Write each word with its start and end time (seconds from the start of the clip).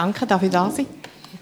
Danke, 0.00 0.26
darf 0.26 0.42
ich 0.42 0.48
da 0.48 0.70
sein? 0.70 0.86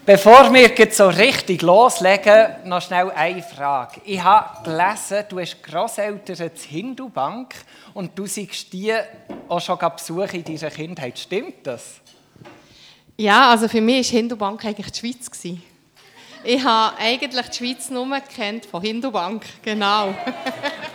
Bevor 0.04 0.52
wir 0.52 0.74
jetzt 0.76 0.96
so 0.96 1.06
richtig 1.08 1.62
loslegen, 1.62 2.56
noch 2.64 2.82
schnell 2.82 3.08
eine 3.12 3.40
Frage. 3.40 4.00
Ich 4.04 4.20
habe 4.20 4.64
gelesen, 4.64 5.24
du 5.28 5.38
hast 5.38 5.62
Grosseltern 5.62 6.50
in 6.50 6.60
Hindubank 6.68 7.54
und 7.94 8.18
du 8.18 8.26
siehst 8.26 8.72
die 8.72 8.92
auch 9.48 9.60
schon 9.60 9.78
besuchen 9.78 10.42
in 10.44 10.56
deiner 10.56 10.72
Kindheit. 10.72 11.16
Stimmt 11.20 11.64
das? 11.68 12.00
Ja, 13.16 13.48
also 13.48 13.68
für 13.68 13.80
mich 13.80 14.12
war 14.12 14.18
Hindubank 14.18 14.64
eigentlich 14.64 14.90
die 14.90 14.98
Schweiz. 14.98 15.30
Ich 16.42 16.64
habe 16.64 16.96
eigentlich 16.98 17.48
die 17.50 17.56
Schweiz 17.56 17.88
nur 17.90 18.18
kennt 18.18 18.66
von 18.66 18.82
Hindubank, 18.82 19.44
genau. 19.62 20.12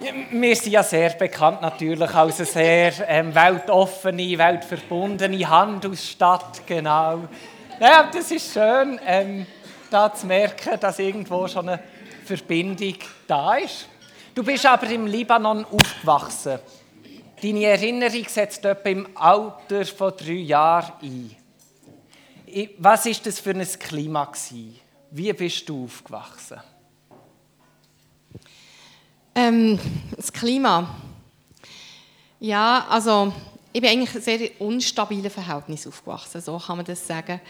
Wir 0.00 0.56
sind 0.56 0.72
ja 0.72 0.82
sehr 0.82 1.10
bekannt 1.10 1.60
natürlich 1.60 2.14
als 2.14 2.38
eine 2.38 2.46
sehr 2.46 2.92
ähm, 3.06 3.34
weltoffene, 3.34 4.38
weltverbundene 4.38 5.46
Handelsstadt, 5.46 6.66
genau. 6.66 7.28
Ja, 7.78 8.08
das 8.10 8.30
ist 8.30 8.54
schön, 8.54 8.98
ähm, 9.06 9.46
da 9.90 10.10
zu 10.14 10.26
merken, 10.26 10.80
dass 10.80 10.98
irgendwo 10.98 11.46
schon 11.48 11.68
eine 11.68 11.80
Verbindung 12.24 12.94
da 13.26 13.56
ist. 13.56 13.88
Du 14.34 14.42
bist 14.42 14.64
aber 14.64 14.88
im 14.88 15.06
Libanon 15.06 15.66
aufgewachsen. 15.66 16.60
Deine 17.42 17.64
Erinnerung 17.66 18.24
setzt 18.26 18.64
etwa 18.64 18.88
im 18.88 19.06
Alter 19.14 19.84
von 19.84 20.14
drei 20.16 20.32
Jahren 20.32 20.92
ein. 21.02 21.36
Was 22.78 23.04
ist 23.04 23.26
das 23.26 23.38
für 23.38 23.50
ein 23.50 23.66
Klima? 23.78 24.32
Wie 25.10 25.32
bist 25.34 25.68
du 25.68 25.84
aufgewachsen? 25.84 26.60
Ähm, 29.34 29.78
das 30.16 30.32
Klima. 30.32 30.94
Ja, 32.40 32.86
also 32.88 33.32
ich 33.72 33.80
bin 33.80 33.90
eigentlich 33.90 34.14
in 34.14 34.20
sehr 34.22 34.50
unstabilen 34.58 35.30
Verhältnissen 35.30 35.88
aufgewachsen, 35.88 36.40
so 36.40 36.58
kann 36.58 36.78
man 36.78 36.86
das 36.86 37.06
sagen. 37.06 37.40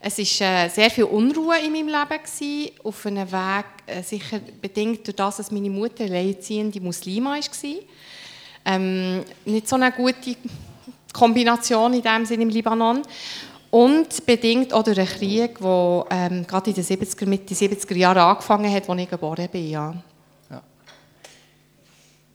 Es 0.00 0.18
war 0.18 0.64
äh, 0.64 0.68
sehr 0.68 0.90
viel 0.90 1.04
Unruhe 1.04 1.58
in 1.58 1.72
meinem 1.72 1.88
Leben, 1.88 2.22
gewesen, 2.22 2.70
auf 2.82 3.06
einem 3.06 3.30
Weg, 3.30 3.64
äh, 3.86 4.02
sicher 4.02 4.40
bedingt 4.60 5.06
durch 5.06 5.16
das, 5.16 5.36
dass 5.36 5.50
meine 5.50 5.70
Mutter 5.70 6.04
alleinziehende 6.04 6.80
Muslima 6.80 7.36
war. 7.36 7.74
Ähm, 8.64 9.24
nicht 9.44 9.68
so 9.68 9.76
eine 9.76 9.92
gute 9.92 10.36
Kombination 11.12 11.94
in 11.94 12.02
dem 12.02 12.26
Sinne 12.26 12.42
im 12.42 12.48
Libanon. 12.48 13.02
Und 13.70 14.24
bedingt 14.24 14.72
auch 14.72 14.82
durch 14.82 14.98
einen 14.98 15.08
Krieg, 15.08 15.58
der 15.58 16.06
ähm, 16.10 16.46
gerade 16.46 16.70
in 16.70 16.76
den 16.76 16.84
70er, 16.84 17.26
Mitte 17.26 17.54
70er 17.54 17.96
Jahren 17.96 18.18
angefangen 18.18 18.72
hat, 18.72 18.88
als 18.88 19.00
ich 19.00 19.10
geboren 19.10 19.48
bin. 19.52 19.70
Ja. 19.70 19.94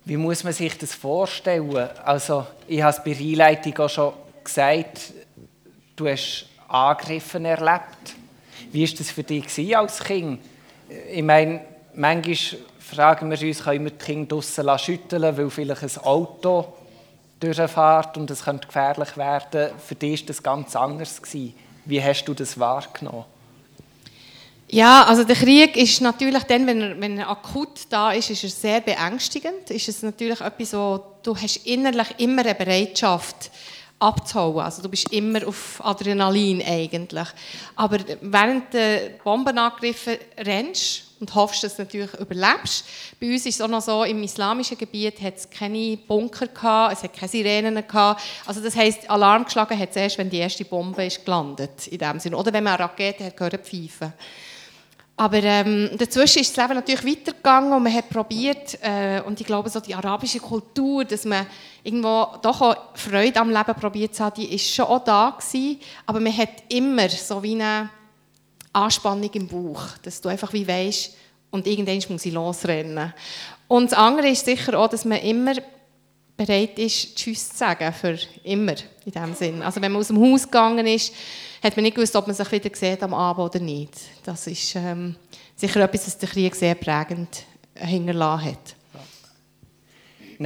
Wie 0.06 0.18
muss 0.18 0.44
man 0.44 0.52
sich 0.52 0.78
das 0.78 0.94
vorstellen? 0.94 1.90
Also, 2.04 2.46
ich 2.68 2.82
habe 2.82 2.92
es 2.96 3.04
bei 3.04 3.14
der 3.14 3.26
Einleitung 3.26 3.78
auch 3.80 3.90
schon 3.90 4.14
gesagt, 4.44 5.14
du 5.96 6.08
hast 6.08 6.48
Angriffen 6.68 7.46
erlebt. 7.46 8.16
Wie 8.72 8.88
war 8.88 8.98
das 8.98 9.12
für 9.12 9.24
dich 9.24 9.78
als 9.78 10.04
Kind? 10.04 10.42
Ich 11.12 11.24
meine, 11.24 11.62
manchmal 11.94 12.59
fragen 12.80 13.31
wir 13.31 13.48
uns, 13.48 13.64
können 13.64 13.86
wir 13.86 13.92
die 13.92 14.06
Kinder 14.06 14.36
draussen 14.36 14.80
schütteln, 14.80 15.38
weil 15.38 15.50
vielleicht 15.50 15.84
ein 15.84 16.04
Auto 16.04 16.74
durchfährt 17.40 18.18
und 18.18 18.30
es 18.30 18.44
könnte 18.44 18.68
gefährlich 18.68 19.16
werden. 19.16 19.72
Für 19.80 19.96
dich 19.96 20.22
war 20.22 20.28
das 20.28 20.44
ganz 20.44 20.76
anders. 20.76 21.22
Wie 21.86 22.04
hast 22.04 22.26
du 22.26 22.34
das 22.34 22.59
wahrgenommen? 22.59 23.26
Ja, 24.74 25.04
also 25.04 25.24
der 25.24 25.36
Krieg 25.36 25.78
ist 25.78 26.02
natürlich 26.02 26.42
dann, 26.46 26.66
wenn 26.66 26.82
er, 26.82 27.00
wenn 27.00 27.20
er 27.20 27.30
akut 27.30 27.82
da 27.92 28.12
ist, 28.12 28.32
ist 28.32 28.44
er 28.44 28.50
sehr 28.50 28.82
beängstigend. 28.82 29.70
Ist 29.70 29.88
es 29.88 30.02
natürlich 30.02 30.42
etwas, 30.42 30.74
wo 30.74 31.00
du 31.22 31.38
hast 31.38 31.58
innerlich 31.58 32.08
immer 32.18 32.42
eine 32.42 32.56
Bereitschaft 32.56 33.52
abzuhauen. 34.00 34.66
Also 34.66 34.82
du 34.82 34.90
bist 34.90 35.14
immer 35.14 35.48
auf 35.48 35.80
Adrenalin 35.86 36.64
eigentlich. 36.66 37.28
Aber 37.75 38.00
während 38.22 38.74
der 38.74 39.12
Bombenangriffe 39.24 40.18
rennst 40.40 41.03
und 41.20 41.36
hoffst, 41.36 41.64
dass 41.64 41.76
du 41.76 41.84
natürlich 41.84 42.14
überlebst. 42.16 42.84
Bei 43.22 43.31
uns 43.31 43.46
ist 43.46 43.56
es 43.56 43.62
auch 43.62 43.68
noch 43.68 43.81
so, 43.81 44.03
im 44.03 44.24
islamischen 44.24 44.80
Gebiet 44.80 45.22
hat 45.22 45.38
es 45.38 45.47
keine 45.52 45.97
Bunker 45.97 46.47
gehabt, 46.47 46.94
es 46.94 47.03
hat 47.03 47.14
keine 47.14 47.30
Sirenen 47.30 47.88
gehabt. 47.88 48.24
Also 48.47 48.59
das 48.59 48.76
heisst, 48.76 49.08
Alarm 49.08 49.46
geschlagen 49.46 49.78
hat 49.78 49.92
es 49.92 49.97
erst, 49.97 50.18
wenn 50.18 50.31
die 50.31 50.40
erste 50.40 50.66
Bombe 50.66 51.06
ist 51.06 51.24
gelandet 51.24 51.88
in 51.88 52.00
dem 52.00 52.20
Sinne. 52.20 52.38
Oder 52.38 52.52
wenn 52.52 52.64
man 52.64 52.74
eine 52.74 52.84
Rakete 52.86 53.26
hat 53.26 53.38
gehört 53.38 53.68
pfeifen. 53.68 54.14
Aber 55.16 55.44
ähm, 55.44 55.91
dazwischen 55.96 56.41
ist 56.41 56.57
das 56.57 56.63
Leben 56.63 56.79
natürlich 56.79 57.06
weitergegangen 57.06 57.72
und 57.72 57.84
man 57.84 57.94
hat 57.94 58.09
probiert, 58.09 58.79
äh, 58.81 59.22
und 59.22 59.40
ich 59.40 59.46
glaube, 59.46 59.69
so 59.69 59.79
die 59.79 59.94
arabische 59.94 60.40
Kultur, 60.40 61.06
dass 61.06 61.24
man 61.24 61.46
irgendwo 61.84 62.28
doch 62.41 62.62
auch 62.62 62.75
Freude 62.96 63.40
am 63.40 63.52
Leben 63.52 63.75
probiert 63.75 64.19
haben, 64.19 64.34
die 64.35 64.56
ist 64.56 64.73
schon 64.73 64.85
auch 64.85 65.03
da 65.03 65.38
gewesen, 65.38 65.79
aber 66.07 66.19
man 66.19 66.35
hat 66.35 66.63
immer 66.69 67.07
so 67.09 67.44
wie 67.44 67.53
eine 67.53 67.90
Anspannung 68.73 69.29
im 69.34 69.47
Bauch, 69.47 69.84
dass 70.02 70.19
du 70.19 70.29
einfach 70.29 70.52
wie 70.52 70.68
weißt, 70.68 71.16
und 71.52 71.68
irgendwann 71.68 72.02
muss 72.09 72.25
ich 72.25 72.34
losrennen. 72.34 73.13
Und 73.68 73.91
das 73.91 73.97
andere 73.97 74.29
ist 74.29 74.44
sicher 74.44 74.79
auch, 74.79 74.88
dass 74.88 75.06
man 75.06 75.19
immer 75.19 75.53
bereit 76.36 76.78
ist, 76.80 77.16
Tschüss 77.16 77.50
zu 77.50 77.58
sagen, 77.58 77.94
für 77.94 78.18
immer, 78.44 78.76
in 79.06 79.12
dem 79.12 79.34
Sinn. 79.34 79.62
Also 79.62 79.82
wenn 79.82 79.92
man 79.92 80.02
aus 80.02 80.08
dem 80.08 80.20
Haus 80.20 80.44
gegangen 80.44 80.86
ist, 80.88 81.14
hat 81.62 81.76
man 81.76 81.84
nicht 81.84 81.96
gewusst, 81.96 82.16
ob 82.16 82.28
man 82.28 82.36
sich 82.36 82.52
wieder 82.52 82.70
sieht 82.74 83.04
am 83.04 83.14
Abend 83.14 83.46
oder 83.46 83.60
nicht. 83.60 83.94
Das 84.24 84.48
ist 84.48 84.76
ähm, 84.76 85.16
sicher 85.56 85.82
etwas, 85.82 86.06
das 86.06 86.18
der 86.18 86.30
Krieg 86.30 86.56
sehr 86.56 86.76
prägend 86.76 87.44
hinterlassen 87.76 88.46
hat. 88.46 88.76
Ja. 88.94 89.00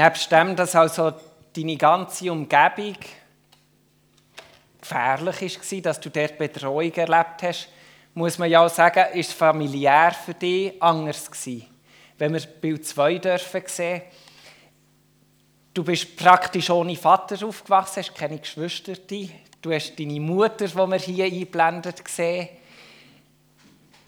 Nebst 0.06 0.32
dem, 0.32 0.56
dass 0.56 0.76
also 0.76 1.14
deine 1.56 1.78
ganze 1.78 2.32
Umgebung 2.32 2.96
gefährlich 4.80 5.60
war, 5.72 5.82
dass 5.82 6.00
du 6.00 6.10
dort 6.10 6.38
Betreuung 6.38 6.94
erlebt 6.94 7.44
hast, 7.44 7.70
muss 8.14 8.38
man 8.38 8.50
ja 8.50 8.66
auch 8.66 8.70
sagen, 8.70 9.06
ist 9.14 9.34
familiär 9.34 10.12
für 10.12 10.34
dich 10.34 10.82
anders 10.82 11.30
gewesen. 11.30 11.66
Wenn 12.18 12.34
wir 12.34 12.40
Bild 12.40 12.86
2 12.86 13.20
dürfen 13.20 13.62
sehen, 13.68 14.02
du 15.78 15.84
bist 15.84 16.16
praktisch 16.18 16.72
ohne 16.72 16.96
Vater 16.96 17.46
aufgewachsen, 17.46 18.02
hast 18.02 18.16
keine 18.16 18.40
Geschwister, 18.40 18.94
Du 19.62 19.74
hast 19.74 20.00
deine 20.00 20.20
Mutter, 20.20 20.68
die 20.68 20.76
wir 20.76 20.98
hier 20.98 21.26
einblendet, 21.26 22.04
gesehen. 22.04 22.50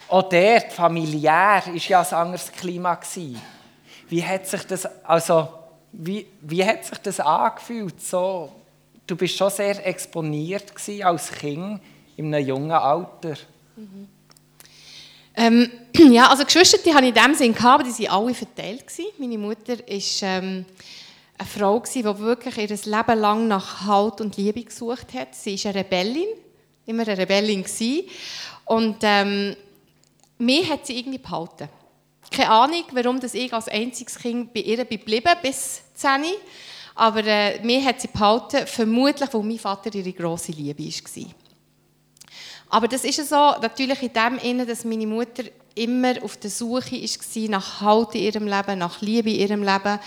Auch 0.08 0.30
dort, 0.30 0.72
familiär, 0.72 1.64
war 1.66 1.76
ja 1.76 2.02
ein 2.02 2.14
anderes 2.14 2.52
Klima. 2.52 3.00
Wie 4.08 4.24
hat 4.24 4.48
sich 4.48 4.64
das, 4.64 4.88
also, 5.04 5.48
wie, 5.92 6.26
wie 6.42 6.66
hat 6.66 6.86
sich 6.86 6.98
das 7.00 7.20
angefühlt? 7.20 8.02
So, 8.02 8.52
du 9.06 9.16
bist 9.16 9.38
schon 9.38 9.50
sehr 9.52 9.86
exponiert 9.86 10.72
als 11.04 11.32
Kind 11.32 11.82
in 12.16 12.34
einem 12.34 12.48
jungen 12.48 12.72
Alter. 12.72 13.36
Mhm. 13.76 14.08
Ähm, 15.36 15.72
ja, 16.14 16.30
also 16.30 16.46
Geschwister 16.46 16.78
die 16.78 16.94
hatte 16.94 17.08
ich 17.08 17.16
in 17.16 17.24
dem 17.24 17.36
Sinn, 17.36 17.56
aber 17.58 17.84
die 17.84 18.08
waren 18.08 18.26
alle 18.26 18.34
verteilt. 18.34 18.86
Meine 19.20 19.38
Mutter 19.38 19.88
ist... 19.88 20.22
Ähm, 20.24 20.66
eine 21.40 21.48
Frau, 21.48 21.82
die 21.94 22.04
wirklich 22.04 22.58
ihr 22.58 22.68
Leben 22.68 23.20
lang 23.20 23.48
nach 23.48 23.86
Halt 23.86 24.22
und 24.22 24.36
Liebe 24.38 24.64
gesucht 24.64 25.14
hat. 25.14 25.34
Sie 25.34 25.56
ist 25.56 25.66
eine 25.66 25.76
Rebellin, 25.76 26.28
immer 26.86 27.08
eine 27.08 27.18
Rebellin. 27.18 27.66
Und 28.66 28.98
ähm, 29.02 29.56
mich 30.38 30.70
hat 30.70 30.86
sie 30.86 31.00
irgendwie 31.00 31.18
behalten. 31.18 31.70
Keine 32.30 32.52
Ahnung, 32.52 32.84
warum 32.92 33.20
das 33.20 33.34
ich 33.34 33.52
als 33.54 33.70
einziges 33.70 34.20
Kind 34.20 34.54
bei 34.54 34.60
ihr 34.60 34.84
geblieben 34.86 35.34
bis 35.42 35.82
10. 35.96 36.26
Aber 36.96 37.26
äh, 37.26 37.64
mich 37.64 37.86
hat 37.86 38.02
sie 38.02 38.10
behalten, 38.10 38.68
vermutlich, 38.68 39.34
weil 39.34 39.44
mein 39.44 39.58
Vater 39.58 39.96
ihre 39.96 40.12
grosse 40.12 40.52
Liebe 40.52 40.84
war. 40.84 41.26
Aber 42.72 42.88
das 42.88 43.06
ist 43.06 43.28
so, 43.28 43.56
natürlich 43.62 44.04
in 44.04 44.14
dem 44.14 44.40
Sinne, 44.40 44.66
dass 44.66 44.84
meine 44.84 45.08
Mutter 45.08 45.44
immer 45.74 46.22
auf 46.22 46.38
der 46.38 46.50
Suche 46.52 47.02
war 47.02 47.50
nach 47.50 47.82
Halt 47.82 48.16
in 48.16 48.22
ihrem 48.24 48.48
Leben, 48.48 48.80
nach 48.80 49.02
Liebe 49.02 49.32
in 49.32 49.40
ihrem 49.40 49.64
Leben 49.64 50.00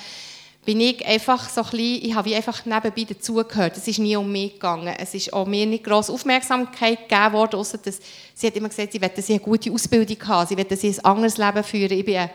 bin 0.65 0.81
ich 0.81 1.05
einfach 1.05 1.49
so 1.49 1.63
ein 1.63 1.71
bisschen, 1.71 2.05
ich 2.05 2.15
habe 2.15 2.31
wie 2.31 2.37
einfach 2.37 2.65
nebenbei 2.65 3.05
dazugehört. 3.05 3.77
Es 3.77 3.89
ist 3.89 3.99
nie 3.99 4.15
um 4.15 4.31
mich 4.31 4.55
gegangen. 4.55 4.95
Es 4.99 5.13
ist 5.13 5.33
auch 5.33 5.47
mir 5.47 5.67
nicht 5.67 5.83
grosse 5.83 6.13
Aufmerksamkeit 6.13 7.09
gegeben 7.09 7.33
worden, 7.33 7.57
außer 7.57 7.79
dass 7.79 7.99
sie 8.35 8.47
hat 8.47 8.57
immer 8.57 8.69
gesagt, 8.69 8.93
sie 8.93 9.03
wollte 9.03 9.23
eine 9.27 9.41
gute 9.41 9.73
Ausbildung 9.73 10.29
haben, 10.29 10.47
sie 10.47 10.57
wollte 10.57 10.79
ein 10.81 11.05
anderes 11.05 11.37
Leben 11.37 11.65
führen. 11.65 11.99
Ich 11.99 12.05
bin 12.05 12.31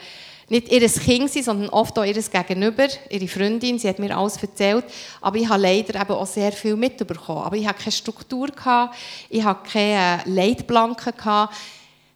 nicht 0.50 0.72
ihr 0.72 0.88
Kind, 0.90 1.32
sondern 1.32 1.70
oft 1.70 1.98
auch 2.00 2.06
ihr 2.06 2.14
Gegenüber, 2.14 2.88
ihre 3.10 3.28
Freundin. 3.28 3.80
Sie 3.80 3.88
hat 3.88 4.00
mir 4.00 4.18
alles 4.18 4.38
erzählt, 4.38 4.86
aber 5.22 5.38
ich 5.38 5.48
habe 5.48 5.62
leider 5.62 6.02
eben 6.02 6.14
auch 6.14 6.26
sehr 6.26 6.52
viel 6.52 6.76
mitbekommen. 6.76 7.44
Aber 7.44 7.56
ich 7.56 7.68
hatte 7.68 7.80
keine 7.80 7.92
Struktur, 7.92 8.50
ich 9.30 9.44
hatte 9.44 9.70
keine 9.70 10.22
Leitplanken. 10.26 11.14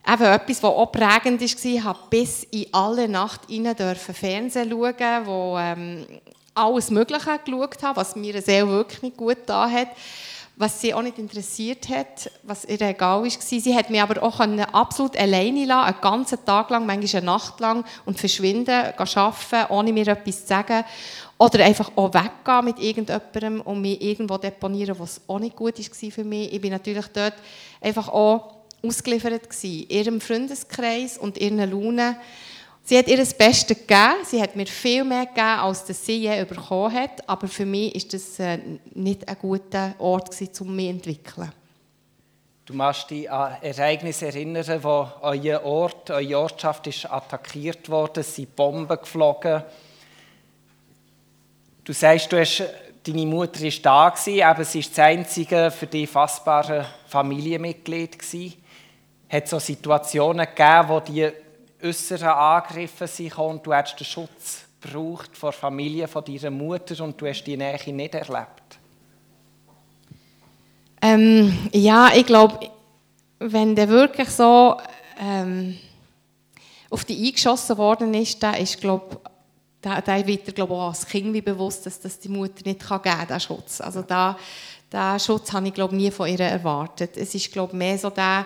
Eben 0.08 0.24
etwas, 0.24 0.64
was 0.64 0.72
auch 0.72 0.92
prägend 0.92 1.40
war, 1.40 1.46
ich 1.46 1.56
durfte 1.56 1.96
bis 2.10 2.44
in 2.46 2.66
alle 2.74 3.08
Nacht 3.08 3.42
rein 3.50 3.96
Fernsehen 3.96 4.70
schauen, 4.70 5.26
wo 5.26 5.58
ähm, 5.60 6.06
alles 6.56 6.90
Mögliche 6.90 7.40
geschaut 7.46 7.84
habe, 7.84 7.98
was 7.98 8.16
mir 8.16 8.42
sehr 8.42 8.68
wirklich 8.68 9.02
nicht 9.04 9.18
gut 9.18 9.38
da 9.46 9.70
hat. 9.70 9.90
was 10.62 10.80
sie 10.80 10.94
auch 10.94 11.02
nicht 11.02 11.18
interessiert 11.18 11.90
hat, 11.90 12.30
was 12.44 12.66
ihr 12.66 12.80
egal 12.82 13.24
war. 13.24 13.30
Sie 13.30 13.76
hat 13.76 13.90
mich 13.90 14.02
aber 14.02 14.22
auch 14.22 14.40
absolut 14.40 15.18
alleine 15.18 15.66
lassen, 15.66 15.88
einen 15.88 16.02
ganzen 16.02 16.46
Tag 16.46 16.70
lang, 16.70 16.86
manchmal 16.86 17.22
eine 17.22 17.26
Nacht 17.26 17.60
lang, 17.60 17.84
und 18.06 18.20
verschwinden, 18.20 18.94
arbeiten, 18.96 19.74
ohne 19.74 19.92
mir 19.92 20.08
etwas 20.08 20.42
zu 20.42 20.48
sagen. 20.48 20.84
Oder 21.40 21.66
einfach 21.66 21.92
auch 21.96 22.14
weggehen 22.14 22.66
mit 22.66 22.80
irgendjemandem 22.80 23.62
und 23.62 23.82
mich 23.82 24.02
irgendwo 24.02 24.38
deponieren, 24.38 25.00
was 25.00 25.22
auch 25.28 25.40
nicht 25.40 25.56
gut 25.56 25.80
war 25.80 26.12
für 26.12 26.24
mich. 26.24 26.54
Ich 26.54 26.62
bin 26.62 26.72
natürlich 26.72 27.08
dort 27.08 27.34
einfach 27.82 28.08
auch 28.10 28.61
ausgeliefert 28.84 29.50
gewesen, 29.50 29.90
ihrem 29.90 30.22
Freundeskreis 30.22 31.18
und 31.18 31.38
ihren 31.38 31.58
Launen. 31.70 32.16
Sie 32.84 32.98
hat 32.98 33.08
ihr 33.08 33.18
das 33.18 33.34
Beste 33.34 33.76
gegeben. 33.76 34.26
Sie 34.26 34.42
hat 34.42 34.56
mir 34.56 34.66
viel 34.66 35.04
mehr 35.04 35.26
gegeben, 35.26 35.60
als 35.60 35.86
das 35.86 36.06
sie 36.06 36.18
je 36.18 36.44
bekommen 36.44 36.94
hat. 36.94 37.28
Aber 37.30 37.48
für 37.48 37.66
mich 37.66 37.94
war 37.94 38.02
das 38.12 38.40
äh, 38.40 38.60
nicht 38.94 39.28
ein 39.28 39.38
guter 39.40 39.96
Ort, 40.00 40.30
um 40.32 40.40
mich 40.40 40.54
zu 40.54 40.66
entwickeln. 40.66 41.52
Du 42.66 42.74
machst 42.74 43.10
dich 43.10 43.30
an 43.30 43.56
Ereignisse 43.62 44.28
erinnern, 44.28 44.84
wo 44.84 45.08
euer 45.22 45.64
Ort, 45.64 46.10
eure 46.10 46.40
Ortschaft 46.40 46.88
ist 46.88 47.12
attackiert 47.12 47.90
wurde, 47.90 48.22
es 48.22 48.36
sind 48.36 48.56
Bomben 48.56 48.98
geflogen. 48.98 49.64
Du 51.84 51.92
sagst, 51.92 52.32
du 52.32 52.40
hast, 52.40 52.64
deine 53.04 53.26
Mutter 53.26 53.62
war 53.62 53.72
da, 53.82 54.48
aber 54.50 54.64
sie 54.64 54.80
war 54.80 54.90
das 54.90 55.00
einzige 55.00 55.72
für 55.72 55.88
dich 55.88 56.10
fassbare 56.10 56.86
Familienmitglied. 57.08 58.18
Gewesen. 58.18 58.61
Hat 59.32 59.46
es 59.46 59.50
so 59.50 59.60
Situationen 59.60 60.46
gegeben, 60.46 60.90
wo 60.90 61.00
die 61.00 61.32
äußeren 61.82 62.28
Angriffe 62.28 63.08
sind 63.08 63.38
und 63.38 63.66
du 63.66 63.74
hast 63.74 63.96
den 63.96 64.06
Schutz 64.06 64.66
gebraucht 64.82 65.38
vor 65.38 65.52
der 65.52 65.60
Familie 65.60 66.08
von 66.08 66.26
deiner 66.26 66.52
Mutter 66.52 67.02
und 67.04 67.20
du 67.22 67.28
hast 67.28 67.44
die 67.44 67.56
Nähe 67.56 67.94
nicht 67.94 68.14
erlebt? 68.14 68.80
Ähm, 71.02 71.70
ja, 71.72 72.10
ich 72.14 72.26
glaube, 72.26 72.70
wenn 73.40 73.76
der 73.76 73.90
wirklich 73.90 74.30
so 74.30 74.78
ähm, 75.20 75.78
auf 76.90 77.06
die 77.06 77.28
eingeschossen 77.28 77.78
worden 77.78 78.14
ist, 78.14 78.44
dann 78.44 78.56
ist, 78.56 78.82
glaube 78.82 79.22
da, 79.82 80.00
da 80.00 80.28
wird 80.28 80.48
er, 80.48 80.54
glaube 80.54 80.74
auch 80.76 80.90
als 80.90 81.08
Kind 81.08 81.34
wie 81.34 81.42
bewusst, 81.42 81.86
dass 81.86 82.00
das 82.00 82.20
die 82.20 82.30
Mutter 82.30 82.62
nicht 82.66 82.82
kann 82.82 83.02
geben 83.02 83.16
kann, 83.16 83.28
diesen 83.28 83.40
Schutz. 83.40 83.82
Also 83.82 84.04
da, 84.04 84.38
diesen 84.92 85.20
Schutz 85.20 85.52
habe 85.54 85.68
ich, 85.68 85.74
glaube 85.74 85.96
nie 85.96 86.12
von 86.12 86.30
ihr 86.30 86.40
erwartet. 86.40 87.18
Es 87.18 87.34
ist, 87.34 87.52
glaube 87.52 87.76
mehr 87.76 87.98
so 87.98 88.12
der 88.12 88.46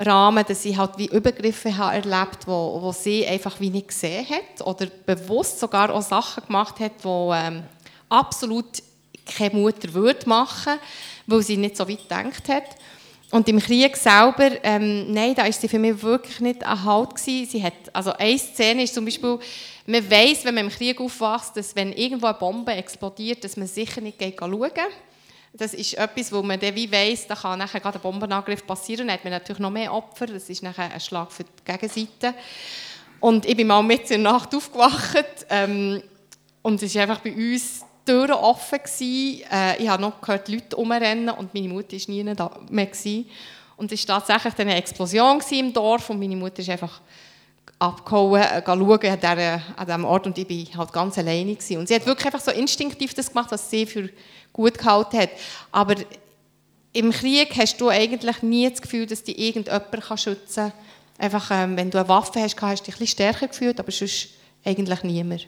Rahmen, 0.00 0.44
dass 0.46 0.62
sie 0.62 0.76
halt 0.76 0.92
wie 0.96 1.06
Übergriffe 1.06 1.76
habe 1.76 1.96
erlebt, 1.96 2.46
wo, 2.46 2.80
wo 2.80 2.92
sie 2.92 3.26
einfach 3.26 3.60
wie 3.60 3.70
nicht 3.70 3.88
gesehen 3.88 4.26
hat 4.28 4.66
oder 4.66 4.86
bewusst 4.86 5.60
sogar 5.60 5.92
auch 5.92 6.02
Sachen 6.02 6.44
gemacht 6.46 6.80
hat, 6.80 6.92
wo 7.02 7.32
ähm, 7.34 7.62
absolut 8.08 8.82
keine 9.26 9.54
Mutter 9.54 9.92
würde 9.92 10.28
machen, 10.28 10.74
weil 11.26 11.42
sie 11.42 11.56
nicht 11.56 11.76
so 11.76 11.88
weit 11.88 12.02
gedacht 12.02 12.48
hat. 12.48 12.64
Und 13.30 13.48
im 13.48 13.60
Krieg 13.60 13.96
selber, 13.96 14.50
ähm, 14.64 15.12
nein, 15.12 15.34
da 15.36 15.44
ist 15.44 15.60
sie 15.60 15.68
für 15.68 15.78
mich 15.78 16.02
wirklich 16.02 16.40
nicht 16.40 16.64
ein 16.64 16.84
Halt 16.84 17.14
gewesen. 17.14 17.48
Sie 17.48 17.62
hat, 17.62 17.74
also 17.92 18.12
eine 18.12 18.38
Szene 18.38 18.82
ist 18.82 18.94
zum 18.94 19.04
Beispiel, 19.04 19.38
man 19.86 20.10
weiß, 20.10 20.44
wenn 20.44 20.54
man 20.54 20.64
im 20.64 20.70
Krieg 20.70 21.00
aufwächst, 21.00 21.56
dass 21.56 21.76
wenn 21.76 21.92
irgendwo 21.92 22.26
eine 22.26 22.38
Bombe 22.38 22.72
explodiert, 22.72 23.44
dass 23.44 23.56
man 23.56 23.68
sicher 23.68 24.00
nicht 24.00 24.18
geht 24.18 24.36
schauen 24.40 24.70
geht 24.74 25.09
das 25.52 25.74
ist 25.74 25.94
etwas, 25.94 26.32
wo 26.32 26.42
man 26.42 26.60
dann 26.60 26.74
wie 26.74 26.90
weiss, 26.90 27.26
da 27.26 27.34
kann 27.34 27.58
nachher 27.58 27.80
gerade 27.80 27.98
ein 27.98 28.02
Bombenangriff 28.02 28.66
passieren, 28.66 29.08
dann 29.08 29.14
hat 29.14 29.24
man 29.24 29.32
natürlich 29.32 29.58
noch 29.58 29.70
mehr 29.70 29.92
Opfer, 29.92 30.26
das 30.26 30.48
ist 30.48 30.62
nachher 30.62 30.92
ein 30.92 31.00
Schlag 31.00 31.32
für 31.32 31.44
die 31.44 31.64
Gegenseite. 31.64 32.34
Und 33.18 33.44
ich 33.44 33.56
bin 33.56 33.66
mal 33.66 33.82
mit 33.82 34.10
in 34.10 34.22
der 34.22 34.32
Nacht 34.32 34.54
aufgewacht 34.54 35.46
ähm, 35.50 36.02
und 36.62 36.82
es 36.82 36.94
war 36.94 37.02
einfach 37.02 37.20
bei 37.20 37.32
uns 37.32 37.80
die 38.06 38.12
Türen 38.12 38.32
offen. 38.32 38.80
Äh, 39.00 39.82
ich 39.82 39.88
habe 39.88 40.00
noch 40.02 40.20
gehört, 40.20 40.48
Leute 40.48 40.76
rumrennen 40.76 41.28
und 41.30 41.52
meine 41.52 41.68
Mutter 41.68 41.92
war 41.92 42.00
nie 42.08 42.24
mehr. 42.24 42.86
Gewesen. 42.86 43.26
Und 43.76 43.92
es 43.92 44.08
war 44.08 44.18
tatsächlich 44.18 44.58
eine 44.58 44.76
Explosion 44.76 45.40
im 45.50 45.72
Dorf 45.72 46.08
und 46.10 46.18
meine 46.18 46.36
Mutter 46.36 46.60
ist 46.60 46.70
einfach 46.70 47.00
abgehauen, 47.78 48.42
äh, 48.42 48.62
schauen 48.64 48.78
an, 48.78 49.62
an 49.76 49.86
diesem 49.86 50.04
Ort 50.04 50.26
und 50.26 50.38
ich 50.38 50.48
war 50.48 50.78
halt 50.78 50.92
ganz 50.92 51.18
alleine. 51.18 51.54
Gewesen. 51.54 51.78
Und 51.78 51.88
sie 51.88 51.94
hat 51.94 52.06
wirklich 52.06 52.26
einfach 52.26 52.40
so 52.40 52.50
instinktiv 52.50 53.12
das 53.14 53.28
gemacht, 53.28 53.50
was 53.50 53.70
sie 53.70 53.86
für 53.86 54.08
gut 54.60 54.78
gehalten 54.78 55.18
hat. 55.18 55.30
Aber 55.72 55.94
im 56.92 57.12
Krieg 57.12 57.56
hast 57.56 57.80
du 57.80 57.88
eigentlich 57.88 58.42
nie 58.42 58.68
das 58.68 58.82
Gefühl, 58.82 59.06
dass 59.06 59.22
dich 59.22 59.38
irgendjemand 59.38 60.20
schützen 60.20 60.70
kann. 60.70 60.72
Einfach, 61.18 61.50
ähm, 61.50 61.76
wenn 61.76 61.90
du 61.90 61.98
eine 61.98 62.08
Waffe 62.08 62.40
hast, 62.40 62.60
hast 62.60 62.82
du 62.82 62.84
dich 62.86 62.94
ein 62.94 62.98
bisschen 62.98 63.06
stärker 63.06 63.48
gefühlt, 63.48 63.78
aber 63.78 63.92
sonst 63.92 64.28
eigentlich 64.64 65.02
niemand. 65.02 65.46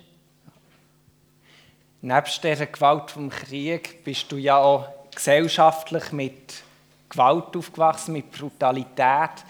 Nebst 2.01 2.43
dieser 2.43 2.67
Gewalt 2.67 3.11
vom 3.11 3.31
Krieg 3.31 4.03
bist 4.05 4.31
du 4.33 4.37
ja 4.37 4.57
auch 4.57 4.89
gesellschaftlich 5.15 6.13
mit 6.13 6.55
Gewalt 7.09 7.57
aufgewachsen, 7.57 8.15
mit 8.15 8.31
Brutalität. 8.33 9.45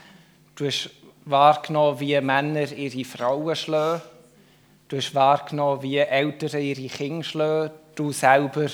Du 0.55 0.67
hast 0.67 0.91
wahrgenommen, 1.25 2.01
wie 2.01 2.21
Männer 2.21 2.71
ihre 2.73 3.05
Frauen 3.05 3.57
schlagen. 3.57 4.03
Du 4.89 4.97
hast 4.97 5.15
wahrgenommen, 5.15 5.83
wie 5.83 5.99
Eltern 5.99 6.61
ihre 6.61 6.89
Kinder 6.89 7.25
schlagen. 7.25 7.75
Du 7.95 8.13
selber 8.13 8.69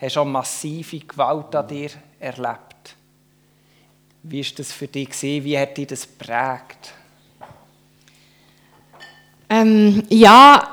hast 0.00 0.16
auch 0.16 0.24
massive 0.24 1.00
Gewalt 1.00 1.54
an 1.54 1.68
dir 1.68 1.90
erlebt. 2.18 2.96
Wie 4.22 4.44
war 4.44 4.52
das 4.56 4.72
für 4.72 4.86
dich? 4.86 5.10
Wie 5.22 5.58
hat 5.58 5.76
dich 5.76 5.86
das 5.86 6.02
geprägt? 6.02 6.92
Ähm, 9.48 10.02
ja, 10.08 10.72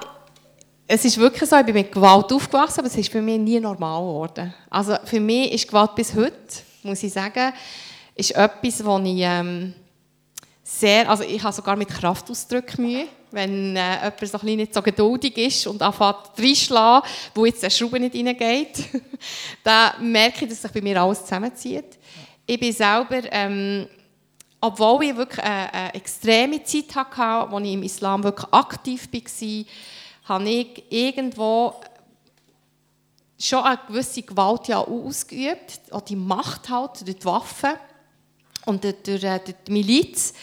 es 0.88 1.03
ist 1.03 1.18
wirklich 1.18 1.50
so, 1.50 1.57
ich 1.57 1.65
bin 1.65 1.74
mit 1.74 1.91
Gewalt 1.91 2.31
aufgewachsen, 2.31 2.79
aber 2.79 2.88
es 2.88 2.95
ist 2.95 3.12
für 3.12 3.21
mich 3.21 3.39
nie 3.39 3.59
normal 3.59 4.01
geworden. 4.01 4.53
Also 4.69 4.95
für 5.03 5.19
mich 5.19 5.51
ist 5.53 5.68
Gewalt 5.68 5.95
bis 5.95 6.13
heute, 6.13 6.33
muss 6.83 7.03
ich 7.03 7.12
sagen, 7.12 7.53
ist 8.15 8.31
etwas, 8.31 8.85
wo 8.85 8.97
ich 9.00 9.19
ähm, 9.19 9.73
sehr, 10.69 11.09
also 11.09 11.23
ich 11.23 11.41
habe 11.41 11.53
sogar 11.53 11.75
mit 11.75 11.87
Kraftausdrücken 11.87 12.85
Mühe 12.85 13.07
wenn 13.31 13.75
äh, 13.75 14.03
jemand 14.03 14.27
so 14.27 14.45
nicht 14.45 14.73
so 14.73 14.81
geduldig 14.81 15.37
ist 15.37 15.67
und 15.67 15.81
anfängt 15.81 16.17
reinschlagen, 16.37 17.09
wo 17.35 17.45
jetzt 17.45 17.63
der 17.63 17.69
Schraube 17.69 17.99
nicht 17.99 18.15
reingeht, 18.15 18.85
dann 19.63 20.11
merke 20.11 20.45
ich, 20.45 20.49
dass 20.49 20.61
sich 20.61 20.71
bei 20.71 20.81
mir 20.81 21.01
alles 21.01 21.21
zusammenzieht. 21.21 21.97
Ich 22.45 22.59
bin 22.59 22.71
selber, 22.71 23.21
ähm, 23.31 23.87
obwohl 24.61 25.05
ich 25.05 25.15
wirklich 25.15 25.43
eine, 25.43 25.73
eine 25.73 25.93
extreme 25.93 26.63
Zeit 26.63 26.95
hatte, 26.95 27.21
als 27.21 27.63
ich 27.65 27.73
im 27.73 27.83
Islam 27.83 28.23
wirklich 28.23 28.53
aktiv 28.53 29.09
war, 29.11 29.65
habe 30.29 30.49
ich 30.49 30.83
irgendwo 30.89 31.75
schon 33.39 33.63
eine 33.63 33.79
gewisse 33.87 34.23
Gewalt 34.23 34.67
ja 34.67 34.79
ausgeübt, 34.79 35.81
auch 35.91 36.01
die 36.01 36.15
Macht 36.15 36.69
halt 36.69 37.05
durch 37.05 37.19
die 37.19 37.25
Waffen 37.25 37.73
und 38.67 38.83
durch, 38.83 38.95
durch 39.03 39.41
die 39.67 39.71
Miliz. 39.71 40.33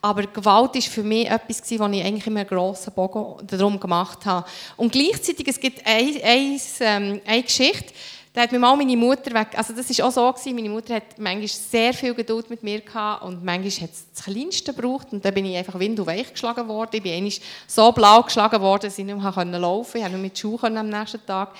Aber 0.00 0.22
Gewalt 0.26 0.76
ist 0.76 0.88
für 0.88 1.02
mich 1.02 1.30
etwas, 1.30 1.62
was 1.62 1.70
ich 1.70 1.80
eigentlich 1.80 2.26
immer 2.26 2.40
einen 2.40 2.48
grossen 2.48 2.92
Bogen 2.92 3.46
darum 3.46 3.80
gemacht 3.80 4.26
habe. 4.26 4.46
Und 4.76 4.92
gleichzeitig, 4.92 5.48
es 5.48 5.58
gibt 5.58 5.86
eine, 5.86 6.22
eine, 6.22 6.60
ähm, 6.80 7.20
eine 7.24 7.42
Geschichte, 7.42 7.94
da 8.34 8.42
hat 8.42 8.50
mir 8.50 8.58
mal 8.58 8.76
meine 8.76 8.96
Mutter 8.96 9.32
weg, 9.32 9.56
also 9.56 9.72
das 9.72 9.88
ist 9.88 10.02
auch 10.02 10.10
so 10.10 10.52
meine 10.52 10.68
Mutter 10.68 10.96
hat 10.96 11.18
manchmal 11.18 11.46
sehr 11.46 11.94
viel 11.94 12.14
Geduld 12.14 12.50
mit 12.50 12.64
mir 12.64 12.80
gehabt 12.80 13.22
und 13.22 13.44
manchmal 13.44 13.70
hat 13.70 13.92
es 13.92 14.06
das 14.12 14.24
Kleinste 14.24 14.74
gebraucht 14.74 15.06
und 15.12 15.24
dann 15.24 15.32
bin 15.32 15.46
ich 15.46 15.56
einfach 15.56 15.78
wind 15.78 16.00
und 16.00 16.06
weich 16.06 16.32
geschlagen 16.32 16.66
worden. 16.66 16.90
Ich 16.94 17.02
bin 17.02 17.32
so 17.68 17.92
blau 17.92 18.22
geschlagen 18.22 18.60
worden, 18.60 18.82
dass 18.82 18.98
ich 18.98 19.04
nicht 19.04 19.16
mehr 19.16 19.24
laufen 19.24 19.52
konnte. 19.52 19.98
Ich 19.98 20.02
konnte 20.02 20.10
nur 20.10 20.20
mit 20.20 20.36
Schuhen 20.36 20.76
am 20.76 20.88
nächsten 20.88 21.24
Tag. 21.24 21.54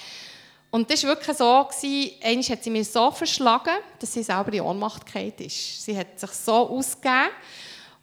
Und 0.75 0.91
das 0.91 1.05
war 1.05 1.11
wirklich 1.11 1.37
so, 1.37 1.69
gewesen, 1.71 2.11
einmal 2.21 2.43
hat 2.43 2.65
sie 2.65 2.71
mir 2.71 2.85
so 2.85 3.09
verschlagen, 3.13 3.77
dass 4.01 4.13
sie 4.13 4.25
selber 4.25 4.53
in 4.55 4.63
Ohnmacht 4.63 5.07
gefallen 5.07 5.33
ist. 5.39 5.85
Sie 5.85 5.97
hat 5.97 6.19
sich 6.19 6.31
so 6.33 6.69
ausgegeben 6.69 7.29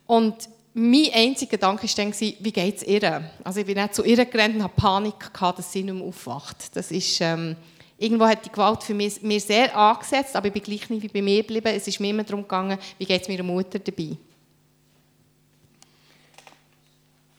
und 0.08 0.48
mein 0.74 1.10
einziger 1.14 1.52
Gedanke 1.52 1.84
war 1.86 1.96
dann, 1.98 2.18
wie 2.18 2.52
geht 2.54 2.78
es 2.78 2.84
ihr? 2.84 3.30
Also 3.44 3.60
ich 3.60 3.66
bin 3.66 3.76
nicht 3.76 3.94
zu 3.94 4.06
ihr 4.06 4.24
gerannt 4.24 4.56
und 4.56 4.64
hatte 4.64 4.74
Panik, 4.78 5.34
gehabt, 5.34 5.60
dass 5.60 5.70
sie 5.70 5.84
nicht 5.84 5.94
mehr 5.94 6.06
aufwacht. 6.06 6.74
Das 6.74 6.92
ist, 6.92 7.20
ähm, 7.20 7.58
irgendwo 7.98 8.26
hat 8.26 8.46
die 8.46 8.50
Gewalt 8.50 8.84
für 8.84 8.94
mich 8.94 9.22
mir 9.22 9.42
sehr 9.42 9.76
angesetzt, 9.76 10.34
aber 10.38 10.48
ich 10.48 10.54
bin 10.54 10.64
gleich 10.64 10.90
nicht 10.90 11.04
wie 11.04 11.10
bei 11.10 11.22
mir 11.22 11.42
geblieben. 11.42 11.76
Es 11.76 11.90
ist 11.90 12.00
mir 12.00 12.12
immer 12.12 12.24
darum 12.24 12.44
gegangen, 12.44 12.80
wie 12.98 13.06
geht 13.06 13.22
es 13.22 13.28
meiner 13.28 13.44
Mutter 13.44 13.80
dabei. 13.80 14.16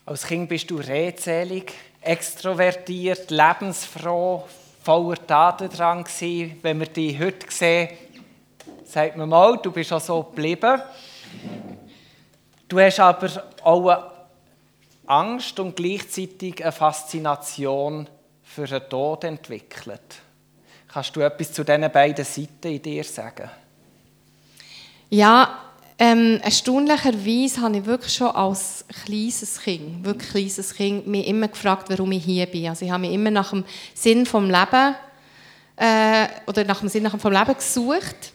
Als 0.05 0.27
Kind 0.27 0.47
bist 0.47 0.69
du 0.69 0.75
redselig, 0.75 1.73
extrovertiert, 2.01 3.31
lebensfroh, 3.31 4.43
voller 4.83 5.25
Tatendrang 5.25 6.03
gewesen. 6.03 6.59
Wenn 6.61 6.79
wir 6.79 6.87
dich 6.87 7.19
heute 7.19 7.49
sehen, 7.49 7.89
sagt 8.83 9.15
man 9.15 9.29
mal, 9.29 9.57
du 9.57 9.71
bist 9.71 9.93
auch 9.93 10.01
so 10.01 10.21
geblieben. 10.23 10.81
Du 12.67 12.79
hast 12.79 12.99
aber 12.99 13.29
auch 13.63 13.87
eine 13.89 14.11
Angst 15.07 15.59
und 15.59 15.75
gleichzeitig 15.75 16.61
eine 16.61 16.71
Faszination 16.71 18.09
für 18.43 18.67
den 18.67 18.89
Tod 18.89 19.23
entwickelt. 19.23 20.01
Kannst 20.87 21.15
du 21.15 21.21
etwas 21.21 21.53
zu 21.53 21.63
diesen 21.63 21.91
beiden 21.91 22.25
Seiten 22.25 22.67
in 22.67 22.81
dir 22.81 23.03
sagen? 23.03 23.49
Ja, 25.09 25.72
ähm, 25.99 26.39
erstaunlicherweise 26.41 27.61
habe 27.61 27.77
ich 27.77 27.85
wirklich 27.85 28.13
schon 28.13 28.31
als 28.31 28.85
kleines 29.05 29.61
Kind, 29.61 30.03
wirklich 30.03 30.29
kleines 30.31 30.73
Kind, 30.73 31.07
mich 31.07 31.27
immer 31.27 31.47
gefragt, 31.47 31.89
warum 31.89 32.11
ich 32.11 32.23
hier 32.23 32.45
bin. 32.47 32.67
Also 32.67 32.85
ich 32.85 32.91
habe 32.91 33.01
mich 33.01 33.13
immer 33.13 33.31
nach 33.31 33.51
dem 33.51 33.63
Sinn 33.93 34.25
vom 34.25 34.49
Leben 34.49 34.95
äh, 35.75 36.27
oder 36.47 36.63
nach 36.65 36.79
dem 36.79 36.89
Sinn 36.89 37.09
vom 37.09 37.31
Leben 37.31 37.53
gesucht 37.53 38.33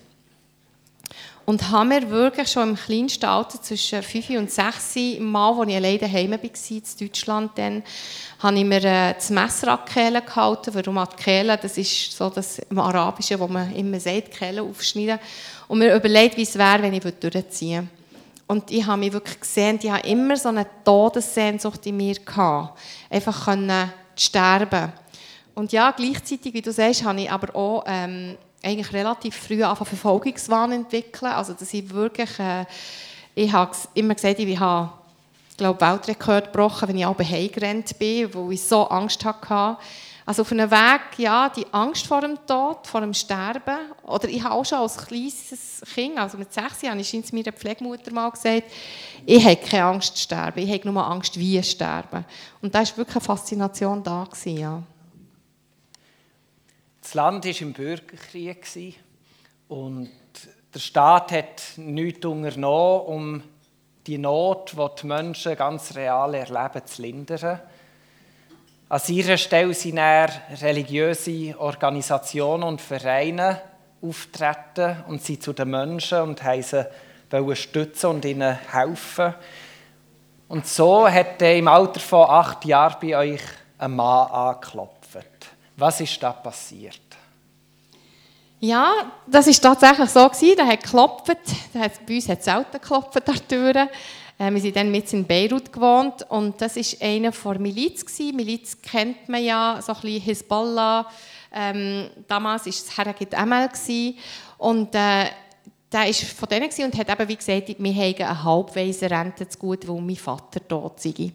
Und 1.46 1.70
habe 1.70 1.86
mir 1.86 2.10
wirklich 2.10 2.48
schon 2.48 2.70
im 2.70 2.76
kleinsten 2.76 3.24
Alter, 3.24 3.60
zwischen 3.60 4.02
5 4.02 4.30
und 4.30 4.50
6, 4.50 5.20
mal, 5.20 5.58
als 5.58 5.68
ich 5.68 5.76
alleine 5.76 5.98
daheim 5.98 6.30
war, 6.32 6.44
in 6.44 6.82
Deutschland, 7.00 7.52
dann, 7.56 7.82
habe 8.40 8.58
ich 8.58 8.64
mir 8.64 8.84
äh, 8.84 9.14
das 9.14 9.30
Messer 9.30 9.68
an 9.68 9.80
die 9.86 9.92
Kehle 9.92 10.22
gehalten. 10.22 10.74
Warum 10.74 10.98
an 10.98 11.08
die 11.16 11.22
Kehle? 11.22 11.58
Das 11.58 11.76
ist 11.76 12.16
so 12.16 12.30
das 12.30 12.58
im 12.58 12.78
Arabischen, 12.78 13.40
wo 13.40 13.48
man 13.48 13.74
immer 13.74 13.98
sagt, 13.98 14.30
Kehle 14.30 14.62
aufschneiden. 14.62 15.18
Und 15.68 15.78
mir 15.78 15.94
überlegt, 15.94 16.36
wie 16.36 16.42
es 16.42 16.56
wäre, 16.56 16.82
wenn 16.82 16.94
ich 16.94 17.02
durchziehen 17.02 17.82
würde. 17.84 17.98
Und 18.48 18.70
ich 18.70 18.86
habe 18.86 18.98
mich 18.98 19.12
wirklich 19.12 19.38
gesehen, 19.38 19.78
ich 19.82 19.90
habe 19.90 20.08
immer 20.08 20.36
so 20.36 20.48
eine 20.48 20.66
Todessehnsucht 20.82 21.84
in 21.86 21.98
mir 21.98 22.14
gehabt. 22.14 22.78
Einfach 23.10 23.44
können 23.44 23.92
sterben. 24.16 24.90
Und 25.54 25.70
ja, 25.72 25.90
gleichzeitig, 25.90 26.54
wie 26.54 26.62
du 26.62 26.72
sagst, 26.72 27.04
habe 27.04 27.20
ich 27.20 27.30
aber 27.30 27.54
auch 27.54 27.84
ähm, 27.86 28.38
eigentlich 28.62 28.92
relativ 28.92 29.36
früh 29.36 29.62
angefangen 29.62 29.88
Verfolgungswahn 29.88 30.72
entwickeln. 30.72 31.32
Also, 31.32 31.52
dass 31.52 31.74
ich 31.74 31.90
wirklich, 31.90 32.38
äh, 32.38 32.64
ich 33.34 33.52
habe 33.52 33.76
immer 33.94 34.14
gesagt, 34.14 34.38
ich 34.38 34.58
habe, 34.58 34.92
glaube, 35.58 35.80
Weltrekord 35.80 36.46
gebrochen, 36.46 36.88
wenn 36.88 36.98
ich 36.98 37.06
auch 37.06 37.18
heimgerannt 37.18 37.98
bin, 37.98 38.32
wo 38.32 38.50
ich 38.50 38.62
so 38.62 38.88
Angst 38.88 39.24
hatte. 39.24 39.76
Also 40.28 40.42
auf 40.42 40.52
einem 40.52 40.70
Weg, 40.70 41.00
ja, 41.16 41.48
die 41.48 41.64
Angst 41.72 42.06
vor 42.06 42.20
dem 42.20 42.36
Tod, 42.46 42.86
vor 42.86 43.00
dem 43.00 43.14
Sterben. 43.14 43.78
Oder 44.02 44.28
ich 44.28 44.44
habe 44.44 44.56
auch 44.56 44.64
schon 44.66 44.76
als 44.76 44.98
kleines 44.98 45.82
Kind, 45.94 46.18
also 46.18 46.36
mit 46.36 46.52
sechs 46.52 46.82
Jahren, 46.82 47.00
ist 47.00 47.14
es 47.14 47.32
meiner 47.32 47.50
Pflegemutter 47.50 48.12
mal 48.12 48.28
gesagt, 48.28 48.64
ich 49.24 49.42
habe 49.42 49.56
keine 49.56 49.84
Angst 49.84 50.18
zu 50.18 50.24
sterben, 50.24 50.58
ich 50.58 50.70
habe 50.70 50.92
nur 50.92 51.02
Angst, 51.02 51.38
wie 51.38 51.62
sterben. 51.62 52.26
Und 52.60 52.74
da 52.74 52.80
war 52.80 52.96
wirklich 52.98 53.16
eine 53.16 53.24
Faszination 53.24 54.02
da. 54.02 54.24
Gewesen, 54.24 54.58
ja. 54.58 54.82
Das 57.00 57.14
Land 57.14 57.46
war 57.46 57.60
im 57.62 57.72
Bürgerkrieg 57.72 59.00
und 59.68 60.10
der 60.74 60.78
Staat 60.78 61.32
hat 61.32 61.62
nichts 61.76 62.26
unternommen, 62.26 63.06
um 63.06 63.42
die 64.06 64.18
Not, 64.18 64.74
die 64.76 65.00
die 65.00 65.06
Menschen 65.06 65.56
ganz 65.56 65.96
real 65.96 66.34
erleben, 66.34 66.86
zu 66.86 67.00
lindern. 67.00 67.60
An 68.90 69.00
ihrer 69.08 69.36
Stelle 69.36 69.74
sind 69.74 69.98
religiöse 69.98 71.54
Organisationen 71.58 72.62
und 72.62 72.80
Vereine 72.80 73.60
auftreten 74.00 75.04
und 75.08 75.22
sie 75.22 75.38
zu 75.38 75.52
den 75.52 75.70
Menschen 75.70 76.22
und 76.22 76.42
haben 76.42 76.62
sie 76.62 76.86
stützen 77.56 78.10
und 78.10 78.24
ihnen 78.24 78.58
helfen. 78.72 79.34
Und 80.48 80.66
so 80.66 81.06
hat 81.06 81.42
er 81.42 81.56
im 81.56 81.68
Alter 81.68 82.00
von 82.00 82.30
acht 82.30 82.64
Jahren 82.64 82.96
bei 83.00 83.16
euch 83.16 83.42
ein 83.76 83.94
Mann 83.94 84.30
angeklopft. 84.30 84.96
Was 85.76 86.00
ist 86.00 86.22
da 86.22 86.32
passiert? 86.32 87.00
Ja, 88.60 89.12
das 89.26 89.46
ist 89.46 89.60
tatsächlich 89.60 90.08
so 90.10 90.26
gewesen. 90.26 90.56
Der 90.56 90.66
hat 90.66 90.82
geklopft. 90.82 91.26
bei 91.74 92.14
uns 92.14 92.28
hat 92.28 92.38
es 92.38 92.44
selten 92.44 92.72
geklopft 92.72 93.16
an 93.16 93.22
der 93.26 93.48
Tür. 93.48 93.88
Äh, 94.38 94.52
wir 94.52 94.60
sind 94.60 94.76
dann 94.76 94.90
mit 94.90 95.12
in 95.12 95.26
Beirut 95.26 95.72
gewohnt 95.72 96.24
und 96.28 96.60
das 96.60 96.76
ist 96.76 97.02
einer 97.02 97.32
von 97.32 97.60
Miliz 97.60 98.06
gewesen. 98.06 98.36
Miliz 98.36 98.80
kennt 98.80 99.28
man 99.28 99.42
ja, 99.42 99.80
so 99.82 99.92
ein 99.92 100.00
bisschen 100.00 100.22
Hisbollah. 100.22 101.06
Ähm, 101.52 102.08
damals 102.28 102.66
war 102.66 102.70
es 102.70 102.96
Haragit 102.96 103.32
ML 103.32 103.68
und 104.58 104.94
äh, 104.94 105.24
der 105.90 106.00
war 106.00 106.12
von 106.12 106.48
denen 106.48 106.70
und 106.84 106.98
hat 106.98 107.08
eben, 107.08 107.28
wie 107.28 107.36
gesagt, 107.36 107.68
wir 107.78 107.94
haben 107.94 108.16
eine 108.16 108.44
halbweise 108.44 109.10
Rente 109.10 109.48
zu 109.48 109.58
gut, 109.58 109.88
weil 109.88 110.00
mein 110.00 110.16
Vater 110.16 110.66
tot 110.66 111.00
sei. 111.00 111.32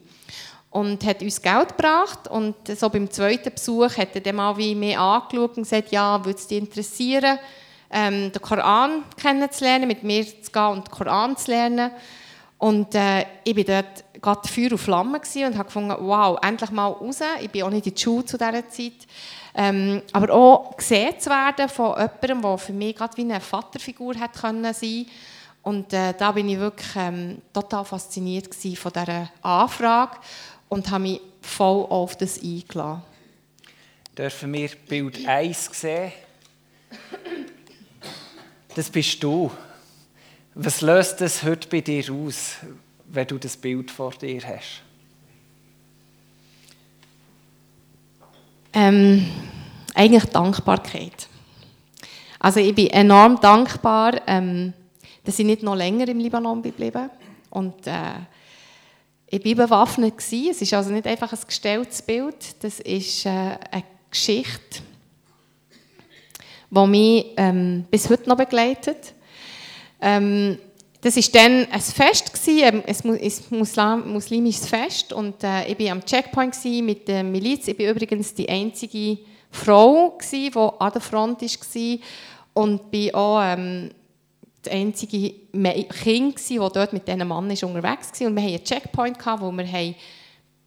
Und 0.70 1.04
hat 1.04 1.22
uns 1.22 1.42
Geld 1.42 1.76
gebracht 1.76 2.28
und 2.28 2.54
so 2.68 2.88
beim 2.88 3.10
zweiten 3.10 3.52
Besuch 3.52 3.96
hat 3.96 4.14
er 4.14 4.20
dann 4.20 4.36
mal 4.36 4.56
wie 4.56 4.74
mich 4.74 4.98
angeschaut 4.98 5.56
und 5.56 5.64
gesagt, 5.64 5.92
ja, 5.92 6.24
würde 6.24 6.38
es 6.38 6.46
dich 6.46 6.58
interessieren, 6.58 7.38
ähm, 7.90 8.32
den 8.32 8.42
Koran 8.42 9.04
kennenzulernen, 9.20 9.88
mit 9.88 10.02
mir 10.02 10.24
zu 10.24 10.50
gehen 10.50 10.64
und 10.64 10.86
den 10.86 10.90
Koran 10.92 11.36
zu 11.36 11.50
lernen. 11.50 11.90
Und 12.64 12.94
äh, 12.94 13.26
ich 13.44 13.54
war 13.54 13.64
dort 13.64 14.22
gerade 14.22 14.48
Feuer 14.48 14.72
und 14.72 14.78
Flamme 14.78 15.18
und 15.18 15.58
habe 15.58 15.64
gefunden, 15.64 15.94
wow, 16.00 16.38
endlich 16.40 16.70
mal 16.70 16.86
raus. 16.86 17.18
Ich 17.42 17.50
bin 17.50 17.62
auch 17.62 17.68
nicht 17.68 17.86
in 17.86 17.94
die 17.94 18.00
Schule 18.00 18.24
zu 18.24 18.38
dieser 18.38 18.66
Zeit. 18.70 19.06
Ähm, 19.54 20.00
aber 20.12 20.32
auch 20.32 20.74
gesehen 20.74 21.20
zu 21.20 21.28
werden 21.28 21.68
von 21.68 21.94
jemandem, 21.94 22.40
der 22.40 22.56
für 22.56 22.72
mich 22.72 22.96
gerade 22.96 23.18
wie 23.18 23.20
eine 23.20 23.38
Vaterfigur 23.38 24.14
hätte 24.14 24.40
können 24.40 24.72
sein 24.72 25.04
Und 25.62 25.92
äh, 25.92 26.14
da 26.16 26.32
bin 26.32 26.48
ich 26.48 26.58
wirklich 26.58 26.88
ähm, 26.96 27.42
total 27.52 27.84
fasziniert 27.84 28.54
von 28.54 28.92
dieser 28.92 29.30
Anfrage 29.42 30.16
und 30.70 30.90
habe 30.90 31.02
mich 31.02 31.20
voll 31.42 31.84
auf 31.90 32.16
das 32.16 32.42
eingeladen. 32.42 33.02
Dürfen 34.16 34.52
wir 34.54 34.70
Bild 34.88 35.28
1 35.28 35.68
sehen? 35.70 36.12
Das 38.74 38.88
bist 38.88 39.22
du. 39.22 39.50
Was 40.56 40.82
löst 40.82 41.20
das 41.20 41.42
heute 41.42 41.68
bei 41.68 41.80
dir 41.80 42.04
aus, 42.12 42.58
wenn 43.08 43.26
du 43.26 43.38
das 43.38 43.56
Bild 43.56 43.90
vor 43.90 44.12
dir 44.12 44.40
hast? 44.46 44.82
Ähm, 48.72 49.26
eigentlich 49.94 50.24
Dankbarkeit. 50.26 51.28
Also 52.38 52.60
ich 52.60 52.72
bin 52.72 52.86
enorm 52.86 53.40
dankbar, 53.40 54.20
ähm, 54.28 54.72
dass 55.24 55.40
ich 55.40 55.44
nicht 55.44 55.64
noch 55.64 55.74
länger 55.74 56.06
im 56.06 56.20
Libanon 56.20 56.62
geblieben 56.62 57.10
und 57.50 57.88
äh, 57.88 58.12
ich 59.26 59.44
war 59.44 59.66
bewaffnet. 59.66 60.14
Es 60.18 60.32
ist 60.32 60.72
also 60.72 60.90
nicht 60.90 61.08
einfach 61.08 61.32
ein 61.32 61.38
gestelltes 61.44 62.00
Bild, 62.00 62.62
das 62.62 62.78
ist 62.78 63.26
äh, 63.26 63.58
eine 63.72 63.84
Geschichte, 64.08 64.82
die 66.70 66.86
mich 66.86 67.26
ähm, 67.38 67.86
bis 67.90 68.08
heute 68.08 68.28
noch 68.28 68.36
begleitet. 68.36 69.14
Ähm, 70.04 70.58
das 71.00 71.16
war 71.16 71.22
dann 71.32 71.66
ein 71.70 71.80
Fest, 71.80 72.32
gewesen, 72.32 72.82
ein 72.86 73.58
Muslim, 73.58 74.12
muslimisches 74.12 74.66
Fest. 74.66 75.12
Und 75.12 75.42
äh, 75.42 75.66
ich 75.66 75.78
war 75.78 75.92
am 75.92 76.04
Checkpoint 76.04 76.56
mit 76.82 77.08
der 77.08 77.24
Miliz. 77.24 77.68
Ich 77.68 77.78
war 77.78 77.90
übrigens 77.90 78.32
die 78.34 78.48
einzige 78.48 79.18
Frau, 79.50 80.10
gewesen, 80.10 80.52
die 80.52 80.80
an 80.80 80.92
der 80.92 81.00
Front 81.00 81.42
war. 81.42 81.98
Und 82.54 82.90
bin 82.90 83.14
auch 83.14 83.40
ähm, 83.42 83.90
das 84.62 84.72
einzige 84.72 85.34
Kind, 86.02 86.36
das 86.36 86.72
dort 86.72 86.92
mit 86.92 87.08
diesen 87.08 87.26
Mann 87.26 87.50
unterwegs 87.50 88.20
war. 88.20 88.28
Und 88.28 88.36
wir 88.36 88.42
hatten 88.42 88.54
einen 88.54 88.64
Checkpoint, 88.64 89.18
wo 89.40 89.52
wir 89.52 89.64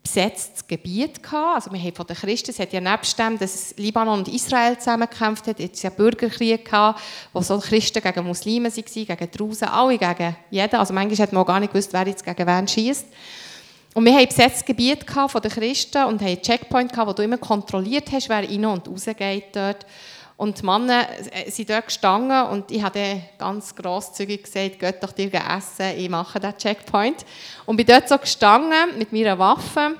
besetztes 0.07 0.65
Gebiet 0.65 1.19
hatten. 1.23 1.35
Also 1.35 1.71
wir 1.71 1.79
haben 1.79 1.95
von 1.95 2.07
den 2.07 2.15
Christen, 2.15 2.51
es 2.51 2.59
hat 2.59 2.71
ja 2.71 2.79
nebst 2.79 3.19
dem, 3.19 3.37
dass 3.37 3.75
Libanon 3.77 4.19
und 4.19 4.27
Israel 4.29 4.77
zusammengekämpft 4.77 5.47
haben, 5.47 5.55
jetzt 5.61 5.83
ja 5.83 5.89
Bürgerkrieg 5.89 6.65
gehabt, 6.65 7.01
wo 7.33 7.41
so 7.41 7.59
Christen 7.59 8.01
gegen 8.01 8.25
Muslime 8.25 8.69
waren, 8.69 8.83
gegen 8.85 9.31
Drusen, 9.31 9.67
alle 9.67 9.97
gegen 9.97 10.35
jeden. 10.49 10.75
Also 10.75 10.93
manchmal 10.93 11.17
hat 11.17 11.33
man 11.33 11.43
auch 11.43 11.47
gar 11.47 11.59
nicht 11.59 11.73
gewusst, 11.73 11.91
wer 11.91 12.07
jetzt 12.07 12.23
gegen 12.23 12.47
wen 12.47 12.67
schießt. 12.67 13.05
Und 13.93 14.05
wir 14.05 14.13
haben 14.13 14.27
besetztes 14.27 14.63
Gebiet 14.63 15.05
von 15.09 15.41
den 15.41 15.51
Christen 15.51 16.05
und 16.05 16.21
haben 16.21 16.27
einen 16.27 16.41
Checkpoint 16.41 16.91
gehabt, 16.91 17.09
wo 17.09 17.13
du 17.13 17.23
immer 17.23 17.37
kontrolliert 17.37 18.11
hast, 18.11 18.29
wer 18.29 18.47
rein 18.47 18.65
und 18.65 18.87
rausgeht 18.87 19.55
dort. 19.55 19.85
Und 20.38 20.62
die 20.62 20.65
Männer 20.65 21.08
äh, 21.32 21.50
sind 21.50 21.70
dort 21.70 21.88
gestanden 21.88 22.46
und 22.46 22.70
ich 22.70 22.82
habe 22.82 23.22
ganz 23.39 23.75
grosszügig 23.75 24.44
gesagt, 24.44 24.79
geht 24.79 25.03
doch 25.03 25.12
dir 25.12 25.32
essen, 25.34 25.98
ich 25.98 26.10
mache 26.10 26.39
den 26.39 26.56
Checkpoint. 26.56 27.25
Und 27.65 27.75
bin 27.75 27.88
dort 27.88 28.08
so 28.08 28.17
gestanden 28.20 28.98
mit 29.00 29.12
meiner 29.12 29.38
Waffe 29.39 29.96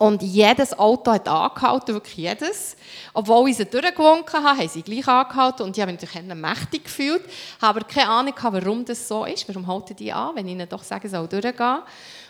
und 0.00 0.22
jedes 0.22 0.78
Auto 0.78 1.12
hat 1.12 1.28
angehalten, 1.28 1.94
wirklich 1.94 2.16
jedes. 2.16 2.74
Obwohl 3.12 3.50
ich 3.50 3.56
sie 3.58 3.66
durchgewunken 3.66 4.42
habe, 4.42 4.58
haben 4.58 4.68
sie 4.68 4.80
gleich 4.80 5.06
angehalten 5.06 5.62
und 5.64 5.76
ich 5.76 5.82
habe 5.82 5.92
mich 5.92 6.00
natürlich 6.00 6.34
mächtig 6.34 6.84
gefühlt, 6.84 7.22
habe 7.60 7.80
aber 7.80 7.86
keine 7.86 8.08
Ahnung 8.08 8.34
warum 8.40 8.84
das 8.84 9.06
so 9.06 9.26
ist, 9.26 9.46
warum 9.46 9.66
halten 9.66 9.94
die 9.96 10.10
an, 10.10 10.36
wenn 10.36 10.46
ich 10.46 10.52
ihnen 10.52 10.68
doch 10.68 10.82
sage, 10.82 11.06
soll 11.06 11.26
durchgehen. 11.26 11.80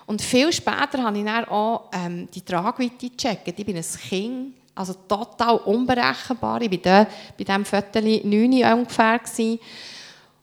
Und 0.06 0.20
viel 0.20 0.52
später 0.52 1.04
habe 1.04 1.16
ich 1.16 1.24
dann 1.24 1.44
auch 1.44 1.90
ähm, 1.92 2.28
die 2.34 2.40
Tragweite 2.40 3.08
gecheckt. 3.08 3.46
Ich 3.46 3.66
bin 3.66 3.76
ein 3.76 3.84
Kind, 4.08 4.54
also 4.74 4.94
total 5.08 5.56
unberechenbar. 5.58 6.62
Ich 6.62 6.84
war 6.84 7.06
bei 7.36 7.44
diesem 7.44 7.64
Viertel 7.64 8.20
neun 8.24 8.78
ungefähr. 8.78 9.18
Gewesen. 9.18 9.58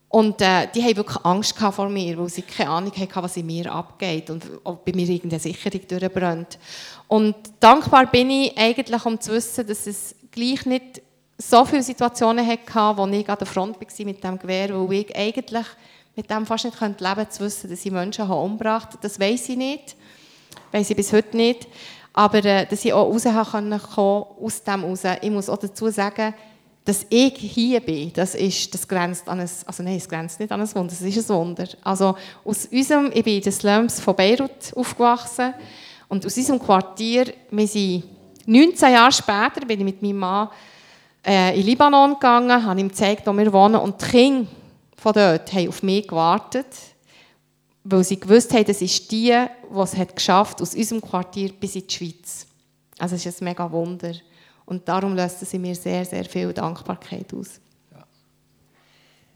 Und 0.10 0.42
äh, 0.42 0.68
die 0.74 0.82
haben 0.82 0.96
wirklich 0.96 1.26
Angst 1.26 1.58
vor 1.58 1.90
mir, 1.90 2.18
weil 2.18 2.30
sie 2.30 2.42
keine 2.42 2.70
Ahnung 2.70 2.94
hatten, 2.96 3.24
was 3.24 3.36
in 3.38 3.46
mir 3.46 3.72
abgeht 3.72 4.30
und 4.30 4.44
ob 4.64 4.86
bei 4.86 4.94
mir 4.94 5.08
irgendeine 5.08 5.40
Sicherung 5.40 5.82
durchbrennt. 5.86 6.58
Und 7.08 7.36
dankbar 7.60 8.06
bin 8.08 8.30
ich 8.30 8.58
eigentlich, 8.58 9.06
um 9.06 9.20
zu 9.20 9.34
wissen, 9.34 9.68
dass 9.68 9.86
es 9.86 10.16
gleich 10.32 10.66
nicht 10.66 11.02
so 11.38 11.66
viele 11.66 11.84
Situationen 11.84 12.48
hatte, 12.48 12.98
wo 12.98 13.06
ich 13.08 13.30
an 13.30 13.38
der 13.38 13.48
Front 13.48 13.76
war 13.80 14.06
mit 14.06 14.24
dem 14.24 14.40
Gewehr, 14.40 14.70
weil 14.70 14.94
ich 14.94 15.16
eigentlich 15.16 15.66
mit 16.16 16.30
dem 16.30 16.46
fast 16.46 16.66
nicht 16.66 16.80
leben 16.80 16.98
könnte, 16.98 17.30
zu 17.30 17.44
wissen, 17.44 17.70
dass 17.70 17.86
ich 17.86 17.92
Menschen 17.92 18.30
umgebracht 18.30 18.94
habe. 18.94 19.00
Das 19.02 19.20
weiß 19.20 19.50
ich 19.50 19.58
nicht. 19.58 19.96
Weiß 20.72 20.90
ich 20.90 20.96
bis 20.96 21.14
heute 21.14 21.38
nicht. 21.38 21.68
Aber 22.18 22.44
äh, 22.44 22.66
dass 22.66 22.84
ich 22.84 22.92
auch 22.92 23.14
raus 23.14 23.26
können 23.52 23.80
kommen, 23.80 24.26
aus 24.42 24.64
dem 24.64 24.84
raus. 24.84 25.02
Ich 25.22 25.30
muss 25.30 25.50
auch 25.50 25.58
dazu 25.58 25.88
sagen, 25.92 26.34
dass 26.84 27.06
ich 27.12 27.36
hier 27.36 27.80
bin, 27.80 28.12
das, 28.12 28.34
ist, 28.34 28.74
das 28.74 28.88
grenzt 28.88 29.30
an 29.30 29.40
ein, 29.40 29.50
also 29.68 29.84
nein, 29.84 29.98
es 29.98 30.10
grenzt 30.10 30.40
nicht 30.40 30.52
an 30.52 30.60
ein 30.60 30.74
Wunder, 30.74 30.94
es 30.94 31.02
ist 31.02 31.30
ein 31.30 31.36
Wunder. 31.36 31.68
Also 31.84 32.18
aus 32.44 32.66
unserem, 32.72 33.12
ich 33.14 33.24
bin 33.24 33.36
in 33.36 33.42
den 33.44 33.52
Slums 33.52 34.00
von 34.00 34.16
Beirut 34.16 34.74
aufgewachsen 34.76 35.54
und 36.08 36.26
aus 36.26 36.36
unserem 36.36 36.60
Quartier, 36.60 37.32
wir 37.52 37.68
sind 37.68 38.04
19 38.48 38.94
Jahre 38.94 39.12
später, 39.12 39.64
bin 39.68 39.78
ich 39.82 39.86
mit 39.86 40.02
meinem 40.02 40.18
Mann 40.18 40.50
äh, 41.24 41.56
in 41.60 41.68
Libanon 41.68 42.14
gegangen, 42.14 42.66
habe 42.66 42.80
ihm 42.80 42.88
gezeigt, 42.88 43.28
wo 43.28 43.38
wir 43.38 43.54
wohnen 43.54 43.76
und 43.76 44.02
die 44.02 44.06
Kinder 44.08 44.50
von 44.96 45.14
dort 45.14 45.54
haben 45.54 45.70
auf 45.70 45.84
mich 45.84 46.08
gewartet, 46.08 46.66
weil 47.89 48.03
sie 48.03 48.20
gewusst 48.20 48.53
haben, 48.53 48.65
das 48.65 48.82
ist 48.82 49.10
die, 49.12 49.32
die 49.32 49.79
es 49.79 49.96
hat 49.96 50.15
geschafft 50.15 50.62
aus 50.62 50.75
unserem 50.75 51.01
Quartier 51.01 51.53
bis 51.53 51.75
in 51.75 51.88
die 51.88 51.94
Schweiz. 51.94 52.46
Also 53.00 53.15
es 53.15 53.25
ist 53.25 53.41
ein 53.41 53.46
mega 53.46 53.72
Wunder. 53.72 54.13
Und 54.65 54.88
darum 54.89 55.15
löst 55.15 55.39
sie 55.39 55.60
mir 55.60 55.75
sehr, 55.75 56.03
sehr 56.03 56.25
viel 56.25 56.51
Dankbarkeit 56.51 57.34
aus. 57.34 57.62
Ja. 57.91 58.06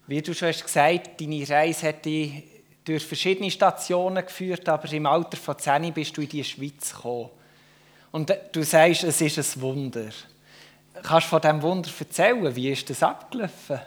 Wie 0.07 0.21
du 0.21 0.33
schon 0.33 0.49
hast 0.49 0.63
gesagt, 0.63 1.21
deine 1.21 1.47
Reise 1.47 1.87
hat 1.87 2.03
dich 2.03 2.43
durch 2.83 3.05
verschiedene 3.05 3.49
Stationen 3.49 4.25
geführt, 4.25 4.67
aber 4.67 4.91
im 4.91 5.05
Alter 5.05 5.37
von 5.37 5.57
10 5.57 5.93
bist 5.93 6.17
du 6.17 6.21
in 6.21 6.29
die 6.29 6.43
Schweiz 6.43 6.93
gekommen. 6.93 7.29
Und 8.11 8.35
du 8.51 8.63
sagst, 8.63 9.05
es 9.05 9.21
ist 9.21 9.37
ein 9.37 9.61
Wunder. 9.61 10.09
Kannst 11.03 11.27
du 11.27 11.29
von 11.29 11.41
diesem 11.41 11.61
Wunder 11.61 11.89
erzählen? 11.97 12.53
Wie 12.53 12.69
ist 12.69 12.89
das 12.89 13.01
abgelaufen? 13.01 13.79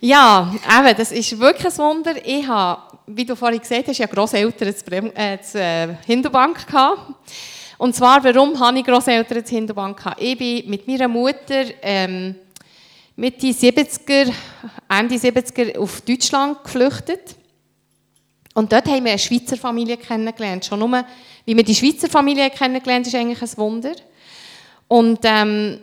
Ja, 0.00 0.54
eben, 0.78 0.96
das 0.96 1.10
ist 1.10 1.40
wirklich 1.40 1.72
ein 1.72 1.78
Wunder. 1.78 2.14
Ich 2.24 2.46
habe, 2.46 2.87
wie 3.08 3.24
du 3.24 3.34
vorhin 3.34 3.60
gesagt 3.60 3.88
hast, 3.88 3.98
ja 3.98 4.06
Grosseltern 4.06 4.74
in 4.90 5.16
äh, 5.16 5.38
äh, 5.54 5.94
Hinterbank 6.06 6.66
gehabt. 6.66 7.14
Und 7.78 7.94
zwar, 7.94 8.22
warum 8.24 8.58
habe 8.58 8.78
ich 8.78 8.84
Grosseltern 8.84 9.38
in 9.38 9.46
Hinterbank 9.46 9.98
gehabt? 9.98 10.20
Ich 10.20 10.36
bin 10.36 10.68
mit 10.68 10.86
meiner 10.86 11.08
Mutter 11.08 11.64
ähm, 11.82 12.34
Mitte 13.16 13.46
70er, 13.46 14.32
Ende 14.88 15.14
70er 15.14 15.78
auf 15.78 16.00
Deutschland 16.02 16.62
geflüchtet. 16.62 17.36
Und 18.54 18.72
dort 18.72 18.86
haben 18.86 19.04
wir 19.04 19.12
eine 19.12 19.18
Schweizer 19.18 19.56
Familie 19.56 19.96
kennengelernt. 19.96 20.64
Schon 20.64 20.80
nur, 20.80 21.04
wie 21.44 21.56
wir 21.56 21.64
die 21.64 21.74
Schweizer 21.74 22.08
Familie 22.08 22.50
kennengelernt 22.50 23.06
ist 23.06 23.14
eigentlich 23.14 23.40
ein 23.40 23.56
Wunder. 23.56 23.92
Und 24.88 25.20
ähm, 25.22 25.80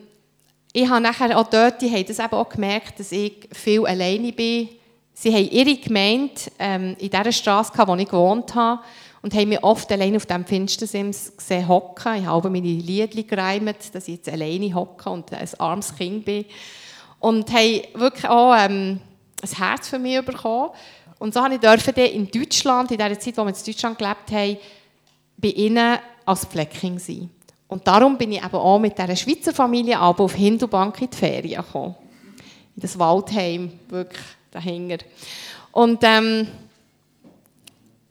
ich 0.74 0.89
habe 0.89 1.01
nachher 1.01 1.38
auch 1.38 1.48
dort, 1.48 1.82
die 1.82 1.89
haben 1.89 2.05
das 2.05 2.20
eben 2.20 2.34
auch 2.34 2.50
gemerkt, 2.50 3.00
dass 3.00 3.12
ich 3.12 3.48
viel 3.51 3.86
alleine 3.86 4.34
bin. 4.34 4.70
Sie 5.18 5.34
haben 5.34 5.50
ihre 5.50 5.78
Gemeinde 5.78 6.34
ähm, 6.60 6.96
in 7.00 7.10
dieser 7.10 7.32
Straße, 7.32 7.72
wo 7.74 7.96
ich 7.96 8.06
gewohnt 8.06 8.54
habe, 8.54 8.82
und 9.22 9.34
haben 9.34 9.50
mich 9.50 9.64
oft 9.64 9.92
alleine 9.92 10.18
auf 10.18 10.26
dem 10.28 10.46
Finstersims 10.46 11.36
gesehen 11.36 11.68
hocken. 11.68 12.18
Ich 12.18 12.26
habe 12.26 12.50
meine 12.50 12.68
Lieder 12.68 13.24
gereimt, 13.24 13.94
dass 13.94 14.08
ich 14.08 14.18
jetzt 14.18 14.30
alleine 14.30 14.76
hocke 14.76 15.10
und 15.10 15.34
ein 15.34 15.50
armes 15.58 15.96
Kind 15.96 16.26
bin. 16.26 16.46
Und 17.20 17.52
haben 17.52 17.82
wirklich 17.96 18.28
auch 18.30 18.54
ähm, 18.56 19.00
ein 19.42 19.58
Herz 19.58 19.88
für 19.88 19.98
mich 19.98 20.24
bekommen. 20.24 20.72
Und 21.18 21.34
so 21.34 21.40
durfte 21.48 22.02
ich 22.02 22.14
in 22.14 22.30
Deutschland, 22.30 22.92
in 22.92 22.98
der 22.98 23.20
Zeit, 23.20 23.38
wo 23.38 23.46
wir 23.46 23.56
in 23.56 23.66
Deutschland 23.66 23.98
gelebt 23.98 24.32
haben, 24.32 24.58
bei 25.38 25.48
ihnen 25.48 25.98
als 26.26 26.46
Flecking 26.46 27.00
sein. 27.00 27.30
Und 27.68 27.88
darum 27.88 28.18
bin 28.18 28.34
ich 28.34 28.44
eben 28.44 28.56
auch 28.56 28.78
mit 28.78 28.98
dieser 28.98 29.16
Schweizer 29.16 29.54
Familie 29.54 30.00
auf 30.00 30.36
Hindubank 30.36 31.02
in 31.02 31.10
die 31.10 31.18
Ferien 31.18 31.64
gekommen. 31.64 31.96
In 32.76 32.82
das 32.82 33.00
Waldheim, 33.00 33.72
wirklich 33.90 34.22
dahinter. 34.56 35.06
Und 35.72 36.00
ähm, 36.04 36.48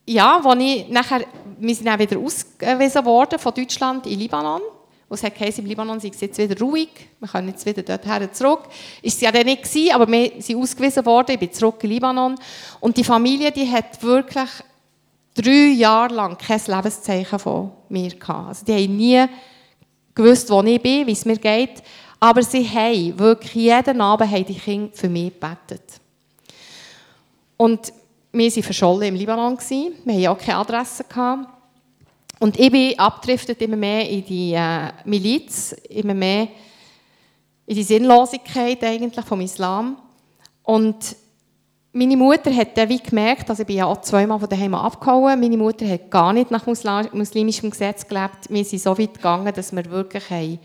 ja, 0.06 0.40
als 0.44 0.62
ich 0.62 0.88
nachher, 0.88 1.24
wir 1.58 1.74
sind 1.74 1.86
dann 1.86 1.98
wieder 1.98 2.18
ausgewiesen 2.18 3.04
worden 3.04 3.38
von 3.38 3.54
Deutschland 3.54 4.06
in 4.06 4.18
Libanon. 4.18 4.60
Es 5.10 5.22
hat 5.22 5.58
im 5.58 5.66
Libanon 5.66 6.00
sei 6.00 6.08
es 6.08 6.20
jetzt 6.20 6.38
wieder 6.38 6.58
ruhig, 6.58 6.88
wir 7.20 7.28
können 7.28 7.48
jetzt 7.48 7.64
wieder 7.64 7.82
dorthin 7.82 8.32
zurück. 8.32 8.62
Ist 9.00 9.14
es 9.14 9.20
ja 9.20 9.30
dann 9.30 9.44
nicht 9.46 9.62
gewesen, 9.62 9.94
aber 9.94 10.10
wir 10.10 10.32
sind 10.42 10.60
ausgewiesen 10.60 11.06
worden, 11.06 11.32
ich 11.32 11.38
bin 11.38 11.52
zurück 11.52 11.76
in 11.84 11.90
Libanon. 11.90 12.34
Und 12.80 12.96
die 12.96 13.04
Familie, 13.04 13.52
die 13.52 13.70
hat 13.70 14.02
wirklich 14.02 14.50
drei 15.34 15.72
Jahre 15.76 16.14
lang 16.14 16.36
kein 16.36 16.60
Lebenszeichen 16.66 17.38
von 17.38 17.70
mir 17.88 18.10
gehabt. 18.10 18.48
Also 18.48 18.64
die 18.64 18.72
haben 18.72 18.96
nie 18.96 19.24
gewusst, 20.14 20.50
wo 20.50 20.62
ich 20.62 20.82
bin, 20.82 21.06
wie 21.06 21.12
es 21.12 21.24
mir 21.24 21.38
geht. 21.38 21.82
Aber 22.18 22.42
sie 22.42 22.68
haben 22.68 23.18
wirklich 23.18 23.54
jeden 23.54 24.00
Abend 24.00 24.30
haben 24.30 24.44
die 24.46 24.54
Kinder 24.54 24.90
für 24.94 25.08
mich 25.08 25.32
gebetet. 25.32 26.00
Und 27.56 27.92
wir 28.32 28.50
waren 28.50 28.62
verschollen 28.62 29.08
im 29.08 29.14
Libanon. 29.14 29.58
Wir 29.58 29.92
hatten 30.06 30.26
auch 30.26 30.38
keine 30.38 30.58
Adresse. 30.58 31.04
Und 32.40 32.58
ich 32.58 32.70
bin 32.70 32.98
abgedriftet 32.98 33.62
immer 33.62 33.76
mehr 33.76 34.08
in 34.08 34.24
die 34.24 34.52
äh, 34.54 34.90
Miliz, 35.04 35.72
immer 35.88 36.14
mehr 36.14 36.48
in 37.66 37.76
die 37.76 37.82
Sinnlosigkeit 37.82 38.82
eigentlich 38.82 39.24
vom 39.24 39.40
Islam. 39.40 39.96
Und 40.62 41.16
meine 41.92 42.16
Mutter 42.16 42.54
hat 42.54 42.76
dann 42.76 42.88
wie 42.88 42.98
gemerkt, 42.98 43.48
also 43.48 43.62
ich 43.62 43.66
bin 43.66 43.76
ja 43.76 43.86
auch 43.86 44.00
zweimal 44.00 44.40
von 44.40 44.48
daheim 44.48 44.74
abgehauen, 44.74 45.38
meine 45.38 45.56
Mutter 45.56 45.88
hat 45.88 46.10
gar 46.10 46.32
nicht 46.32 46.50
nach 46.50 46.66
muslimischem 46.66 47.70
Gesetz 47.70 48.06
gelebt. 48.06 48.50
Wir 48.50 48.64
sind 48.64 48.82
so 48.82 48.98
weit 48.98 49.14
gegangen, 49.14 49.54
dass 49.54 49.72
wir 49.72 49.84
wirklich 49.90 50.58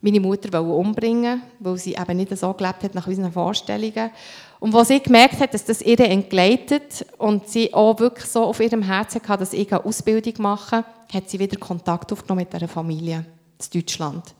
meine 0.00 0.20
Mutter 0.20 0.62
umbringen 0.62 1.42
weil 1.60 1.76
sie 1.76 1.94
eben 1.94 2.16
nicht 2.16 2.36
so 2.36 2.52
gelebt 2.52 2.82
hat 2.82 2.94
nach 2.94 3.06
unseren 3.06 3.32
Vorstellungen. 3.32 4.10
Und 4.60 4.74
als 4.74 4.88
sie 4.88 5.00
gemerkt 5.00 5.40
hat, 5.40 5.54
dass 5.54 5.64
das 5.64 5.82
ihr 5.82 6.00
entgleitet 6.00 7.06
und 7.18 7.48
sie 7.48 7.72
auch 7.72 7.98
wirklich 8.00 8.26
so 8.26 8.42
auf 8.44 8.60
ihrem 8.60 8.82
Herzen 8.82 9.20
hatte, 9.26 9.40
dass 9.40 9.52
ich 9.52 9.70
eine 9.72 9.84
Ausbildung 9.84 10.34
mache, 10.38 10.84
hat 11.12 11.30
sie 11.30 11.38
wieder 11.38 11.56
Kontakt 11.58 12.12
aufgenommen 12.12 12.40
mit 12.40 12.52
dieser 12.52 12.68
Familie 12.68 13.24
in 13.62 13.80
Deutschland. 13.80 14.34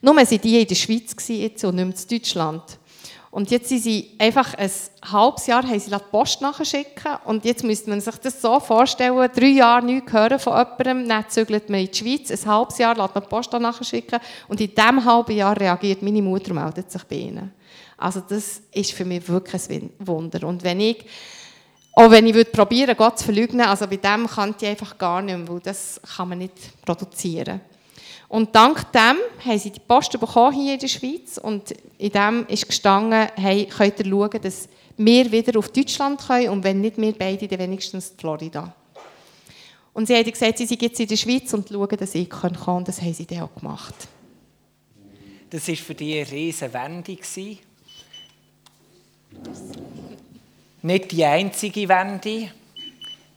Nur 0.00 0.16
waren 0.16 0.26
die 0.26 0.60
in 0.60 0.66
der 0.66 0.74
Schweiz 0.74 1.14
jetzt 1.28 1.64
und 1.64 1.76
nicht 1.76 1.84
mehr 1.86 1.94
in 1.94 2.08
Deutschland. 2.08 2.62
Und 3.32 3.50
jetzt 3.50 3.70
sind 3.70 3.82
sie 3.82 4.10
einfach 4.18 4.52
ein 4.52 4.70
halbes 5.10 5.46
Jahr 5.46 5.66
haben 5.66 5.80
sie 5.80 5.90
die 5.90 5.96
Post 6.10 6.42
nachschicken 6.42 7.16
und 7.24 7.46
jetzt 7.46 7.64
müsste 7.64 7.88
man 7.88 7.98
sich 7.98 8.16
das 8.16 8.42
so 8.42 8.60
vorstellen, 8.60 9.30
drei 9.34 9.46
Jahre 9.46 9.86
nichts 9.86 10.12
hören 10.12 10.38
von 10.38 10.52
jemandem, 10.52 11.08
dann 11.08 11.24
zügelt 11.30 11.70
man 11.70 11.80
in 11.80 11.90
die 11.90 11.96
Schweiz, 11.96 12.30
ein 12.30 12.46
halbes 12.46 12.76
Jahr 12.76 12.94
lässt 12.94 13.14
man 13.14 13.24
die 13.24 13.30
Post 13.30 13.50
nachschicken 13.54 14.20
und 14.48 14.60
in 14.60 14.74
diesem 14.74 15.02
halben 15.02 15.34
Jahr 15.34 15.58
reagiert 15.58 16.02
meine 16.02 16.20
Mutter 16.20 16.50
und 16.50 16.62
meldet 16.62 16.92
sich 16.92 17.02
bei 17.04 17.16
ihnen. 17.16 17.52
Also 17.96 18.20
das 18.20 18.60
ist 18.70 18.92
für 18.92 19.06
mich 19.06 19.26
wirklich 19.26 19.62
ein 19.70 19.88
Wunder. 20.00 20.46
Und 20.46 20.62
wenn 20.62 20.80
ich, 20.80 21.02
auch 21.94 22.10
wenn 22.10 22.26
ich 22.26 22.34
würde 22.34 22.94
Gott 22.94 23.18
zu 23.18 23.24
verleugnen, 23.24 23.62
also 23.62 23.86
bei 23.86 23.96
dem 23.96 24.26
kann 24.26 24.54
ich 24.60 24.68
einfach 24.68 24.98
gar 24.98 25.22
nicht 25.22 25.38
mehr, 25.38 25.48
weil 25.48 25.60
das 25.60 25.98
kann 26.16 26.28
man 26.28 26.36
nicht 26.36 26.84
produzieren. 26.84 27.62
Und 28.32 28.54
dank 28.54 28.90
dem 28.92 29.18
haben 29.44 29.58
sie 29.58 29.70
die 29.70 29.80
Post 29.80 30.18
bekommen 30.18 30.54
hier 30.54 30.72
in 30.72 30.80
der 30.80 30.88
Schweiz 30.88 31.36
und 31.36 31.72
in 31.98 32.12
dem 32.12 32.46
ist 32.46 32.66
gestanden, 32.66 33.28
hey, 33.34 33.66
könnt 33.66 34.00
ihr 34.00 34.06
schauen, 34.06 34.40
dass 34.40 34.70
wir 34.96 35.30
wieder 35.30 35.58
auf 35.58 35.68
Deutschland 35.68 36.18
können 36.18 36.48
und 36.48 36.64
wenn 36.64 36.80
nicht 36.80 36.96
wir 36.96 37.12
beide, 37.12 37.46
dann 37.46 37.58
wenigstens 37.58 38.14
Florida. 38.16 38.74
Und 39.92 40.06
sie 40.06 40.16
haben 40.16 40.24
gesagt, 40.24 40.56
sie 40.56 40.64
sind 40.64 40.80
jetzt 40.80 40.98
in 40.98 41.08
der 41.08 41.16
Schweiz 41.18 41.52
und 41.52 41.68
schauen, 41.68 41.88
dass 41.90 42.14
ich 42.14 42.30
kommen 42.30 42.56
kann 42.56 42.76
und 42.76 42.88
das 42.88 43.02
haben 43.02 43.12
sie 43.12 43.26
dann 43.26 43.42
auch 43.42 43.54
gemacht. 43.54 43.94
Das 45.50 45.68
war 45.68 45.76
für 45.76 45.94
dich 45.94 46.14
eine 46.14 46.32
riesige 46.32 46.72
Wende. 46.72 47.18
Nicht 50.80 51.12
die 51.12 51.24
einzige 51.26 51.86
Wende. 51.86 52.50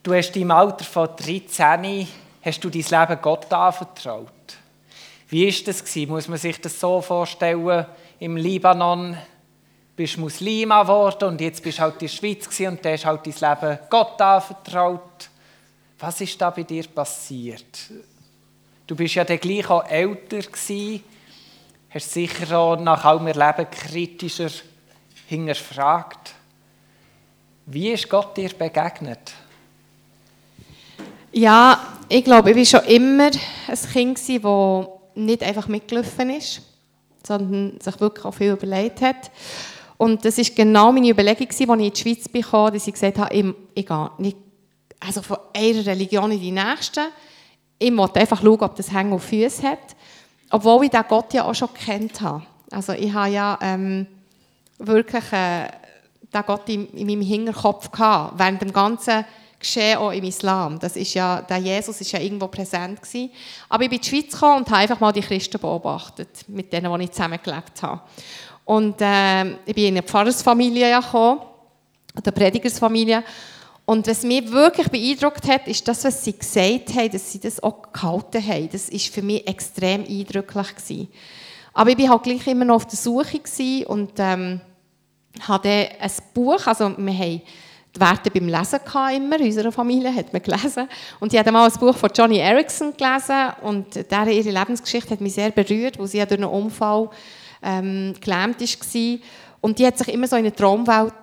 Du 0.02 0.14
hast 0.14 0.38
im 0.38 0.52
Alter 0.52 0.86
von 0.86 1.10
13 1.18 2.08
hast 2.42 2.64
du 2.64 2.70
dein 2.70 2.82
Leben 2.82 3.22
Gott 3.22 3.52
anvertraut. 3.52 4.35
Wie 5.28 5.48
ist 5.48 5.68
das 5.68 5.84
gewesen? 5.84 6.12
Muss 6.12 6.28
man 6.28 6.38
sich 6.38 6.60
das 6.62 6.80
so 6.80 7.02
vorstellen? 7.02 7.86
Im 8.20 8.38
Libanon 8.38 9.18
bist 9.96 10.18
du 10.18 10.22
Muslima 10.22 10.82
geworden 10.82 11.30
und 11.30 11.42
jetzt 11.42 11.64
bist 11.64 11.78
du 11.78 11.84
halt 11.84 11.94
in 11.96 12.00
der 12.00 12.08
Schweiz 12.08 12.60
und 12.60 12.84
da 12.84 12.92
hast 12.92 13.06
halt 13.06 13.26
dein 13.26 13.34
Leben 13.34 13.80
Gott 13.90 14.22
anvertraut. 14.22 15.30
Was 16.00 16.22
ist 16.22 16.40
da 16.40 16.50
bei 16.50 16.64
dir 16.64 16.84
passiert? 16.88 17.90
Du 18.86 18.96
bist 18.96 19.16
ja 19.16 19.24
dann 19.24 19.40
gleich 19.40 19.70
auch 19.70 19.88
älter 19.88 20.40
gewesen, 20.40 21.04
hast 21.90 22.12
sicher 22.12 22.58
auch 22.58 22.80
nach 22.80 23.04
allem 23.06 23.28
Erleben 23.28 23.70
kritischer 23.72 24.52
hinterfragt. 25.28 26.36
Wie 27.66 27.92
ist 27.92 28.10
Gott 28.10 28.38
dir 28.38 28.50
begegnet? 28.50 29.34
Ja, 31.32 31.98
ich 32.08 32.24
glaube, 32.24 32.52
ich 32.52 32.58
war 32.72 32.82
schon 32.82 32.90
immer 32.90 33.32
ein 33.32 33.80
Kind, 33.92 34.18
das 34.20 34.28
nicht 35.16 35.44
einfach 35.44 35.68
mitgelaufen 35.68 36.30
ist, 36.30 36.62
sondern 37.26 37.80
sich 37.80 38.00
wirklich 38.00 38.26
auch 38.26 38.34
viel 38.34 38.52
überlegt 38.52 39.02
hat. 39.02 39.32
Und 39.98 40.26
das 40.26 40.38
ist 40.38 40.56
genau 40.56 40.92
meine 40.92 41.10
Überlegung, 41.10 41.48
als 41.48 41.60
ich 41.60 41.68
in 41.68 41.80
die 41.80 41.94
Schweiz 41.96 42.50
kam, 42.50 42.74
dass 42.74 42.88
ich 42.88 42.94
gesagt 42.94 43.18
habe, 43.18 43.34
ich, 43.34 43.46
ich 43.74 43.86
gehe 43.86 44.12
nicht 44.18 44.38
also 45.00 45.22
von 45.22 45.38
einer 45.54 45.86
Religion 45.86 46.32
in 46.32 46.40
die 46.40 46.52
nächste. 46.52 47.02
Ich 47.78 47.96
wollte 47.96 48.20
einfach 48.20 48.42
schauen, 48.42 48.62
ob 48.62 48.76
das 48.76 48.92
Hängen 48.92 49.14
auf 49.14 49.24
Füße 49.24 49.64
hat. 49.64 49.96
Obwohl 50.50 50.86
ich 50.86 50.92
den 50.92 51.04
Gott 51.08 51.34
ja 51.34 51.46
auch 51.46 51.56
schon 51.56 51.74
kennt 51.74 52.22
habe. 52.22 52.44
Also 52.72 52.94
ich 52.94 53.14
habe 53.14 53.30
ja 53.30 53.58
ähm, 53.62 54.08
wirklich 54.80 55.32
äh, 55.32 55.68
den 56.34 56.44
Gott 56.46 56.68
in, 56.70 56.90
in 56.92 57.08
meinem 57.08 57.22
Hinterkopf 57.22 57.92
gehabt, 57.92 58.38
während 58.38 58.62
dem 58.62 58.74
ganzen 58.74 59.26
geschehen 59.66 59.98
auch 59.98 60.12
im 60.12 60.24
Islam. 60.24 60.80
Das 60.80 60.96
ist 60.96 61.14
ja, 61.14 61.42
der 61.42 61.58
Jesus 61.58 62.00
ist 62.00 62.12
ja 62.12 62.20
irgendwo 62.20 62.48
präsent 62.48 63.02
gewesen. 63.02 63.32
Aber 63.68 63.84
ich 63.84 63.90
bin 63.90 63.98
in 63.98 64.02
die 64.02 64.10
Schweiz 64.10 64.32
gekommen 64.32 64.58
und 64.58 64.70
habe 64.70 64.80
einfach 64.80 65.00
mal 65.00 65.12
die 65.12 65.22
Christen 65.22 65.60
beobachtet, 65.60 66.30
mit 66.48 66.72
denen, 66.72 66.98
die 66.98 67.06
ich 67.06 67.12
zusammengelebt 67.12 67.82
habe. 67.82 68.02
Und 68.64 69.02
äh, 69.02 69.44
ich 69.66 69.76
bin 69.76 69.86
in 69.86 69.94
eine 69.96 70.04
Pfarrersfamilie 70.04 71.00
gekommen, 71.00 71.42
eine 72.16 72.32
Predigersfamilie. 72.32 73.24
Und 73.86 74.08
was 74.08 74.24
mich 74.24 74.52
wirklich 74.52 74.88
beeindruckt 74.90 75.48
hat, 75.48 75.68
ist 75.68 75.88
das, 75.88 76.04
was 76.04 76.24
sie 76.24 76.34
gesagt 76.34 76.96
haben, 76.96 77.12
dass 77.12 77.32
sie 77.32 77.40
das 77.40 77.62
auch 77.62 77.92
gehalten 77.94 78.46
haben. 78.46 78.70
Das 78.72 78.90
ist 78.90 79.14
für 79.14 79.22
mich 79.22 79.48
extrem 79.48 80.04
eindrücklich 80.04 80.76
gewesen. 80.76 81.08
Aber 81.74 81.90
ich 81.92 81.98
war 82.00 82.10
halt 82.10 82.24
gleich 82.24 82.48
immer 82.48 82.66
noch 82.66 82.76
auf 82.76 82.88
der 82.88 82.98
Suche 82.98 83.42
und 83.88 84.14
ähm, 84.18 84.62
habe 85.42 85.70
ein 86.00 86.12
Buch, 86.34 86.66
also 86.66 86.98
wir 86.98 87.14
haben 87.14 87.42
die 87.96 88.00
Werte 88.00 88.30
beim 88.30 88.48
Lesen 88.48 88.80
immer, 89.16 89.40
in 89.40 89.46
unserer 89.46 89.72
Familie 89.72 90.14
hat 90.14 90.34
man 90.34 90.42
gelesen. 90.42 90.88
Und 91.20 91.34
ich 91.34 91.40
habe 91.40 91.52
mal 91.52 91.70
ein 91.70 91.80
Buch 91.80 91.96
von 91.96 92.10
Johnny 92.14 92.40
Erickson 92.40 92.94
gelesen 92.96 93.54
und 93.62 93.96
deren 93.96 94.30
ihre 94.30 94.52
Lebensgeschichte 94.52 95.12
hat 95.12 95.22
mich 95.22 95.34
sehr 95.34 95.52
berührt, 95.52 95.98
wo 95.98 96.06
sie 96.06 96.18
ja 96.18 96.26
durch 96.26 96.42
einen 96.42 96.50
Unfall 96.50 97.10
ähm, 97.64 98.14
gelähmt 98.20 98.60
war. 98.60 99.20
Und 99.62 99.80
die 99.80 99.88
hat 99.88 99.98
sich 99.98 100.10
immer 100.10 100.28
so 100.28 100.36
in 100.36 100.46
eine 100.46 100.56
Traumwelt 100.56 101.14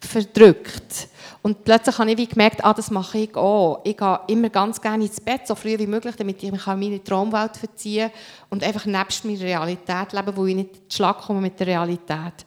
verdrückt. 0.00 1.08
Und 1.42 1.64
plötzlich 1.64 1.98
habe 1.98 2.10
ich 2.10 2.18
wie 2.18 2.26
gemerkt, 2.26 2.64
ah, 2.64 2.74
das 2.74 2.90
mache 2.90 3.18
ich 3.18 3.34
auch. 3.34 3.80
Ich 3.84 3.96
gehe 3.96 4.20
immer 4.28 4.50
ganz 4.50 4.80
gerne 4.80 5.04
ins 5.04 5.20
Bett, 5.20 5.46
so 5.46 5.54
früh 5.54 5.78
wie 5.78 5.86
möglich, 5.86 6.14
damit 6.16 6.42
ich 6.42 6.52
mich 6.52 6.66
an 6.66 6.78
meine 6.78 7.02
Traumwelt 7.02 7.56
verziehen 7.56 8.10
kann 8.10 8.48
und 8.50 8.64
einfach 8.64 8.84
nebst 8.84 9.24
meiner 9.24 9.40
Realität 9.40 10.12
leben, 10.12 10.36
wo 10.36 10.44
ich 10.46 10.54
nicht 10.54 10.76
in 10.76 10.90
Schlag 10.90 11.18
komme 11.18 11.40
mit 11.40 11.58
der 11.58 11.68
Realität. 11.68 12.44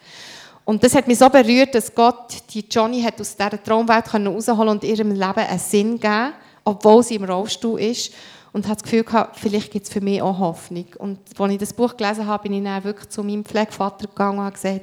Und 0.65 0.83
das 0.83 0.95
hat 0.95 1.07
mich 1.07 1.17
so 1.17 1.29
berührt, 1.29 1.75
dass 1.75 1.93
Gott 1.93 2.35
die 2.53 2.65
Johnny 2.69 3.01
hat 3.01 3.19
aus 3.19 3.35
dieser 3.35 3.61
Traumwelt 3.61 4.11
herausholen 4.11 4.69
und 4.69 4.83
ihrem 4.83 5.11
Leben 5.11 5.21
einen 5.21 5.59
Sinn 5.59 5.99
geben, 5.99 6.33
obwohl 6.63 7.03
sie 7.03 7.15
im 7.15 7.25
Rollstuhl 7.25 7.79
ist. 7.79 8.13
Und 8.53 8.67
hat 8.67 8.77
das 8.77 8.83
Gefühl 8.83 9.03
gehabt, 9.03 9.39
vielleicht 9.39 9.71
gibt 9.71 9.87
es 9.87 9.91
für 9.91 9.99
mich 9.99 10.21
auch 10.21 10.37
Hoffnung. 10.37 10.85
Und 10.99 11.19
als 11.37 11.51
ich 11.51 11.57
das 11.57 11.73
Buch 11.73 11.97
gelesen 11.97 12.27
habe, 12.27 12.43
bin 12.43 12.53
ich 12.53 12.63
dann 12.63 12.83
wirklich 12.83 13.09
zu 13.09 13.23
meinem 13.23 13.43
Pflegevater 13.43 14.07
gegangen 14.07 14.37
und 14.37 14.45
habe 14.45 14.53
gesagt, 14.53 14.81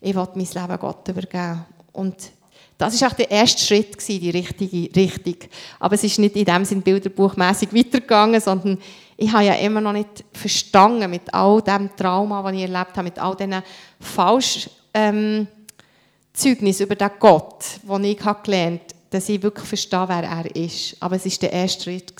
ich 0.00 0.14
will 0.14 0.28
mein 0.34 0.46
Leben 0.46 0.78
Gott 0.78 1.08
übergeben. 1.08 1.64
Und 1.92 2.14
das 2.78 2.98
war 3.00 3.10
auch 3.10 3.14
der 3.14 3.30
erste 3.30 3.62
Schritt, 3.62 4.08
die 4.08 4.30
richtige 4.30 4.94
Richtung. 4.96 5.36
Aber 5.80 5.96
es 5.96 6.04
ist 6.04 6.18
nicht 6.18 6.36
in 6.36 6.46
dem 6.46 6.64
Sinne 6.64 6.80
bilderbuchmässig 6.80 7.74
weitergegangen, 7.74 8.40
sondern 8.40 8.78
ich 9.18 9.30
habe 9.30 9.44
ja 9.44 9.54
immer 9.54 9.82
noch 9.82 9.92
nicht 9.92 10.24
verstanden 10.32 11.10
mit 11.10 11.34
all 11.34 11.60
dem 11.60 11.94
Trauma, 11.94 12.42
das 12.42 12.52
ich 12.54 12.62
erlebt 12.62 12.96
habe, 12.96 13.02
mit 13.02 13.18
all 13.18 13.36
diesen 13.36 13.62
falschen 13.98 14.70
ähm, 14.94 15.46
Zeugnissen 16.32 16.86
über 16.86 16.94
den 16.94 17.10
Gott, 17.18 17.64
den 17.82 18.04
ich 18.04 18.18
gelernt 18.18 18.80
habe, 18.80 19.00
dass 19.10 19.28
ich 19.28 19.42
wirklich 19.42 19.66
verstehe, 19.66 20.08
wer 20.08 20.22
er 20.22 20.56
ist. 20.56 20.96
Aber 21.00 21.16
es 21.16 21.24
war 21.24 21.32
der 21.40 21.52
erste 21.52 21.82
Schritt 21.82 22.14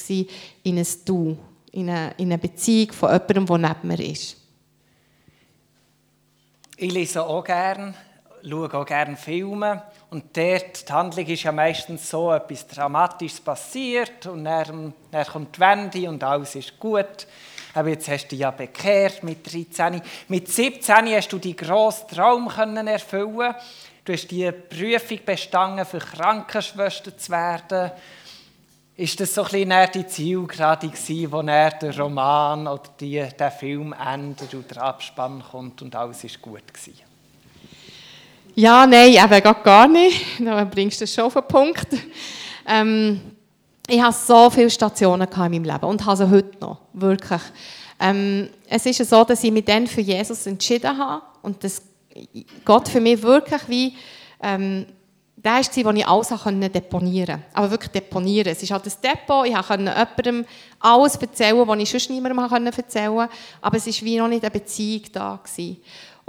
in 0.63 0.79
ein 0.79 0.87
Du, 1.05 1.39
in 1.73 1.89
eine, 1.89 2.15
in 2.17 2.27
eine 2.27 2.39
Beziehung 2.39 2.93
von 2.93 3.13
jemandem, 3.13 3.47
der 3.47 3.59
neben 3.59 3.89
mir 3.89 4.13
ist. 4.13 4.37
Ich 6.77 6.93
lese 6.93 7.23
auch 7.23 7.45
gerne, 7.45 7.95
schaue 8.43 8.75
auch 8.75 8.87
gerne 8.87 9.17
Filme. 9.17 9.83
Und 10.11 10.37
dort, 10.37 10.89
die 10.89 10.93
Handlung 10.93 11.27
ist 11.27 11.43
ja 11.43 11.53
meistens 11.53 12.11
so, 12.11 12.33
etwas 12.33 12.67
Dramatisches 12.67 13.41
passiert 13.41 14.27
und 14.27 14.45
dann, 14.45 14.93
dann 15.11 15.27
kommt 15.27 15.57
die 15.57 15.61
Wende 15.61 16.09
und 16.09 16.25
alles 16.25 16.57
ist 16.57 16.79
gut. 16.81 17.27
Aber 17.75 17.89
jetzt 17.89 18.09
hast 18.09 18.25
du 18.25 18.29
dich 18.31 18.41
ja 18.41 18.51
bekehrt 18.51 19.23
mit 19.23 19.53
13. 19.53 20.03
Mit 20.29 20.49
17 20.49 20.95
hast 21.15 21.33
du 21.33 21.39
die 21.39 21.57
grossen 21.57 22.09
Traum 22.09 22.51
erfüllen. 22.87 23.55
Du 24.05 24.13
hast 24.13 24.31
die 24.31 24.51
Prüfung 24.51 25.21
bestanden, 25.25 25.85
für 25.85 25.99
Krankenschwester 25.99 27.17
zu 27.17 27.31
werden. 27.31 27.93
Ist 28.97 29.19
das 29.21 29.35
so 29.35 29.45
ein 29.45 29.67
bisschen 29.67 29.89
die 29.95 30.07
Zielgerade 30.07 30.91
wo 31.31 31.43
der 31.43 31.99
Roman 31.99 32.67
oder 32.67 32.83
die, 32.99 33.27
der 33.39 33.51
Film 33.51 33.95
endet 33.95 34.53
und 34.53 34.71
der 34.71 34.83
Abspann 34.83 35.43
kommt 35.51 35.81
und 35.81 35.95
alles 35.95 36.25
ist 36.25 36.43
gut 36.43 36.67
gewesen? 36.67 37.01
Ja, 38.55 38.87
nein, 38.87 39.13
eben 39.13 39.63
gar 39.63 39.89
nicht. 39.89 40.27
Da 40.41 40.65
bringst 40.65 41.01
du 41.01 41.05
das 41.05 41.15
schon 41.15 41.25
auf 41.25 41.35
den 41.35 41.47
Punkt. 41.47 41.87
Ähm, 42.67 43.21
ich 43.91 44.01
hatte 44.01 44.17
so 44.17 44.51
viele 44.51 44.71
Stationen 44.71 45.29
in 45.29 45.39
meinem 45.39 45.65
Leben 45.65 45.85
und 45.85 46.05
habe 46.07 46.17
sie 46.17 46.31
heute 46.31 46.59
noch, 46.61 46.79
wirklich. 46.93 47.43
Ähm, 47.99 48.49
es 48.69 48.87
ist 48.87 49.09
so, 49.09 49.25
dass 49.25 49.45
ich 49.45 49.51
mich 49.51 49.65
dann 49.65 49.87
für 49.87 50.01
Jesus 50.01 50.47
entschieden 50.47 50.97
habe 50.97 51.23
und 51.43 51.63
dass 51.63 51.83
Gott 52.65 52.89
für 52.89 53.01
mich 53.01 53.23
wirklich 53.23 53.69
wie 53.69 53.97
ähm, 54.43 54.87
der 55.37 55.53
war, 55.53 55.85
wo 55.85 55.91
ich 55.91 56.07
alles 56.07 56.29
deponieren 56.73 57.27
konnte. 57.27 57.43
Aber 57.55 57.71
wirklich 57.71 57.91
deponieren. 57.91 58.49
Es 58.49 58.63
ist 58.63 58.71
halt 58.71 58.85
ein 58.85 58.93
Depot, 59.03 59.47
ich 59.47 59.55
konnte 59.55 59.85
jemandem 59.85 60.47
alles 60.79 61.17
erzählen, 61.17 61.67
was 61.67 61.79
ich 61.79 61.91
sonst 61.91 62.11
niemandem 62.11 62.39
erzählen 62.39 63.15
konnte, 63.15 63.35
aber 63.61 63.77
es 63.77 63.87
war 63.87 64.07
wie 64.07 64.19
noch 64.19 64.29
nicht 64.29 64.45
eine 64.45 64.51
Beziehung 64.51 65.03
da. 65.13 65.41
Gewesen. 65.43 65.79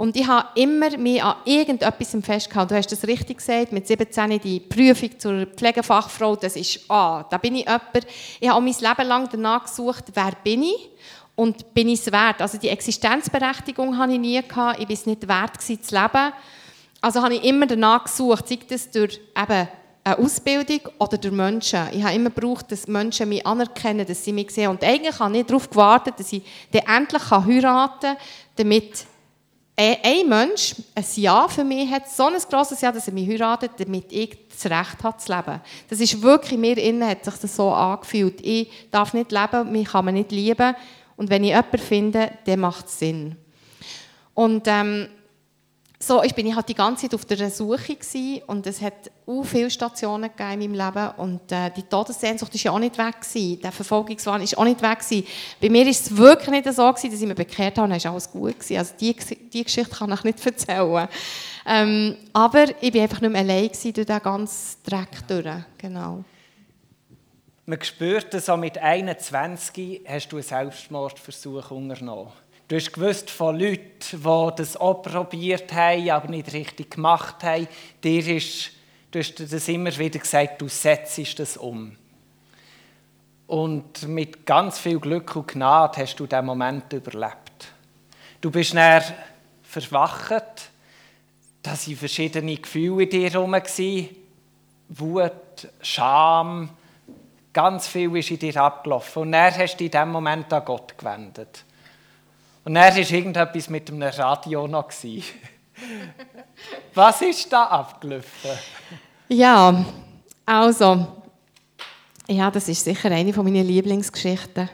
Und 0.02 0.16
ich 0.16 0.26
habe 0.26 0.48
immer 0.60 0.98
mich 0.98 1.22
an 1.22 1.36
irgendetwas 1.44 2.16
festgehalten. 2.24 2.70
Du 2.70 2.74
hast 2.76 2.90
das 2.90 3.06
richtig 3.06 3.38
gesagt, 3.38 3.70
mit 3.70 3.86
17 3.86 4.40
die 4.40 4.58
Prüfung 4.58 5.16
zur 5.16 5.46
Pflegefachfrau, 5.46 6.34
das 6.34 6.56
ist, 6.56 6.90
ah, 6.90 7.24
da 7.30 7.38
bin 7.38 7.54
ich 7.54 7.66
jemand. 7.66 8.08
Ich 8.40 8.48
habe 8.48 8.60
mein 8.60 8.74
Leben 8.74 9.06
lang 9.08 9.28
danach 9.30 9.62
gesucht, 9.62 10.06
wer 10.12 10.32
bin 10.42 10.64
ich 10.64 10.90
und 11.36 11.72
bin 11.72 11.88
ich 11.88 12.00
es 12.00 12.10
wert. 12.10 12.42
Also 12.42 12.58
die 12.58 12.70
Existenzberechtigung 12.70 13.96
hatte 13.96 14.14
ich 14.14 14.18
nie 14.18 14.42
gehabt, 14.42 14.80
ich 14.80 14.88
war 14.88 14.92
es 14.92 15.06
nicht 15.06 15.28
wert 15.28 15.60
gewesen, 15.60 15.80
zu 15.84 15.94
leben. 15.94 16.32
Also 17.00 17.22
habe 17.22 17.34
ich 17.34 17.44
immer 17.44 17.66
danach 17.66 18.02
gesucht, 18.02 18.48
sei 18.48 18.58
das 18.68 18.90
durch 18.90 19.20
eben 19.40 19.68
eine 20.02 20.18
Ausbildung 20.18 20.80
oder 20.98 21.16
durch 21.16 21.32
Menschen. 21.32 21.90
Ich 21.92 22.02
habe 22.02 22.16
immer 22.16 22.30
gebraucht, 22.30 22.72
dass 22.72 22.88
Menschen 22.88 23.28
mich 23.28 23.46
anerkennen, 23.46 24.04
dass 24.04 24.24
sie 24.24 24.32
mich 24.32 24.50
sehen. 24.50 24.70
Und 24.70 24.82
eigentlich 24.82 25.20
habe 25.20 25.38
ich 25.38 25.46
darauf 25.46 25.70
gewartet, 25.70 26.14
dass 26.18 26.32
ich 26.32 26.42
dann 26.72 27.02
endlich 27.02 27.30
heiraten 27.30 28.00
kann, 28.00 28.16
damit 28.56 29.06
ein 29.76 30.28
Mensch 30.28 30.74
ein 30.94 31.04
Ja 31.16 31.48
für 31.48 31.64
mich 31.64 31.90
hat, 31.90 32.08
so 32.08 32.26
ein 32.26 32.34
grosses 32.50 32.80
Ja, 32.80 32.92
dass 32.92 33.08
er 33.08 33.14
mich 33.14 33.28
heiratet, 33.28 33.72
damit 33.78 34.12
ich 34.12 34.36
das 34.48 34.66
Recht 34.66 35.02
habe 35.02 35.16
zu 35.16 35.32
leben. 35.32 35.60
Das 35.88 36.00
ist 36.00 36.20
wirklich, 36.20 36.58
mir 36.58 36.76
innen 36.76 37.08
hat 37.08 37.24
sich 37.24 37.34
das 37.34 37.56
so 37.56 37.70
angefühlt. 37.70 38.40
Ich 38.42 38.70
darf 38.90 39.14
nicht 39.14 39.32
leben, 39.32 39.72
mich 39.72 39.88
kann 39.88 40.04
man 40.04 40.14
nicht 40.14 40.30
lieben. 40.30 40.74
Und 41.16 41.30
wenn 41.30 41.44
ich 41.44 41.50
jemanden 41.50 41.78
finde, 41.78 42.32
der 42.46 42.56
macht 42.56 42.88
Sinn. 42.88 43.36
Und 44.34 44.64
ähm, 44.66 45.08
so 46.02 46.22
ich 46.22 46.34
bin 46.34 46.54
halt 46.54 46.68
die 46.68 46.74
ganze 46.74 47.02
Zeit 47.02 47.14
auf 47.14 47.24
der 47.24 47.50
Suche 47.50 47.94
gewesen, 47.94 48.42
und 48.46 48.66
es 48.66 48.80
hat 48.80 49.10
auch 49.26 49.44
viele 49.44 49.70
Stationen 49.70 50.30
in 50.36 50.58
meinem 50.58 50.74
Leben 50.74 51.10
und 51.16 51.52
äh, 51.52 51.70
die 51.70 51.84
Todessehnsucht 51.84 52.54
ist 52.54 52.64
ja 52.64 52.72
auch 52.72 52.78
nicht 52.78 52.98
weg 52.98 53.20
gewesen. 53.20 53.60
der 53.60 53.72
Verfolgungswahn 53.72 54.42
ist 54.42 54.58
auch 54.58 54.64
nicht 54.64 54.82
weg 54.82 54.98
gewesen. 54.98 55.26
Bei 55.60 55.70
mir 55.70 55.86
ist 55.86 56.06
es 56.06 56.16
wirklich 56.16 56.50
nicht 56.50 56.72
so 56.72 56.88
gewesen, 56.88 57.10
dass 57.10 57.20
ich 57.20 57.26
mich 57.26 57.36
bekehrt 57.36 57.76
habe 57.76 57.84
und 57.84 57.90
dann 57.90 57.98
ist 57.98 58.06
alles 58.06 58.30
gut 58.30 58.58
gewesen. 58.58 58.76
Also 58.78 58.94
die, 58.98 59.14
die 59.52 59.64
Geschichte 59.64 59.94
kann 59.94 60.12
ich 60.12 60.24
nicht 60.24 60.44
erzählen. 60.44 61.08
Ähm, 61.64 62.16
aber 62.32 62.64
ich 62.80 62.92
war 62.94 63.02
einfach 63.02 63.20
nicht 63.20 63.32
mehr 63.32 63.42
allein 63.42 63.68
gewesen 63.68 63.92
durch 63.92 64.06
diesen 64.06 64.22
ganzen 64.22 64.82
Dreck 64.84 65.28
durch. 65.28 65.46
Genau. 65.78 66.24
Man 67.64 67.80
spürt, 67.80 68.32
so 68.42 68.56
mit 68.56 68.76
21 68.76 70.02
hast 70.04 70.28
du 70.32 70.36
einen 70.36 70.42
Selbstmordversuch 70.42 71.70
unternommen. 71.70 72.32
Du 72.72 72.78
hast 72.78 72.94
gewusst 72.94 73.30
von 73.30 73.60
Leuten, 73.60 74.00
die 74.10 74.50
das 74.56 74.78
auch 74.78 75.02
probiert 75.02 75.74
haben, 75.74 76.08
aber 76.08 76.28
nicht 76.28 76.54
richtig 76.54 76.92
gemacht 76.92 77.44
haben. 77.44 77.68
Dir 78.02 78.26
ist, 78.26 78.70
du 79.10 79.18
hast 79.18 79.38
das 79.40 79.68
immer 79.68 79.94
wieder 79.98 80.18
gesagt, 80.18 80.62
du 80.62 80.68
setzt 80.68 81.38
das 81.38 81.58
um. 81.58 81.94
Und 83.46 84.08
mit 84.08 84.46
ganz 84.46 84.78
viel 84.78 84.98
Glück 84.98 85.36
und 85.36 85.48
Gnade 85.48 86.00
hast 86.00 86.16
du 86.16 86.26
diesen 86.26 86.46
Moment 86.46 86.90
überlebt. 86.94 87.74
Du 88.40 88.50
bist 88.50 88.74
dann 88.74 89.02
verwacht, 89.62 90.70
da 91.62 91.72
waren 91.72 91.96
verschiedene 91.96 92.56
Gefühle 92.56 93.02
in 93.02 93.10
dir 93.10 93.28
herum. 93.28 93.54
Wut, 94.88 95.68
Scham, 95.82 96.70
ganz 97.52 97.86
viel 97.86 98.16
ist 98.16 98.30
in 98.30 98.38
dir 98.38 98.56
abgelaufen. 98.56 99.24
Und 99.24 99.32
dann 99.32 99.54
hast 99.54 99.76
du 99.76 99.84
in 99.84 99.90
diesem 99.90 100.10
Moment 100.10 100.50
an 100.50 100.64
Gott 100.64 100.96
gewendet. 100.96 101.66
Und 102.64 102.74
dann 102.74 102.94
war 102.94 102.98
irgendetwas 102.98 103.68
mit 103.68 103.90
einem 103.90 104.02
Radio 104.02 104.68
noch. 104.68 104.88
Was 106.94 107.22
ist 107.22 107.52
da 107.52 107.64
abgelaufen? 107.64 108.50
Ja, 109.28 109.84
also, 110.46 111.06
ja, 112.28 112.50
das 112.50 112.68
ist 112.68 112.84
sicher 112.84 113.10
eine 113.10 113.32
meiner 113.32 113.64
Lieblingsgeschichten. 113.64 114.68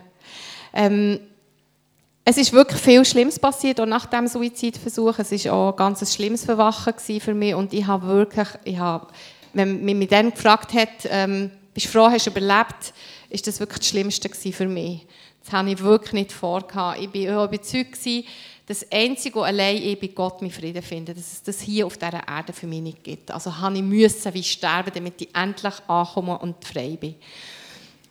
Ähm, 0.73 1.21
es 2.25 2.37
ist 2.37 2.53
wirklich 2.53 2.81
viel 2.81 3.05
Schlimmes 3.07 3.39
passiert 3.39 3.81
und 3.81 3.89
nach 3.89 4.05
dem 4.05 4.27
Suizidversuch. 4.27 5.19
Es 5.19 5.33
war 5.47 5.53
auch 5.55 5.71
ein 5.71 5.77
ganz 5.77 6.15
schlimmes 6.15 6.45
Verwachen 6.45 6.93
für 6.99 7.33
mich 7.33 7.55
und 7.55 7.73
ich 7.73 7.87
habe 7.87 8.07
wirklich, 8.07 8.49
ich 8.65 8.79
habe, 8.79 9.07
wenn 9.55 9.83
man 9.83 9.99
mich 9.99 10.09
dann 10.09 10.31
gefragt 10.31 10.75
hat, 10.75 11.09
ähm, 11.09 11.51
bist 11.73 11.87
du 11.87 11.91
froh, 11.91 12.11
hast 12.11 12.27
du 12.27 12.31
überlebt, 12.31 12.93
ist 13.31 13.47
das 13.47 13.61
wirklich 13.61 13.79
das 13.79 13.89
Schlimmste 13.89 14.29
für 14.29 14.67
mich. 14.67 15.07
Das 15.49 15.55
habe 15.55 15.71
ich 15.71 15.83
wirklich 15.83 16.13
nicht 16.13 16.33
vor. 16.33 16.63
Ich 17.01 17.27
war 17.27 17.45
überzeugt, 17.47 17.99
dass 18.67 18.93
einzige 18.93 19.43
allein 19.43 19.79
ich 19.79 19.99
bei 19.99 20.09
Gott 20.09 20.43
meinen 20.43 20.51
Frieden 20.51 20.83
finde, 20.83 21.15
dass 21.15 21.33
es 21.33 21.43
das 21.43 21.61
hier 21.63 21.87
auf 21.87 21.97
dieser 21.97 22.29
Erde 22.29 22.53
für 22.53 22.67
mich 22.67 22.83
nicht 22.83 23.03
gibt. 23.03 23.31
Also 23.31 23.59
habe 23.59 23.79
ich 23.79 24.53
sterben, 24.53 24.91
damit 24.95 25.23
ich 25.23 25.35
endlich 25.35 25.73
ankomme 25.87 26.39
und 26.39 26.63
frei 26.63 26.99
bin. 27.01 27.15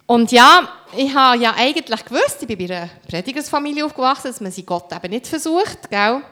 Und 0.07 0.31
ja, 0.31 0.67
ich 0.95 1.13
habe 1.13 1.37
ja 1.37 1.53
eigentlich 1.55 2.05
gewusst, 2.05 2.37
ich 2.41 2.47
bin 2.47 2.57
bei 2.57 2.75
einer 2.75 2.89
Predigersfamilie 3.07 3.85
aufgewachsen, 3.85 4.29
dass 4.29 4.41
man 4.41 4.51
sie 4.51 4.63
Gott 4.63 4.91
eben 4.91 5.11
nicht 5.11 5.27
versucht, 5.27 5.91
gell? 5.91 6.23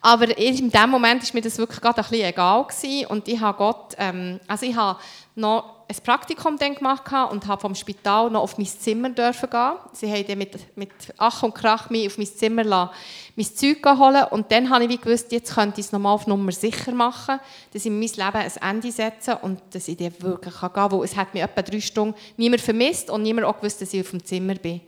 Aber 0.00 0.36
in 0.36 0.68
dem 0.68 0.90
Moment 0.90 1.22
war 1.22 1.30
mir 1.34 1.42
das 1.42 1.58
wirklich 1.58 1.80
gerade 1.80 1.98
ein 1.98 2.10
bisschen 2.10 2.26
egal 2.26 2.64
gewesen. 2.64 3.06
und 3.06 3.28
ich 3.28 3.38
habe 3.38 3.56
Gott, 3.56 3.94
ähm, 3.98 4.40
also 4.48 4.66
ich 4.66 4.74
habe 4.74 4.98
noch 5.36 5.79
ein 5.90 5.96
Praktikum 6.04 6.56
dann 6.56 6.76
gemacht 6.76 7.02
und 7.32 7.48
habe 7.48 7.60
vom 7.60 7.74
Spital 7.74 8.30
noch 8.30 8.42
auf 8.42 8.58
mein 8.58 8.66
Zimmer 8.68 9.10
dürfen 9.10 9.50
gehen. 9.50 9.72
Sie 9.92 10.10
haben 10.10 10.24
dann 10.24 10.38
mit, 10.38 10.76
mit 10.76 10.90
Ach 11.16 11.42
und 11.42 11.52
Krach 11.52 11.90
mich 11.90 12.06
auf 12.06 12.16
mein 12.16 12.28
Zimmer 12.28 12.62
lassen, 12.62 12.92
mein 13.34 13.46
Zeug 13.46 13.84
holen 13.84 14.24
und 14.30 14.52
dann 14.52 14.70
habe 14.70 14.84
ich 14.84 14.90
wie 14.90 14.98
gewusst, 14.98 15.32
jetzt 15.32 15.52
könnte 15.52 15.80
ich 15.80 15.86
es 15.86 15.92
nochmal 15.92 16.14
auf 16.14 16.28
Nummer 16.28 16.52
sicher 16.52 16.92
machen, 16.92 17.40
dass 17.72 17.82
ich 17.82 17.86
in 17.86 17.98
mein 17.98 18.08
Leben 18.08 18.36
ein 18.36 18.52
Ende 18.70 18.92
setze 18.92 19.36
und 19.38 19.60
dass 19.72 19.88
ich 19.88 19.96
dann 19.96 20.14
wirklich 20.20 20.60
gehen 20.60 20.72
kann, 20.72 20.92
weil 20.92 21.02
es 21.02 21.16
hat 21.16 21.34
mich 21.34 21.42
etwa 21.42 21.62
drei 21.62 21.80
Stunden 21.80 22.14
niemand 22.36 22.62
vermisst 22.62 23.10
und 23.10 23.22
niemand 23.22 23.48
auch 23.48 23.56
gewusst, 23.56 23.82
dass 23.82 23.92
ich 23.92 24.00
auf 24.00 24.10
dem 24.10 24.24
Zimmer 24.24 24.54
bin. 24.54 24.80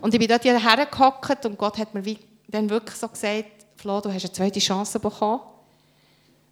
Und 0.00 0.14
ich 0.14 0.20
bin 0.20 0.28
dort 0.28 0.44
hergehockt 0.44 1.44
und 1.44 1.58
Gott 1.58 1.76
hat 1.76 1.92
mir 1.92 2.04
wie 2.04 2.18
dann 2.48 2.70
wirklich 2.70 2.96
so 2.96 3.08
gesagt, 3.08 3.44
Flo, 3.76 4.00
du 4.00 4.10
hast 4.10 4.24
eine 4.24 4.32
zweite 4.32 4.60
Chance 4.60 4.98
bekommen. 5.00 5.40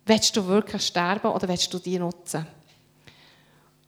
Willst 0.05 0.37
du 0.37 0.47
wirklich 0.47 0.83
sterben 0.83 1.29
oder 1.29 1.49
willst 1.49 1.73
du 1.73 1.79
die 1.79 1.99
nutzen? 1.99 2.47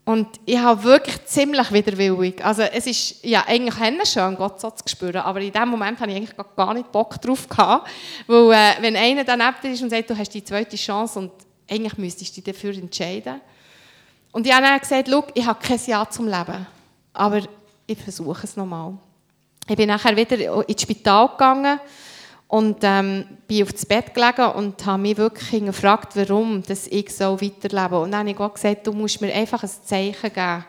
Und 0.07 0.39
ich 0.45 0.57
habe 0.57 0.81
wirklich 0.83 1.25
ziemlich 1.25 1.69
widerwillig, 1.69 2.41
also 2.41 2.61
es 2.61 2.87
ist 2.87 3.25
ja 3.25 3.43
eigentlich 3.45 4.09
schön, 4.09 4.37
Gott 4.37 4.61
so 4.61 4.71
zu 4.71 4.81
spüren, 4.87 5.17
aber 5.17 5.41
in 5.41 5.51
dem 5.51 5.67
Moment 5.67 5.99
habe 5.99 6.09
ich 6.11 6.15
eigentlich 6.15 6.33
gar 6.55 6.73
nicht 6.73 6.89
Bock 6.93 7.19
drauf 7.19 7.45
gehabt, 7.49 7.89
weil 8.25 8.53
äh, 8.53 8.81
wenn 8.81 8.95
einer 8.95 9.25
dann 9.25 9.39
neben 9.39 9.55
dir 9.61 9.71
ist 9.71 9.83
und 9.83 9.89
sagt, 9.89 10.09
du 10.09 10.17
hast 10.17 10.33
die 10.33 10.41
zweite 10.41 10.77
Chance 10.77 11.19
und 11.19 11.33
eigentlich 11.69 11.97
müsstest 11.97 12.37
du 12.37 12.41
dich 12.41 12.53
dafür 12.53 12.73
entscheiden. 12.73 13.41
Und 14.31 14.47
ich 14.47 14.53
habe 14.53 14.65
dann 14.65 14.79
gesagt, 14.79 15.09
schau, 15.11 15.25
ich 15.33 15.45
habe 15.45 15.59
kein 15.61 15.79
Ja 15.85 16.09
zum 16.09 16.27
Leben, 16.27 16.65
aber 17.11 17.41
ich 17.85 17.97
versuche 17.97 18.45
es 18.45 18.55
nochmal. 18.55 18.93
Ich 19.67 19.75
bin 19.75 19.89
nachher 19.89 20.15
wieder 20.15 20.69
ins 20.69 20.81
Spital 20.83 21.27
gegangen 21.31 21.81
und 22.47 22.77
ähm, 22.81 23.25
bin 23.47 23.63
auf 23.63 23.73
das 23.73 23.85
Bett 23.85 24.13
gelegen 24.13 24.51
und 24.51 24.85
habe 24.85 25.01
mich 25.01 25.17
wirklich 25.17 25.65
gefragt, 25.65 26.13
warum 26.15 26.63
dass 26.63 26.87
ich 26.87 27.13
so 27.13 27.39
weiterlebe. 27.41 27.99
Und 27.99 28.11
dann 28.11 28.21
habe 28.21 28.31
ich 28.31 28.39
auch 28.39 28.53
gesagt, 28.53 28.87
du 28.87 28.93
musst 28.93 29.19
mir 29.19 29.33
einfach 29.33 29.63
ein 29.63 29.69
Zeichen 29.83 30.33
geben. 30.33 30.65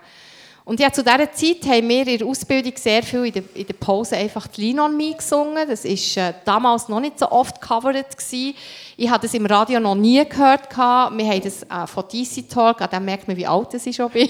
Und 0.69 0.81
ja, 0.81 0.93
zu 0.93 1.03
dieser 1.03 1.33
Zeit 1.33 1.65
haben 1.65 1.89
wir 1.89 2.07
in 2.07 2.19
der 2.19 2.27
Ausbildung 2.27 2.75
sehr 2.77 3.03
viel 3.03 3.25
in 3.25 3.33
der, 3.33 3.43
in 3.55 3.67
der 3.67 3.73
Pause 3.73 4.19
einfach 4.19 4.47
die 4.49 4.67
Lean 4.67 4.81
on 4.81 4.97
Me 4.99 5.15
gesungen. 5.15 5.67
Das 5.67 5.83
war 5.85 6.29
äh, 6.29 6.35
damals 6.45 6.91
noch 6.91 7.01
nicht 7.01 7.19
so 7.19 7.31
oft 7.31 7.59
covered. 7.59 8.15
Gewesen. 8.15 8.55
Ich 8.99 9.09
habe 9.09 9.23
das 9.23 9.33
im 9.33 9.47
Radio 9.47 9.81
noch 9.81 9.95
nie 9.95 10.23
gehört. 10.29 10.69
Gehabt. 10.69 11.17
Wir 11.17 11.27
haben 11.27 11.41
das 11.41 11.63
äh, 11.63 11.87
von 11.87 12.05
DC 12.07 12.51
Talk, 12.51 12.83
an 12.83 12.91
dem 12.91 13.07
merkt 13.07 13.27
man, 13.29 13.39
wie 13.39 13.47
alt 13.47 13.73
ich 13.73 13.97
schon 13.97 14.11
bin, 14.11 14.29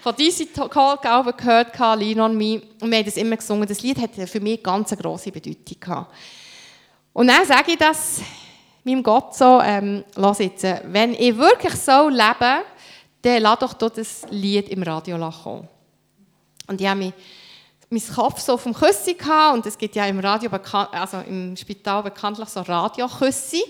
von 0.00 0.14
DC 0.16 0.54
Talk 0.54 1.04
auch 1.04 1.36
gehört, 1.36 1.74
gehabt, 1.74 2.00
Lean 2.00 2.20
on 2.20 2.38
Me. 2.38 2.62
Und 2.80 2.90
wir 2.90 2.96
haben 2.96 3.04
das 3.04 3.18
immer 3.18 3.36
gesungen. 3.36 3.68
Das 3.68 3.82
Lied 3.82 4.00
hatte 4.00 4.26
für 4.26 4.40
mich 4.40 4.60
eine 4.60 4.62
ganz 4.62 4.96
grosse 4.96 5.30
Bedeutung. 5.30 5.76
Gehabt. 5.78 6.10
Und 7.14 7.28
dann 7.28 7.46
sage 7.46 7.72
ich 7.72 7.78
das 7.78 8.20
meinem 8.84 9.02
Gott 9.02 9.34
so, 9.34 9.60
ähm, 9.62 10.04
lass 10.14 10.40
jetzt, 10.40 10.62
wenn 10.62 11.14
ich 11.14 11.36
wirklich 11.36 11.74
so 11.76 12.08
lebe, 12.08 12.64
dann 13.22 13.42
lass 13.42 13.58
doch 13.60 13.72
das 13.72 14.26
Lied 14.28 14.68
im 14.68 14.82
Radio 14.82 15.16
kommen. 15.30 15.66
Und 16.66 16.80
ich 16.80 16.86
habe 16.86 16.98
mich 16.98 17.12
meinen 17.88 18.14
Kopf 18.14 18.40
so 18.40 18.54
auf 18.54 18.64
dem 18.64 18.74
Küssi 18.74 19.14
gehabt, 19.14 19.54
und 19.54 19.66
es 19.66 19.78
gibt 19.78 19.96
ja 19.96 20.06
im 20.06 20.18
Radio, 20.18 20.50
also 20.50 21.18
im 21.18 21.56
Spital 21.56 22.02
bekanntlich 22.02 22.48
so 22.48 22.60
Radioküsse, 22.60 23.62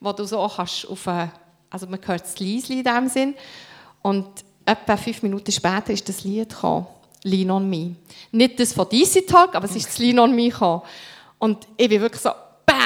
wo 0.00 0.12
du 0.12 0.24
so 0.24 0.50
kannst 0.54 0.88
auf 0.88 1.06
eine, 1.06 1.30
also 1.70 1.86
man 1.86 2.00
hört 2.04 2.22
das 2.22 2.38
Liesli 2.38 2.78
in 2.78 2.84
dem 2.84 3.08
Sinn, 3.08 3.34
und 4.02 4.26
etwa 4.64 4.96
fünf 4.96 5.22
Minuten 5.22 5.52
später 5.52 5.92
ist 5.92 6.08
das 6.08 6.24
Lied 6.24 6.48
gekommen, 6.48 6.86
Lean 7.22 7.50
on 7.50 7.68
Me. 7.68 7.96
Nicht 8.32 8.58
das 8.58 8.72
von 8.72 8.88
DC 8.88 9.26
Talk, 9.26 9.54
aber 9.54 9.66
es 9.66 9.76
ist 9.76 9.88
das 9.88 9.98
Lean 9.98 10.18
on 10.18 10.34
Me 10.34 10.48
gekommen. 10.48 10.82
Und 11.38 11.66
ich 11.76 11.88
bin 11.88 12.00
wirklich 12.00 12.22
so, 12.22 12.30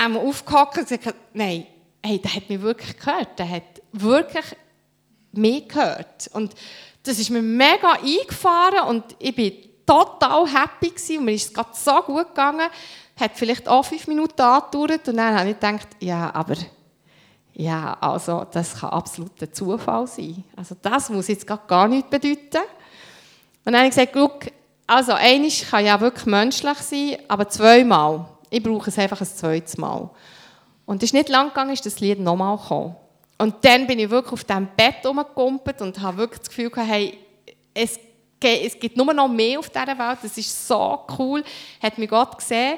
bam, 0.02 0.16
aufgehockt 0.16 0.78
und 0.78 0.88
gesagt, 0.88 1.14
nein, 1.32 1.66
hey, 2.04 2.18
der 2.18 2.34
hat 2.34 2.48
mich 2.48 2.60
wirklich 2.60 2.96
gehört. 2.96 3.38
Der 3.38 3.48
hat 3.48 3.82
wirklich 3.92 4.44
mich 5.32 5.68
gehört. 5.68 6.30
Und 6.32 6.54
das 7.02 7.18
ist 7.18 7.30
mir 7.30 7.42
mega 7.42 7.92
eingefahren 7.92 8.88
und 8.88 9.04
ich 9.18 9.34
bin 9.34 9.52
total 9.86 10.46
happy 10.46 10.90
gewesen 10.90 11.18
und 11.18 11.24
mir 11.24 11.32
ist 11.34 11.46
es 11.46 11.54
gerade 11.54 11.70
so 11.72 12.00
gut 12.02 12.28
gegangen. 12.28 12.68
Hat 13.18 13.32
vielleicht 13.34 13.68
auch 13.68 13.84
fünf 13.84 14.06
Minuten 14.06 14.40
angedauert 14.40 15.08
und 15.08 15.16
dann 15.16 15.38
habe 15.38 15.50
ich 15.50 15.58
gedacht, 15.58 15.88
ja, 16.00 16.32
aber 16.34 16.54
ja, 17.54 17.96
also 18.00 18.46
das 18.50 18.80
kann 18.80 18.90
absolut 18.90 19.42
ein 19.42 19.52
Zufall 19.52 20.06
sein. 20.06 20.42
Also 20.56 20.76
das 20.80 21.10
muss 21.10 21.28
jetzt 21.28 21.46
gar 21.46 21.88
nicht 21.88 22.08
bedeuten. 22.08 22.62
Und 23.64 23.72
dann 23.72 23.76
habe 23.76 23.88
ich 23.88 23.94
gesagt, 23.94 24.12
guck, 24.12 24.46
also 24.86 25.12
einiges 25.12 25.68
kann 25.68 25.84
ja 25.84 26.00
wirklich 26.00 26.26
menschlich 26.26 26.78
sein, 26.78 27.16
aber 27.28 27.48
zweimal 27.48 28.26
ich 28.52 28.62
brauche 28.62 28.90
es 28.90 28.98
einfach 28.98 29.18
ein 29.18 29.26
zweites 29.26 29.78
Mal. 29.78 30.10
Und 30.84 31.02
es 31.02 31.08
ist 31.08 31.14
nicht 31.14 31.30
lang 31.30 31.48
gegangen, 31.48 31.72
ist 31.72 31.86
das 31.86 32.00
Lied 32.00 32.20
nochmal 32.20 32.58
gekommen. 32.58 32.94
Und 33.38 33.54
dann 33.62 33.86
bin 33.86 33.98
ich 33.98 34.10
wirklich 34.10 34.34
auf 34.34 34.44
diesem 34.44 34.68
Bett 34.76 34.96
rumgekumpelt 35.06 35.80
und 35.80 35.98
habe 36.00 36.18
wirklich 36.18 36.40
das 36.40 36.48
Gefühl 36.50 36.68
gehabt, 36.68 36.90
hey, 36.90 37.18
es, 37.72 37.98
es 38.42 38.78
gibt 38.78 38.96
nur 38.98 39.12
noch 39.14 39.28
mehr 39.28 39.58
auf 39.58 39.70
dieser 39.70 39.98
Welt, 39.98 40.18
das 40.22 40.36
ist 40.36 40.68
so 40.68 41.00
cool, 41.18 41.42
hat 41.82 41.96
mir 41.96 42.06
Gott 42.06 42.36
gesehen. 42.36 42.76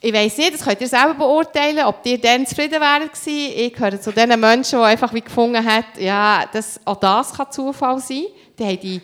Ich 0.00 0.12
weiß 0.12 0.38
nicht, 0.38 0.54
das 0.54 0.64
könnt 0.64 0.80
ihr 0.80 0.88
selber 0.88 1.14
beurteilen, 1.14 1.84
ob 1.84 2.00
ihr 2.06 2.18
dann 2.18 2.46
zufrieden 2.46 2.80
wären 2.80 3.08
gewesen. 3.08 3.52
Ich 3.56 3.72
gehöre 3.74 4.00
zu 4.00 4.10
den 4.10 4.40
Menschen, 4.40 4.78
die 4.78 4.84
einfach 4.84 5.12
wie 5.12 5.20
gefunden 5.20 5.62
haben, 5.62 5.84
ja, 5.98 6.46
das, 6.50 6.80
auch 6.86 6.96
das 6.96 7.34
kann 7.34 7.52
Zufall 7.52 7.98
sein. 7.98 8.24
Die 8.58 8.64
haben 8.64 8.80
die, 8.80 9.02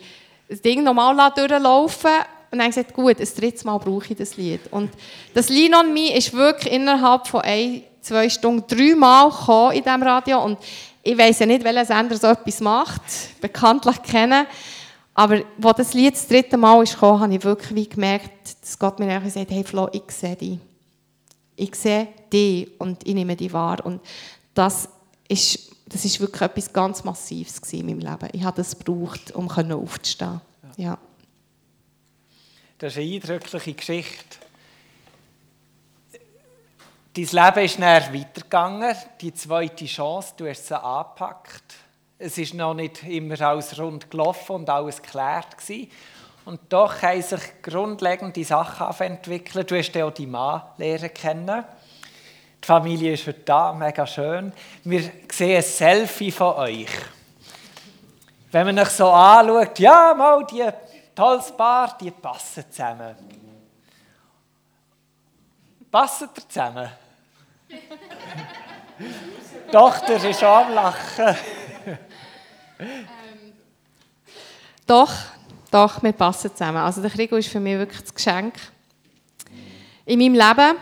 das 0.49 0.61
Ding 0.61 0.83
normal 0.83 1.31
durchlaufen 1.35 2.11
und 2.51 2.59
dann 2.59 2.67
gesagt, 2.67 2.93
gut, 2.93 3.19
ein 3.19 3.27
drittes 3.37 3.63
Mal 3.63 3.77
brauche 3.77 4.11
ich 4.11 4.17
das 4.17 4.37
Lied. 4.37 4.61
Und 4.71 4.91
das 5.33 5.49
Lean 5.49 5.73
on 5.73 5.93
Me 5.93 6.15
ist 6.15 6.33
wirklich 6.33 6.73
innerhalb 6.73 7.27
von 7.27 7.41
ein, 7.41 7.83
zwei 8.01 8.29
Stunden 8.29 8.65
dreimal 8.67 9.29
gekommen 9.29 9.75
in 9.75 9.83
diesem 9.83 10.03
Radio. 10.03 10.43
Und 10.43 10.57
ich 11.03 11.17
weiß 11.17 11.39
ja 11.39 11.45
nicht, 11.45 11.63
welcher 11.63 11.85
Sender 11.85 12.17
so 12.17 12.27
etwas 12.27 12.59
macht, 12.61 13.01
bekanntlich 13.41 14.01
kennen. 14.03 14.47
Aber 15.13 15.41
als 15.63 15.77
das 15.77 15.93
Lied 15.93 16.13
das 16.13 16.27
dritte 16.27 16.57
Mal 16.57 16.83
ist 16.83 16.93
gekommen, 16.93 17.21
habe 17.21 17.35
ich 17.35 17.43
wirklich 17.43 17.89
gemerkt, 17.89 18.57
dass 18.61 18.77
Gott 18.77 18.99
mir 18.99 19.19
gesagt 19.19 19.49
hat, 19.49 19.55
hey 19.55 19.63
Flo, 19.63 19.87
ich 19.91 20.03
sehe 20.09 20.35
dich. 20.35 20.59
Ich 21.55 21.73
sehe 21.75 22.09
dich 22.31 22.69
und 22.79 23.07
ich 23.07 23.13
nehme 23.13 23.35
dich 23.35 23.53
wahr. 23.53 23.85
Und 23.85 24.01
das 24.53 24.89
ist, 25.27 25.71
das 25.87 26.03
ist 26.03 26.19
wirklich 26.19 26.41
etwas 26.41 26.73
ganz 26.73 27.03
Massives 27.03 27.59
in 27.71 27.85
meinem 27.85 27.99
Leben. 27.99 28.29
Ich 28.33 28.43
habe 28.43 28.57
das 28.57 28.77
gebraucht, 28.77 29.31
um 29.33 29.49
aufzustehen. 29.49 30.41
Ja. 30.75 30.97
Das 32.77 32.91
ist 32.91 32.99
eine 32.99 33.13
eindrückliche 33.13 33.73
Geschichte. 33.73 34.37
Dein 37.13 37.23
Leben 37.23 37.65
ist 37.65 37.79
dann 37.79 38.13
weitergegangen, 38.13 38.95
die 39.21 39.33
zweite 39.33 39.85
Chance, 39.85 40.33
du 40.35 40.49
hast 40.49 40.67
sie 40.67 40.77
angepackt. 40.77 41.75
Es 42.19 42.37
ist 42.37 42.53
noch 42.53 42.73
nicht 42.73 43.03
immer 43.03 43.39
alles 43.39 43.79
rund 43.79 44.11
gelaufen 44.11 44.57
und 44.57 44.69
alles 44.69 45.01
geklärt 45.01 45.57
gewesen. 45.57 45.89
Und 46.43 46.59
doch 46.67 47.01
haben 47.01 47.21
sich 47.21 47.61
grundlegende 47.61 48.43
Sachen 48.43 49.05
entwickelt. 49.05 49.71
Du 49.71 49.77
hast 49.77 49.95
ja 49.95 50.05
auch 50.05 50.13
die 50.13 50.27
Mann 50.27 50.61
lernen 50.77 51.13
kennen. 51.13 51.63
Die 52.61 52.67
Familie 52.67 53.13
ist 53.13 53.25
heute 53.25 53.39
da, 53.45 53.71
mega 53.71 54.05
schön. 54.05 54.51
Wir 54.83 55.09
sehen 55.31 55.55
ein 55.55 55.63
Selfie 55.63 56.31
von 56.31 56.55
euch. 56.55 56.89
Wenn 58.51 58.65
man 58.67 58.79
euch 58.79 58.89
so 58.89 59.09
anschaut, 59.09 59.79
ja, 59.79 60.13
mal 60.13 60.45
die 60.45 60.63
tolles 61.15 61.55
Paar, 61.55 61.97
die 61.97 62.11
passen 62.11 62.65
zusammen. 62.69 63.15
Passen 65.89 66.29
ihr 66.35 66.49
zusammen? 66.49 66.89
die 67.69 67.79
Tochter 69.71 70.29
ist 70.29 70.43
am 70.43 70.73
Lachen. 70.73 71.35
Ähm, 72.77 73.53
doch, 74.85 75.11
doch, 75.71 76.03
wir 76.03 76.11
passen 76.11 76.51
zusammen. 76.51 76.77
Also 76.77 77.01
der 77.01 77.09
Krieg 77.09 77.31
ist 77.31 77.47
für 77.47 77.59
mich 77.59 77.77
wirklich 77.77 78.01
das 78.01 78.13
Geschenk 78.13 78.55
in 80.05 80.19
meinem 80.19 80.33
Leben. 80.33 80.77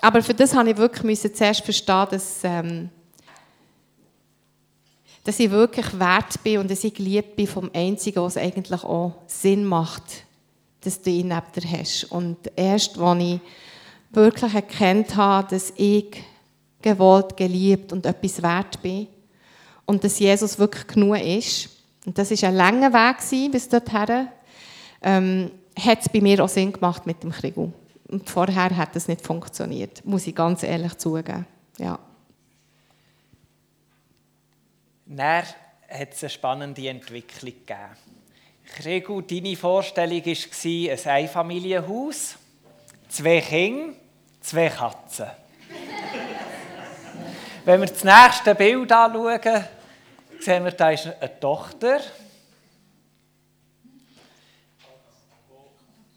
Aber 0.00 0.22
für 0.22 0.34
das 0.34 0.54
habe 0.54 0.70
ich 0.70 0.76
wirklich 0.76 1.20
zuerst 1.20 1.64
verstehen, 1.64 2.06
dass 2.10 2.44
ähm, 2.44 2.90
dass 5.26 5.40
ich 5.40 5.50
wirklich 5.50 5.98
wert 5.98 6.42
bin 6.44 6.58
und 6.58 6.70
dass 6.70 6.84
ich 6.84 6.94
geliebt 6.94 7.34
bin 7.34 7.48
vom 7.48 7.68
Einzigen, 7.74 8.22
was 8.22 8.36
eigentlich 8.36 8.84
auch 8.84 9.12
Sinn 9.26 9.64
macht, 9.64 10.24
dass 10.82 11.02
du 11.02 11.10
ihn 11.10 11.28
neben 11.28 11.42
dir 11.52 11.78
hast. 11.78 12.04
Und 12.04 12.36
erst, 12.54 12.96
als 12.96 13.22
ich 13.22 13.40
wirklich 14.12 14.54
erkannt 14.54 15.16
habe, 15.16 15.48
dass 15.50 15.72
ich 15.76 16.22
gewollt, 16.80 17.36
geliebt 17.36 17.92
und 17.92 18.06
etwas 18.06 18.40
wert 18.40 18.80
bin 18.80 19.08
und 19.84 20.04
dass 20.04 20.20
Jesus 20.20 20.60
wirklich 20.60 20.86
genug 20.86 21.18
ist, 21.18 21.70
und 22.06 22.16
das 22.16 22.30
war 22.30 22.48
ein 22.48 22.54
langer 22.54 22.92
Weg 22.92 23.50
bis 23.50 23.68
dorthin, 23.68 24.28
ähm, 25.02 25.50
hat 25.76 26.02
es 26.02 26.08
bei 26.08 26.20
mir 26.20 26.44
auch 26.44 26.48
Sinn 26.48 26.72
gemacht 26.72 27.04
mit 27.04 27.24
dem 27.24 27.32
Krieg. 27.32 27.56
Und 27.56 28.30
vorher 28.30 28.76
hat 28.76 28.94
es 28.94 29.08
nicht 29.08 29.22
funktioniert, 29.22 30.04
muss 30.04 30.28
ich 30.28 30.36
ganz 30.36 30.62
ehrlich 30.62 30.96
zugeben. 30.98 31.44
Ja. 31.78 31.98
Dann 35.06 35.44
hat 35.88 36.12
es 36.12 36.22
eine 36.22 36.30
spannende 36.30 36.88
Entwicklung 36.88 37.52
gegeben. 37.52 37.96
Gregor, 38.76 39.22
deine 39.22 39.56
Vorstellung 39.56 40.24
war 40.24 40.32
ein 40.32 40.98
Einfamilienhaus, 41.06 42.34
zwei 43.08 43.40
Kinder, 43.40 43.94
zwei 44.40 44.68
Katzen. 44.68 45.26
Wenn 47.64 47.80
wir 47.80 47.86
das 47.86 48.02
nächste 48.02 48.56
Bild 48.56 48.90
anschauen, 48.90 49.64
sehen 50.40 50.64
wir, 50.64 50.72
da 50.72 50.90
ist 50.90 51.06
eine 51.06 51.38
Tochter. 51.38 52.00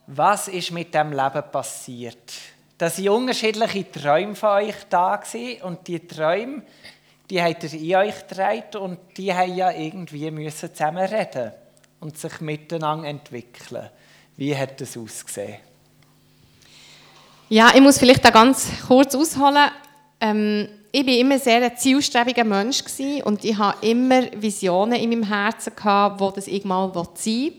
Was 0.07 0.47
ist 0.47 0.71
mit 0.71 0.91
dem 0.95 1.11
Leben 1.11 1.43
passiert? 1.51 2.33
Da 2.79 2.89
waren 2.89 3.09
unterschiedliche 3.09 3.91
Träume 3.91 4.33
von 4.33 4.49
euch 4.49 4.75
da 4.89 5.21
und 5.61 5.87
die 5.87 6.07
Träume 6.07 6.63
die 7.29 7.41
habt 7.41 7.63
ihr 7.63 7.73
in 7.73 7.95
euch 7.95 8.27
getragen 8.27 8.77
und 8.79 8.99
die 9.17 9.33
haben 9.33 9.55
ja 9.55 9.71
irgendwie 9.71 10.31
müssen 10.31 10.73
zusammen 10.73 11.05
reden 11.05 11.51
und 11.99 12.17
sich 12.17 12.41
miteinander 12.41 13.07
entwickeln. 13.07 13.89
Wie 14.35 14.55
hat 14.55 14.79
das 14.81 14.97
ausgesehen? 14.97 15.57
Ja, 17.49 17.71
ich 17.73 17.81
muss 17.81 17.97
vielleicht 17.97 18.23
da 18.23 18.29
ganz 18.29 18.67
kurz 18.87 19.15
ausholen. 19.15 19.69
Ähm, 20.21 20.69
ich 20.91 21.05
war 21.05 21.13
immer 21.13 21.37
sehr 21.37 21.61
ein 21.61 21.77
zielstrebiger 21.77 22.43
Mensch 22.43 22.83
und 23.23 23.43
ich 23.43 23.57
hatte 23.57 23.85
immer 23.85 24.23
Visionen 24.35 24.99
in 24.99 25.09
meinem 25.09 25.23
Herzen, 25.23 25.75
gehabt, 25.75 26.19
wo 26.19 26.31
das 26.31 26.47
irgendwann 26.47 26.91
sein 26.93 27.07
will. 27.25 27.53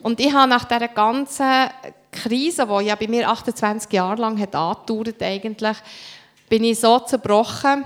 Und 0.00 0.20
ich 0.20 0.32
habe 0.32 0.48
nach 0.48 0.64
dieser 0.64 0.88
ganzen 0.88 1.70
Krise, 2.10 2.66
die 2.66 2.86
ja 2.86 2.94
bei 2.94 3.08
mir 3.08 3.28
28 3.28 3.92
Jahre 3.92 4.20
lang 4.20 4.38
hat 4.40 4.54
eigentlich, 5.22 5.76
bin 6.48 6.64
ich 6.64 6.80
so 6.80 6.98
zerbrochen, 7.00 7.84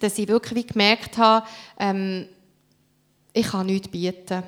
dass 0.00 0.18
ich 0.18 0.28
wirklich 0.28 0.66
gemerkt 0.66 1.16
habe, 1.18 1.46
ähm, 1.78 2.26
ich 3.32 3.46
kann 3.46 3.66
nichts 3.66 3.88
bieten. 3.88 4.42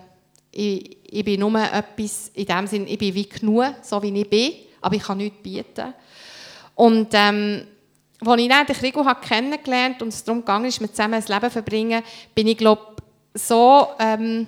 Ich, 0.51 0.97
ich 1.05 1.25
bin 1.25 1.41
nur 1.41 1.61
etwas, 1.61 2.31
in 2.35 2.47
dem 2.47 2.67
Sinne, 2.67 2.87
ich 2.87 2.99
bin 2.99 3.15
wie 3.15 3.29
genug, 3.29 3.75
so 3.83 4.03
wie 4.03 4.21
ich 4.21 4.31
bin, 4.31 4.53
aber 4.81 4.95
ich 4.95 5.03
kann 5.03 5.19
nichts 5.19 5.43
bieten. 5.43 5.93
Und 6.75 7.09
ähm, 7.13 7.67
als 8.25 8.41
ich 8.41 8.49
dann 8.49 8.67
den 8.67 8.77
Krigo 8.77 9.05
kennengelernt 9.21 10.01
und 10.03 10.09
es 10.09 10.25
darum 10.25 10.45
ging, 10.45 10.65
ist, 10.65 10.81
zusammen 10.81 11.15
ein 11.15 11.25
Leben 11.27 11.45
zu 11.45 11.51
verbringen, 11.51 12.03
bin 12.35 12.47
ich, 12.47 12.57
glaube 12.57 12.97
so 13.35 13.89
ähm, 13.99 14.47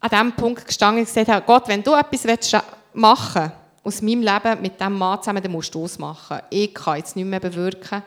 an 0.00 0.10
diesem 0.10 0.32
Punkt 0.32 0.66
gestanden 0.66 1.00
und 1.00 1.06
gesagt 1.06 1.28
habe, 1.28 1.44
Gott, 1.44 1.68
wenn 1.68 1.82
du 1.82 1.94
etwas 1.94 2.62
machen 2.94 3.42
willst, 3.42 3.54
aus 3.84 4.02
meinem 4.02 4.22
Leben 4.22 4.62
mit 4.62 4.78
diesem 4.78 4.96
Mann 4.96 5.20
zusammen, 5.20 5.42
dann 5.42 5.52
musst 5.52 5.74
du 5.74 5.84
es 5.84 5.98
machen. 5.98 6.40
Ich 6.50 6.74
kann 6.74 6.98
jetzt 6.98 7.16
nicht 7.16 7.24
mehr 7.24 7.40
bewirken. 7.40 8.02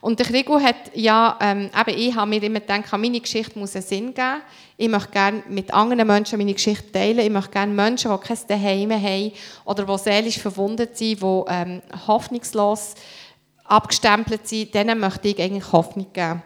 Und 0.00 0.18
der 0.18 0.26
Krigo 0.26 0.58
hat 0.58 0.76
ja, 0.94 1.36
ähm, 1.40 1.68
eben 1.78 1.98
ich 1.98 2.14
habe 2.14 2.30
mir 2.30 2.42
immer 2.42 2.60
gedacht, 2.60 2.90
meine 2.92 3.20
Geschichte 3.20 3.58
muss 3.58 3.76
einen 3.76 3.84
Sinn 3.84 4.14
geben. 4.14 4.40
Ich 4.78 4.88
möchte 4.88 5.10
gerne 5.10 5.42
mit 5.48 5.72
anderen 5.74 6.06
Menschen 6.06 6.38
meine 6.38 6.54
Geschichte 6.54 6.90
teilen. 6.90 7.18
Ich 7.18 7.30
möchte 7.30 7.50
gerne 7.50 7.72
Menschen, 7.72 8.10
die 8.10 8.26
kein 8.26 8.38
Daheim 8.48 8.92
haben 8.92 9.32
oder 9.66 9.84
die 9.84 9.98
seelisch 9.98 10.38
verwundet 10.38 10.96
sind, 10.96 11.20
die 11.20 11.44
ähm, 11.48 11.82
hoffnungslos 12.06 12.94
abgestempelt 13.64 14.48
sind, 14.48 14.74
denen 14.74 14.98
möchte 14.98 15.28
ich 15.28 15.40
eigentlich 15.40 15.70
Hoffnung 15.70 16.06
geben. 16.12 16.42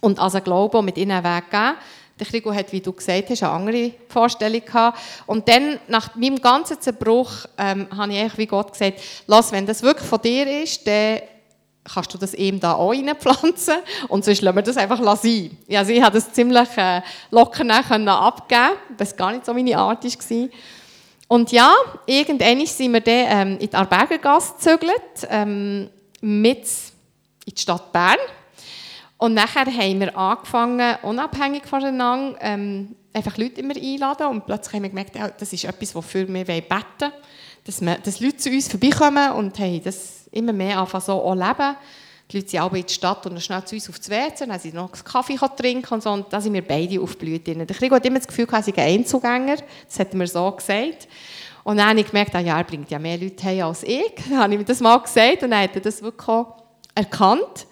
Und 0.00 0.20
als 0.20 0.36
ein 0.36 0.44
Glaube 0.44 0.80
mit 0.80 0.96
ihnen 0.96 1.10
einen 1.10 1.24
Weg 1.24 1.50
geben. 1.50 1.74
Der 2.20 2.26
Krigo 2.26 2.54
hat, 2.54 2.70
wie 2.70 2.80
du 2.80 2.92
gesagt 2.92 3.30
hast, 3.30 3.42
eine 3.42 3.52
andere 3.52 3.92
Vorstellung 4.06 4.64
gehabt. 4.64 4.98
Und 5.26 5.48
dann, 5.48 5.80
nach 5.88 6.14
meinem 6.14 6.40
ganzen 6.40 6.80
Zerbruch, 6.80 7.30
ähm, 7.58 7.88
habe 7.96 8.12
ich 8.12 8.20
eigentlich 8.20 8.38
wie 8.38 8.46
Gott 8.46 8.72
gesagt, 8.72 9.00
lass, 9.26 9.50
wenn 9.52 9.66
das 9.66 9.82
wirklich 9.82 10.06
von 10.06 10.20
dir 10.20 10.62
ist, 10.62 10.86
dann 10.86 11.20
kannst 11.92 12.14
du 12.14 12.18
das 12.18 12.34
eben 12.34 12.60
da 12.60 12.74
auch 12.74 12.90
reinpflanzen 12.92 13.76
und 14.08 14.24
sonst 14.24 14.42
lassen 14.42 14.56
wir 14.56 14.62
das 14.62 14.76
einfach 14.76 14.98
sein. 15.16 15.56
Also 15.72 15.92
ich 15.92 16.02
habe 16.02 16.14
das 16.14 16.32
ziemlich 16.32 16.68
äh, 16.76 17.02
locker 17.30 17.64
abgeben 17.68 18.70
was 18.98 19.16
gar 19.16 19.32
nicht 19.32 19.46
so 19.46 19.54
meine 19.54 19.76
Art 19.76 20.04
war. 20.04 20.48
Und 21.28 21.52
ja, 21.52 21.72
irgendwann 22.06 22.66
sind 22.66 22.92
wir 22.92 23.00
dann 23.00 23.48
ähm, 23.48 23.58
in 23.60 23.70
die 23.70 23.74
Arbergergasse 23.74 24.54
gezögert, 24.54 25.28
ähm, 25.28 25.88
mit 26.20 26.66
in 27.46 27.54
die 27.54 27.60
Stadt 27.60 27.92
Bern. 27.92 28.18
Und 29.16 29.34
nachher 29.34 29.66
haben 29.66 30.00
wir 30.00 30.16
angefangen, 30.16 30.96
unabhängig 31.02 31.66
voneinander, 31.66 32.38
ähm, 32.40 32.96
einfach 33.12 33.36
Leute 33.36 33.60
immer 33.60 33.76
einladen 33.76 34.26
und 34.28 34.46
plötzlich 34.46 34.74
haben 34.74 34.82
wir 34.82 34.88
gemerkt, 34.88 35.16
das 35.38 35.52
ist 35.52 35.64
etwas, 35.64 35.94
wofür 35.94 36.26
wir 36.26 36.44
beten 36.44 36.64
wollen, 36.70 37.12
dass, 37.64 37.80
wir, 37.80 37.96
dass 37.98 38.20
Leute 38.20 38.36
zu 38.38 38.50
uns 38.50 38.68
vorbeikommen 38.68 39.32
und 39.32 39.58
hey, 39.58 39.80
das 39.84 40.19
immer 40.32 40.52
mehr 40.52 40.78
anfangen 40.78 41.04
so 41.04 41.12
auch 41.12 41.34
leben. 41.34 41.76
Die 42.30 42.36
Leute 42.36 42.48
sind 42.48 42.60
alle 42.60 42.78
in 42.78 42.86
die 42.86 42.92
Stadt 42.92 43.26
und 43.26 43.40
schnell 43.42 43.64
zu 43.64 43.74
uns 43.74 43.88
auf 43.88 43.98
das 43.98 44.08
WC, 44.08 44.46
dann 44.46 44.58
sie 44.58 44.72
noch 44.72 44.92
einen 44.92 45.04
Kaffee 45.04 45.36
trinken 45.56 45.94
und 45.94 46.02
so. 46.02 46.10
Und 46.10 46.32
da 46.32 46.40
sind 46.40 46.54
wir 46.54 46.66
beide 46.66 47.00
aufgeblüht. 47.00 47.46
Der 47.46 47.66
Krieg 47.66 47.90
immer 47.90 48.18
das 48.18 48.28
Gefühl, 48.28 48.46
er 48.50 48.62
sei 48.62 48.72
ein 48.76 49.00
Einzugänger. 49.00 49.56
Das 49.86 49.98
hat 49.98 50.14
mir 50.14 50.26
so 50.26 50.50
gesagt. 50.52 51.08
Und 51.64 51.76
dann 51.76 51.88
habe 51.88 52.00
ich 52.00 52.06
gemerkt, 52.06 52.34
ah, 52.34 52.40
ja, 52.40 52.56
er 52.58 52.64
bringt 52.64 52.90
ja 52.90 52.98
mehr 52.98 53.18
Leute 53.18 53.42
her 53.42 53.66
als 53.66 53.82
ich. 53.82 54.14
Dann 54.28 54.38
habe 54.38 54.52
ich 54.54 54.58
mir 54.58 54.64
das 54.64 54.80
mal 54.80 54.96
gesagt 54.98 55.42
und 55.42 55.50
dann 55.50 55.62
hat 55.62 55.74
er 55.74 55.82
das 55.82 56.00
wirklich 56.00 56.46
erkannt. 56.94 57.66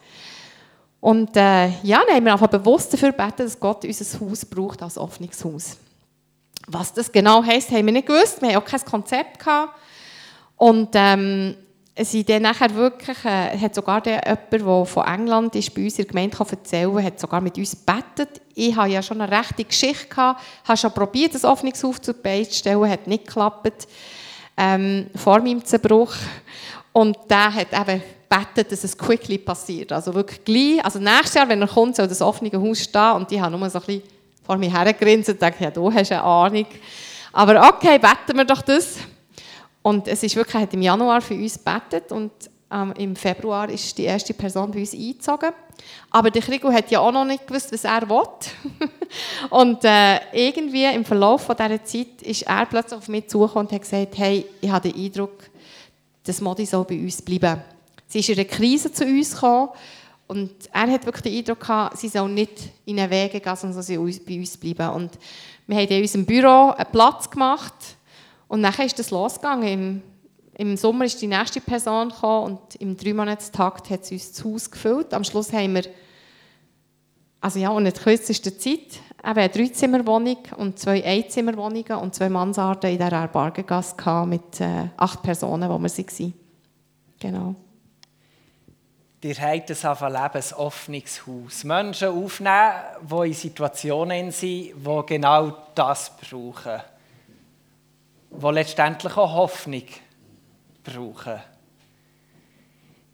Und 1.01 1.37
äh, 1.37 1.69
ja, 1.83 2.03
dann 2.05 2.17
haben 2.17 2.25
wir 2.25 2.33
einfach 2.33 2.49
bewusst 2.49 2.93
dafür 2.93 3.13
gebeten, 3.13 3.45
dass 3.45 3.59
Gott 3.59 3.85
unser 3.85 4.21
Haus 4.21 4.45
braucht 4.45 4.83
als 4.83 4.99
offenes. 4.99 5.79
Was 6.67 6.93
das 6.93 7.11
genau 7.11 7.43
heisst, 7.43 7.71
haben 7.71 7.87
wir 7.87 7.93
nicht 7.93 8.09
gewusst. 8.09 8.43
Wir 8.43 8.49
hatten 8.49 8.59
auch 8.59 8.65
kein 8.65 8.85
Konzept. 8.85 9.39
Gehabt. 9.39 9.79
Und 10.57 10.91
ähm, 10.95 11.57
sie 12.05 12.25
dann 12.25 12.43
nachher 12.43 12.75
wirklich, 12.75 13.25
äh, 13.25 13.59
hat 13.59 13.75
sogar 13.75 14.01
der, 14.01 14.23
jemand, 14.25 14.53
der 14.53 14.87
von 14.87 15.07
England 15.07 15.55
ist, 15.57 15.75
bei 15.75 15.85
uns 15.85 15.99
in 15.99 16.05
der 16.05 16.13
Gemeinde 16.13 16.37
kann 16.37 16.47
erzählen 16.49 17.05
hat 17.05 17.19
sogar 17.19 17.41
mit 17.41 17.59
uns 17.59 17.73
gebetet. 17.73 18.41
Ich 18.55 18.75
hatte 18.77 18.91
ja 18.91 19.03
schon 19.03 19.21
eine 19.21 19.37
rechte 19.37 19.65
Geschichte, 19.65 20.07
gehabt, 20.07 20.41
habe 20.65 20.77
schon 20.77 20.93
probiert, 20.93 21.35
das 21.35 21.45
Hoffnungshaus 21.45 22.01
zu 22.01 22.15
stellen, 22.51 22.89
hat 22.89 23.07
nicht 23.07 23.27
geklappt, 23.27 23.89
ähm, 24.57 25.09
vor 25.15 25.41
meinem 25.41 25.65
Zerbruch. 25.65 26.15
Und 26.93 27.17
der 27.29 27.55
hat 27.55 27.73
eben 27.73 28.03
gebetet, 28.29 28.73
dass 28.73 28.85
es 28.85 28.97
quickly 28.97 29.39
passiert. 29.39 29.93
Also 29.93 30.15
wirklich 30.15 30.45
gleich, 30.45 30.85
also 30.85 30.99
nächstes 30.99 31.35
Jahr, 31.35 31.49
wenn 31.49 31.61
er 31.61 31.69
kommt, 31.69 31.97
soll 31.97 32.09
das 32.09 32.23
offene 32.23 32.51
stehen 32.75 33.13
und 33.13 33.31
die 33.31 33.41
haben 33.41 33.59
nur 33.59 33.71
so 33.71 33.79
ein 33.79 33.85
bisschen 33.85 34.03
vor 34.45 34.57
mir 34.57 34.73
hergegrinst 34.73 35.29
und 35.29 35.35
gedacht, 35.37 35.61
ja, 35.61 35.71
du 35.71 35.93
hast 35.93 36.11
eine 36.13 36.23
Ahnung. 36.23 36.67
Aber 37.33 37.69
okay, 37.69 37.99
beten 37.99 38.37
wir 38.37 38.45
doch 38.45 38.63
das. 38.63 38.97
Und 39.83 40.09
es 40.09 40.23
ist 40.23 40.37
wirklich, 40.37 40.63
hat 40.63 40.75
im 40.75 40.83
Januar 40.83 41.21
für 41.21 41.35
uns 41.35 41.63
gebetet 41.63 42.13
und 42.13 42.31
ähm, 42.71 42.93
im 42.99 43.17
Februar 43.17 43.69
ist 43.71 43.97
die 43.97 44.05
erste 44.05 44.35
Person 44.35 44.71
bei 44.71 44.81
uns 44.81 44.93
eingezogen. 44.93 45.51
Aber 46.11 46.31
der 46.31 46.43
Krigo 46.43 46.71
hat 46.71 46.91
ja 46.91 47.01
auch 47.01 47.13
noch 47.13 47.25
nicht 47.25 47.47
gewusst, 47.47 47.73
was 47.73 47.85
er 47.85 48.09
will. 48.09 48.27
und 49.51 49.85
äh, 49.85 50.19
irgendwie 50.33 50.85
im 50.85 51.05
Verlauf 51.05 51.43
von 51.43 51.57
dieser 51.57 51.85
Zeit 51.85 52.23
ist 52.23 52.43
er 52.43 52.67
plötzlich 52.67 52.99
auf 52.99 53.09
mich 53.09 53.29
zugekommen 53.29 53.67
und 53.67 53.73
hat 53.73 53.83
gesagt, 53.83 54.19
hey, 54.19 54.45
ich 54.61 54.71
habe 54.71 54.91
den 54.91 55.03
Eindruck, 55.03 55.45
das 56.25 56.41
Modi 56.41 56.67
soll 56.67 56.85
bei 56.85 56.99
uns 56.99 57.23
bleiben. 57.23 57.63
Sie 58.07 58.19
ist 58.19 58.29
in 58.29 58.39
einer 58.39 58.49
Krise 58.49 58.93
zu 58.93 59.05
uns 59.05 59.33
gekommen 59.33 59.71
und 60.27 60.51
er 60.73 60.91
hat 60.91 61.07
wirklich 61.07 61.23
den 61.23 61.39
Eindruck 61.39 61.61
gehabt, 61.61 61.99
sie 61.99 62.09
soll 62.09 62.29
nicht 62.29 62.53
in 62.85 62.99
einen 63.01 63.11
Weg 63.11 63.33
gehen, 63.33 63.57
sondern 63.57 63.83
sie 63.83 63.95
soll 63.95 64.13
bei 64.27 64.39
uns 64.39 64.57
bleiben. 64.57 64.91
Und 64.95 65.13
wir 65.67 65.77
haben 65.77 65.89
in 65.89 66.03
unserem 66.03 66.27
Büro 66.27 66.71
einen 66.71 66.91
Platz 66.93 67.31
gemacht 67.31 67.75
und 68.49 68.63
dann 68.63 68.75
ist 68.75 68.99
das 68.99 69.11
losgegangen. 69.11 69.69
Im, 69.69 70.03
Im, 70.55 70.77
Sommer 70.77 71.05
ist 71.05 71.21
die 71.21 71.27
nächste 71.27 71.61
Person 71.61 72.09
gekommen 72.09 72.53
und 72.53 72.75
im 72.77 72.97
Dreimonatstakt 72.97 73.91
hat 73.91 74.05
sie 74.05 74.15
uns 74.15 74.33
das 74.33 74.45
Haus 74.45 74.71
gefüllt. 74.71 75.15
Am 75.15 75.23
Schluss 75.23 75.53
haben 75.53 75.75
wir, 75.75 75.85
also 77.41 77.59
ja, 77.59 77.69
und 77.69 77.87
in 77.87 77.93
der 77.93 78.03
kürzesten 78.03 78.59
Zeit, 78.59 79.01
eben 79.23 79.39
eine 79.39 79.49
Dreizimmerwohnung 79.49 80.39
und 80.57 80.79
zwei 80.79 81.05
Einzimmerwohnungen 81.05 81.99
und 81.99 82.15
zwei 82.15 82.29
Mansarden 82.31 82.91
in 82.91 82.99
dieser 82.99 83.29
Bargengasse 83.29 84.27
mit 84.27 84.61
äh, 84.61 84.89
acht 84.97 85.23
Personen, 85.23 85.69
wo 85.69 85.79
wir 85.79 85.91
waren. 85.91 86.35
Genau. 87.21 87.55
Ihr 89.21 89.35
habt 89.35 89.71
ein 89.71 90.13
Leben, 90.13 90.55
offenes 90.57 91.27
Haus. 91.27 91.65
Menschen 91.65 92.09
aufnehmen, 92.09 92.73
die 93.03 93.27
in 93.27 93.35
Situationen 93.35 94.31
sind, 94.31 94.75
die 94.77 95.03
genau 95.07 95.57
das 95.75 96.13
brauchen 96.17 96.81
die 98.31 98.47
letztendlich 98.47 99.17
auch 99.17 99.35
Hoffnung 99.35 99.85
brauchen. 100.85 101.41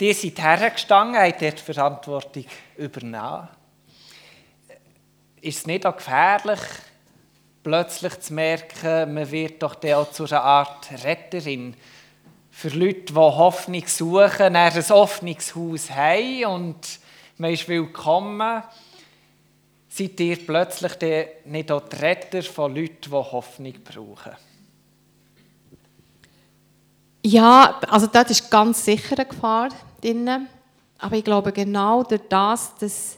Die 0.00 0.12
sind 0.12 0.40
hergestanden, 0.42 1.20
haben 1.20 1.34
dort 1.38 1.58
die 1.58 1.72
Verantwortung 1.72 2.44
übernommen. 2.76 3.48
Ist 5.40 5.58
es 5.58 5.66
nicht 5.66 5.86
auch 5.86 5.96
gefährlich, 5.96 6.60
plötzlich 7.62 8.20
zu 8.20 8.34
merken, 8.34 9.14
man 9.14 9.30
wird 9.30 9.62
doch 9.62 9.82
auch 9.82 10.10
zu 10.10 10.24
einer 10.24 10.42
Art 10.42 10.88
Retterin 11.04 11.76
für 12.50 12.68
Leute, 12.68 13.12
die 13.12 13.14
Hoffnung 13.14 13.86
suchen, 13.86 14.54
ein 14.54 14.90
offenes 14.90 15.54
Haus 15.54 15.90
haben 15.90 16.44
und 16.44 17.00
man 17.36 17.52
ist 17.52 17.68
willkommen, 17.68 18.62
seid 19.88 20.20
ihr 20.20 20.44
plötzlich 20.46 20.92
nicht 21.46 21.72
auch 21.72 21.88
die 21.88 21.96
Retter 21.96 22.42
von 22.42 22.74
Leuten, 22.74 23.00
die 23.02 23.10
Hoffnung 23.10 23.74
brauchen? 23.82 24.36
Ja, 27.26 27.80
also 27.88 28.06
dort 28.06 28.30
ist 28.30 28.50
ganz 28.50 28.84
sicher 28.84 29.16
eine 29.16 29.24
Gefahr 29.24 29.70
drin. 30.02 30.46
Aber 30.98 31.16
ich 31.16 31.24
glaube 31.24 31.52
genau 31.52 32.02
durch 32.02 32.20
das, 32.28 32.74
dass 32.78 33.16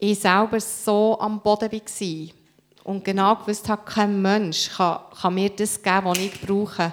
ich 0.00 0.18
selber 0.18 0.58
so 0.58 1.16
am 1.20 1.40
Boden 1.40 1.70
war 1.70 2.34
und 2.82 3.04
genau 3.04 3.36
gewusst 3.36 3.68
habe, 3.68 3.82
kein 3.84 4.20
Mensch 4.20 4.70
kann, 4.76 4.98
kann 5.20 5.34
mir 5.34 5.50
das 5.50 5.80
geben, 5.80 6.06
was 6.06 6.18
ich 6.18 6.40
brauche, 6.40 6.92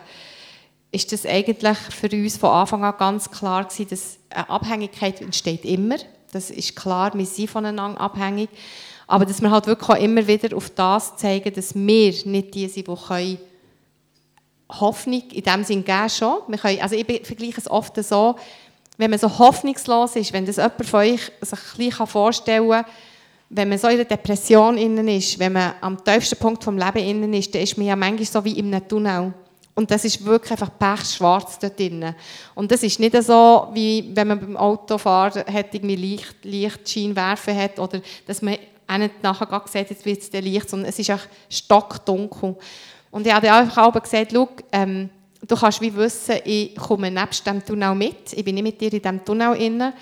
ist 0.91 1.11
das 1.11 1.25
eigentlich 1.25 1.77
für 1.77 2.09
uns 2.09 2.37
von 2.37 2.51
Anfang 2.51 2.83
an 2.83 2.93
ganz 2.99 3.31
klar 3.31 3.63
gewesen, 3.63 3.89
dass 3.89 4.17
eine 4.29 4.49
Abhängigkeit 4.49 5.21
entsteht 5.21 5.65
immer. 5.65 5.97
Das 6.31 6.51
ist 6.51 6.75
klar, 6.75 7.15
wir 7.15 7.25
sind 7.25 7.49
voneinander 7.49 7.99
abhängig. 7.99 8.49
Aber 9.07 9.25
dass 9.25 9.41
wir 9.41 9.49
halt 9.49 9.65
wirklich 9.65 9.89
auch 9.89 10.01
immer 10.01 10.27
wieder 10.27 10.55
auf 10.55 10.69
das 10.69 11.17
zeigen, 11.17 11.53
dass 11.53 11.73
wir 11.73 12.13
nicht 12.25 12.53
die 12.53 12.67
sind, 12.67 12.87
die 12.87 12.95
können 12.95 13.39
Hoffnung 14.69 15.23
in 15.31 15.43
dem 15.43 15.63
Sinn 15.63 15.83
geben 15.83 16.09
schon. 16.09 16.39
Wir 16.47 16.57
können, 16.57 16.81
also 16.81 16.95
ich 16.95 17.05
vergleiche 17.05 17.59
es 17.59 17.69
oft 17.69 17.95
so, 18.03 18.35
wenn 18.97 19.09
man 19.09 19.19
so 19.19 19.39
hoffnungslos 19.39 20.15
ist, 20.15 20.33
wenn 20.33 20.45
das 20.45 20.57
jemand 20.57 20.85
von 20.85 20.99
euch 21.01 21.31
sich 21.41 21.99
ein 21.99 22.07
vorstellen 22.07 22.69
kann, 22.69 22.85
wenn 23.49 23.69
man 23.69 23.77
so 23.77 23.87
in 23.87 23.95
einer 23.95 24.05
Depression 24.05 24.77
innen 24.77 25.07
ist, 25.07 25.39
wenn 25.39 25.53
man 25.53 25.73
am 25.81 26.03
tiefsten 26.03 26.37
Punkt 26.37 26.63
vom 26.63 26.77
Leben 26.77 26.97
innen 26.97 27.33
ist, 27.33 27.53
dann 27.53 27.61
ist 27.61 27.77
man 27.77 27.87
ja 27.87 27.95
manchmal 27.95 28.25
so 28.25 28.43
wie 28.43 28.57
einem 28.57 28.85
Tunnel. 28.87 29.33
Und 29.73 29.91
das 29.91 30.03
ist 30.05 30.25
wirklich 30.25 30.51
einfach 30.51 30.71
pechschwarz 30.77 31.59
dort 31.59 31.79
drinnen. 31.79 32.15
Und 32.55 32.71
das 32.71 32.81
ist 32.81 32.99
nicht 32.99 33.15
so, 33.21 33.67
wie 33.73 34.09
wenn 34.13 34.27
man 34.27 34.39
beim 34.39 34.57
Autofahren 34.57 35.43
hat, 35.45 35.73
irgendwie 35.73 35.95
Licht, 35.95 36.43
Lichtscheinwerfer 36.43 37.55
hat 37.55 37.77
oder 37.79 38.01
dass 38.25 38.41
man 38.41 38.57
auch 38.87 39.09
nachher 39.21 39.61
sieht, 39.67 39.91
jetzt 39.91 40.05
wird 40.05 40.21
es 40.21 40.31
Licht, 40.31 40.69
sondern 40.69 40.89
es 40.89 40.97
ist 40.97 41.09
einfach 41.09 41.27
stockdunkel. 41.49 42.55
Und 43.11 43.25
ich 43.25 43.33
habe 43.33 43.51
einfach 43.51 43.83
auch 43.83 44.01
gesagt, 44.01 44.31
schau, 44.33 44.49
ähm, 44.71 45.09
du 45.45 45.55
kannst 45.55 45.81
wie 45.81 45.95
wissen, 45.95 46.35
ich 46.43 46.75
komme 46.75 47.11
nebst 47.11 47.45
dem 47.45 47.63
Tunnel 47.63 47.95
mit, 47.95 48.33
ich 48.33 48.43
bin 48.43 48.55
nicht 48.55 48.63
mit 48.63 48.81
dir 48.81 48.91
in 48.93 49.01
diesem 49.01 49.25
Tunnel 49.25 49.55
inne, 49.55 49.93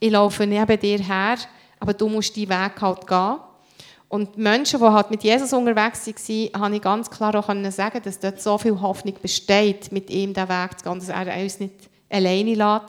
ich 0.00 0.10
laufe 0.10 0.46
neben 0.46 0.80
dir 0.80 0.98
her, 0.98 1.36
aber 1.80 1.94
du 1.94 2.08
musst 2.08 2.36
deinen 2.36 2.48
Weg 2.48 2.80
halt 2.80 3.06
gehen. 3.06 3.36
Und 4.08 4.38
Menschen, 4.38 4.78
die 4.78 4.86
halt 4.86 5.10
mit 5.10 5.24
Jesus 5.24 5.52
unterwegs 5.52 6.06
waren, 6.06 6.62
habe 6.62 6.76
ich 6.76 6.82
ganz 6.82 7.10
klar 7.10 7.34
auch 7.34 7.48
sagen, 7.70 8.00
dass 8.02 8.20
dort 8.20 8.40
so 8.40 8.56
viel 8.58 8.80
Hoffnung 8.80 9.14
besteht, 9.20 9.90
mit 9.90 10.08
ihm 10.10 10.32
den 10.32 10.48
Weg 10.48 10.78
zu 10.78 10.84
gehen, 10.84 11.00
dass 11.00 11.08
er 11.08 11.42
uns 11.42 11.58
nicht 11.58 11.74
alleine 12.08 12.54
lässt. 12.54 12.84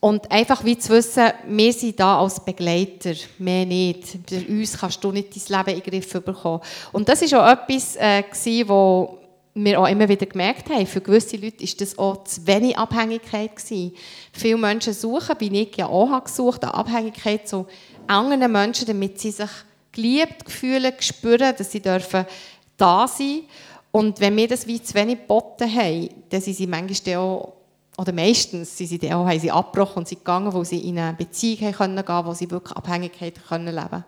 Und 0.00 0.30
einfach 0.30 0.64
wie 0.64 0.78
zu 0.78 0.90
wissen, 0.90 1.32
wir 1.48 1.72
sind 1.72 1.98
da 1.98 2.20
als 2.20 2.44
Begleiter, 2.44 3.14
mehr 3.38 3.66
nicht. 3.66 4.18
Bei 4.30 4.46
uns 4.48 4.78
kannst 4.78 5.02
du 5.02 5.10
nicht 5.10 5.34
dein 5.34 5.58
Leben 5.58 5.78
in 5.78 5.82
den 5.82 5.90
Griff 5.90 6.12
bekommen. 6.22 6.60
Und 6.92 7.08
das 7.08 7.20
war 7.32 7.42
auch 7.42 7.52
etwas, 7.52 7.96
äh, 7.96 8.22
wo 8.68 9.18
wir 9.54 9.80
auch 9.80 9.88
immer 9.88 10.08
wieder 10.08 10.26
gemerkt 10.26 10.70
haben, 10.70 10.86
für 10.86 11.00
gewisse 11.00 11.36
Leute 11.36 11.64
ist 11.64 11.80
das 11.80 11.98
auch 11.98 12.22
zu 12.24 12.46
wenig 12.46 12.78
Abhängigkeit 12.78 13.56
gewesen. 13.56 13.92
Viele 14.32 14.56
Menschen 14.56 14.92
suchen, 14.92 15.34
wie 15.40 15.62
ich 15.62 15.76
ja 15.76 15.86
auch 15.86 16.10
habe 16.10 16.26
gesucht, 16.26 16.62
eine 16.62 16.74
Abhängigkeit 16.74 17.48
zu 17.48 17.66
anderen 18.06 18.52
Menschen, 18.52 18.86
damit 18.86 19.20
sie 19.20 19.32
sich 19.32 19.50
geliebt 19.90 20.50
fühlen, 20.50 20.92
spüren, 21.00 21.54
dass 21.56 21.72
sie 21.72 21.80
dürfen 21.80 22.24
da 22.76 23.08
sein 23.08 23.42
Und 23.90 24.20
wenn 24.20 24.36
wir 24.36 24.46
das 24.46 24.66
wie 24.66 24.80
zu 24.80 24.94
wenig 24.94 25.18
geboten 25.18 25.74
haben, 25.74 26.08
dann 26.30 26.40
sind 26.40 26.54
sie 26.54 26.66
manchmal 26.68 27.16
auch, 27.16 27.52
oder 27.98 28.12
meistens 28.12 28.78
sind 28.78 28.86
sie 28.86 29.12
auch, 29.12 29.26
haben 29.26 29.40
sie 29.40 29.50
abgebrochen 29.50 29.98
und 29.98 30.08
sind 30.08 30.20
gegangen, 30.20 30.52
wo 30.52 30.62
sie 30.62 30.78
in 30.88 31.00
eine 31.00 31.16
Beziehung 31.16 31.58
gehen 31.58 31.72
können, 31.72 32.04
wo 32.06 32.32
sie 32.32 32.48
wirklich 32.48 32.76
Abhängigkeit 32.76 33.44
können 33.48 33.74
leben 33.74 34.04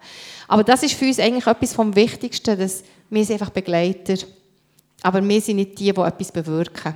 Aber 0.47 0.62
das 0.62 0.84
ist 0.84 0.95
für 0.95 1.07
uns 1.07 1.18
eigentlich 1.18 1.49
etwas 1.49 1.74
vom 1.74 1.97
Wichtigsten, 1.97 2.57
dass 2.57 2.84
wir 3.11 3.24
sind 3.24 3.41
einfach 3.41 3.51
Begleiter. 3.51 4.14
Aber 5.03 5.26
wir 5.26 5.41
sind 5.41 5.57
nicht 5.57 5.76
die, 5.80 5.93
die 5.93 6.01
etwas 6.01 6.30
bewirken. 6.30 6.95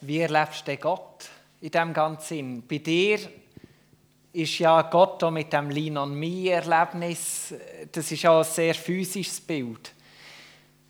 Wie 0.00 0.18
erlebst 0.18 0.66
du 0.66 0.76
Gott 0.78 1.30
in 1.60 1.70
diesem 1.70 1.92
ganzen 1.92 2.26
Sinn? 2.26 2.62
Bei 2.68 2.78
dir 2.78 3.20
ist 4.32 4.58
ja 4.58 4.82
Gott 4.82 5.30
mit 5.30 5.52
dem 5.52 5.70
Lean 5.70 5.96
on 5.96 6.12
Me 6.12 6.50
Erlebnis, 6.50 7.54
das 7.92 8.10
ist 8.10 8.22
ja 8.22 8.36
ein 8.36 8.44
sehr 8.44 8.74
physisches 8.74 9.40
Bild. 9.40 9.93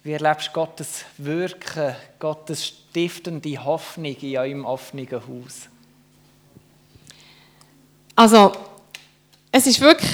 Wie 0.05 0.13
erlebst 0.13 0.49
du 0.49 0.53
Gottes 0.53 1.03
Wirken, 1.17 1.97
Gottes 2.19 2.67
stiftende 2.67 3.65
Hoffnung 3.65 4.15
in 4.21 4.37
eurem 4.37 4.65
offenen 4.67 5.09
Haus? 5.11 5.71
Also, 8.15 8.53
es 9.51 9.67
ist 9.67 9.81
wirklich, 9.81 10.13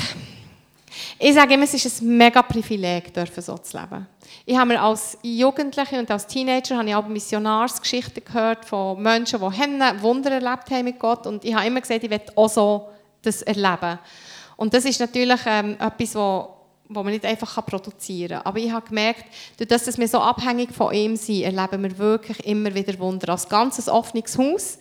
ich 1.19 1.35
sage 1.35 1.55
immer, 1.55 1.65
es 1.65 1.75
ist 1.75 2.03
ein 2.03 2.17
mega 2.17 2.41
Privileg, 2.41 3.11
so 3.37 3.59
zu 3.59 3.77
leben. 3.77 4.07
Ich 4.47 4.57
habe 4.57 4.69
mir 4.69 4.81
als 4.81 5.19
Jugendliche 5.23 5.99
und 5.99 6.09
als 6.09 6.25
Teenager 6.25 6.77
habe 6.77 6.89
ich 6.89 6.95
auch 6.95 7.09
Missionarsgeschichten 7.09 8.25
gehört 8.25 8.65
von 8.65 9.03
Menschen, 9.03 9.41
die 9.41 10.03
Wunder 10.03 10.31
erlebt 10.31 10.71
haben 10.71 10.85
mit 10.85 11.01
Gott 11.01 11.27
und 11.27 11.45
ich 11.45 11.53
habe 11.53 11.67
immer 11.67 11.81
gesagt, 11.81 12.05
ich 12.05 12.11
möchte 12.11 12.39
auch 12.39 12.49
so 12.49 12.91
das 13.23 13.43
erleben. 13.43 13.99
Und 14.57 14.73
das 14.73 14.85
ist 14.85 15.01
natürlich 15.01 15.41
ähm, 15.47 15.77
etwas, 15.81 16.15
wo, 16.15 16.60
wo 16.91 17.03
man 17.05 17.13
nicht 17.13 17.25
einfach 17.25 17.65
produzieren 17.65 18.39
kann. 18.39 18.47
Aber 18.47 18.59
ich 18.59 18.71
habe 18.71 18.87
gemerkt, 18.87 19.25
durch 19.57 19.69
dass 19.69 19.97
wir 19.97 20.09
so 20.09 20.19
abhängig 20.19 20.75
von 20.75 20.93
ihm 20.93 21.17
sind, 21.17 21.43
erleben 21.43 21.83
wir 21.85 21.97
wirklich 21.97 22.45
immer 22.45 22.75
wieder 22.75 22.99
Wunder. 22.99 23.31
Als 23.31 23.49
ganzes 23.49 23.89
offenes 23.89 24.37
Haus. 24.37 24.79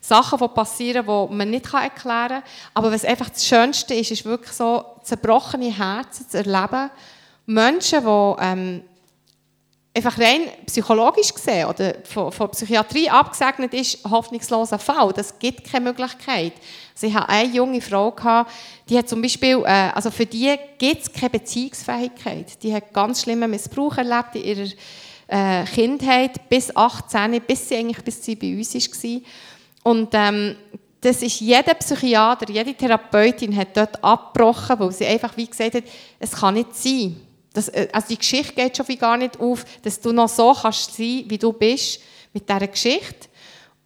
Sachen, 0.00 0.38
die 0.38 0.48
passieren, 0.48 1.06
die 1.06 1.34
man 1.34 1.48
nicht 1.48 1.72
erklären 1.72 2.28
kann. 2.28 2.42
Aber 2.74 2.92
was 2.92 3.04
einfach 3.04 3.30
das 3.30 3.46
Schönste 3.46 3.94
ist, 3.94 4.10
ist 4.10 4.24
wirklich 4.24 4.52
so 4.52 4.84
zerbrochene 5.02 5.72
Herzen 5.72 6.28
zu 6.28 6.38
erleben. 6.38 6.90
Menschen, 7.46 8.00
die 8.00 8.34
ähm, 8.40 8.82
einfach 9.96 10.18
rein 10.18 10.42
psychologisch 10.66 11.32
gesehen 11.32 11.68
oder 11.68 11.94
von, 12.04 12.32
von 12.32 12.50
Psychiatrie 12.50 13.08
abgesegnet 13.08 13.72
ist, 13.72 14.04
hoffnungsloser 14.04 14.78
Fall. 14.78 15.12
Das 15.14 15.38
gibt 15.38 15.70
keine 15.70 15.86
Möglichkeit. 15.86 16.52
Also 16.94 17.08
ich 17.08 17.14
hatte 17.14 17.28
eine 17.28 17.52
junge 17.52 17.80
Frau, 17.80 18.14
die 18.88 18.96
hat 18.96 19.08
zum 19.08 19.20
Beispiel, 19.20 19.62
äh, 19.64 19.90
also 19.94 20.10
für 20.10 20.26
die 20.26 20.54
gibt 20.78 21.02
es 21.02 21.12
keine 21.12 21.30
Beziehungsfähigkeit. 21.30 22.62
Die 22.62 22.72
hat 22.72 22.92
ganz 22.92 23.22
schlimmen 23.22 23.50
Missbrauch 23.50 23.96
erlebt 23.98 24.36
in 24.36 24.44
ihrer 24.44 24.68
äh, 25.26 25.64
Kindheit 25.64 26.48
bis 26.48 26.74
18, 26.74 27.40
bis 27.40 27.68
sie 27.68 27.76
eigentlich 27.76 28.02
bis 28.04 28.24
sie 28.24 28.36
bei 28.36 28.56
uns 28.56 28.74
war. 28.74 29.20
Und 29.82 30.08
ähm, 30.12 30.56
das 31.00 31.20
ist 31.20 31.40
jeder 31.40 31.74
Psychiater, 31.74 32.50
jede 32.50 32.74
Therapeutin 32.74 33.54
hat 33.56 33.76
dort 33.76 34.02
abgebrochen, 34.02 34.78
weil 34.78 34.92
sie 34.92 35.06
einfach 35.06 35.36
wie 35.36 35.46
gesagt 35.46 35.74
hat, 35.74 35.84
es 36.18 36.32
kann 36.32 36.54
nicht 36.54 36.74
sein. 36.74 37.16
Das, 37.52 37.68
äh, 37.68 37.88
also 37.92 38.08
die 38.08 38.18
Geschichte 38.18 38.54
geht 38.54 38.76
schon 38.76 38.88
wie 38.88 38.96
gar 38.96 39.16
nicht 39.16 39.38
auf, 39.40 39.64
dass 39.82 40.00
du 40.00 40.12
noch 40.12 40.28
so 40.28 40.54
kannst 40.54 40.96
sein, 40.96 41.24
wie 41.26 41.38
du 41.38 41.52
bist, 41.52 42.00
mit 42.32 42.48
dieser 42.48 42.66
Geschichte. 42.68 43.28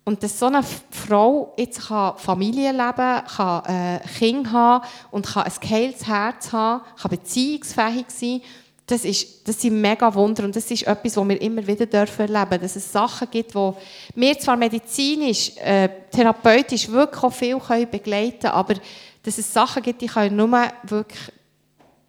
Und 0.08 0.22
dass 0.22 0.38
so 0.38 0.46
eine 0.46 0.62
Frau 0.90 1.52
jetzt 1.58 1.86
kann 1.86 2.16
Familie 2.16 2.72
leben 2.72 3.26
kann, 3.26 3.64
äh, 3.66 4.00
Kinder 4.18 4.52
haben 4.52 4.86
und 5.10 5.26
kann 5.26 5.42
ein 5.42 5.52
geheiltes 5.60 6.06
Herz 6.06 6.50
haben, 6.50 6.82
kann 6.98 7.10
beziehungsfähig 7.10 8.06
sein, 8.08 8.40
das, 8.86 9.04
ist, 9.04 9.46
das 9.46 9.60
sind 9.60 9.78
mega 9.78 10.14
Wunder 10.14 10.44
und 10.44 10.56
das 10.56 10.70
ist 10.70 10.86
etwas, 10.86 11.14
was 11.14 11.28
wir 11.28 11.38
immer 11.42 11.66
wieder 11.66 11.84
dürfen 11.84 12.34
erleben 12.34 12.58
dass 12.58 12.74
es 12.74 12.90
Sachen 12.90 13.28
gibt, 13.30 13.54
wo 13.54 13.76
wir 14.14 14.38
zwar 14.38 14.56
medizinisch, 14.56 15.54
äh, 15.58 15.90
therapeutisch 16.10 16.88
wirklich 16.88 17.22
auch 17.22 17.30
viel 17.30 17.58
können 17.58 17.90
begleiten 17.90 18.38
können, 18.40 18.54
aber 18.54 18.76
dass 19.22 19.36
es 19.36 19.52
Sachen 19.52 19.82
gibt, 19.82 20.00
die 20.00 20.06
können 20.06 20.36
nur 20.36 20.50
wirklich 20.84 21.20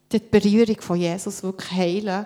die 0.10 0.20
Berührung 0.20 0.80
von 0.80 0.98
Jesus 0.98 1.44
wirklich 1.44 1.70
heilen. 1.70 2.26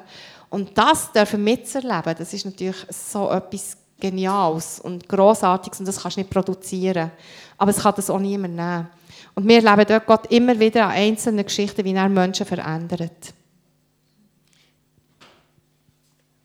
Und 0.52 0.78
das 0.78 1.12
dürfen 1.12 1.44
mitzuerleben, 1.44 2.14
das 2.16 2.32
ist 2.32 2.46
natürlich 2.46 2.86
so 2.92 3.32
etwas 3.32 3.76
Geniales 4.04 4.82
und 4.82 5.08
Grossartiges 5.08 5.80
und 5.80 5.88
das 5.88 6.02
kannst 6.02 6.18
du 6.18 6.22
nicht 6.22 6.30
produzieren. 6.30 7.10
Aber 7.58 7.72
es 7.72 7.80
kann 7.80 7.94
das 7.96 8.10
auch 8.10 8.20
niemand 8.20 8.56
nehmen. 8.56 8.88
Und 9.34 9.48
wir 9.48 9.64
erleben 9.64 9.88
dort 9.88 10.06
Gott 10.06 10.30
immer 10.30 10.60
wieder 10.60 10.88
an 10.88 10.92
einzelnen 10.92 11.46
Geschichten, 11.46 11.86
wie 11.86 11.94
er 11.94 12.10
Menschen 12.10 12.46
verändert. 12.46 13.34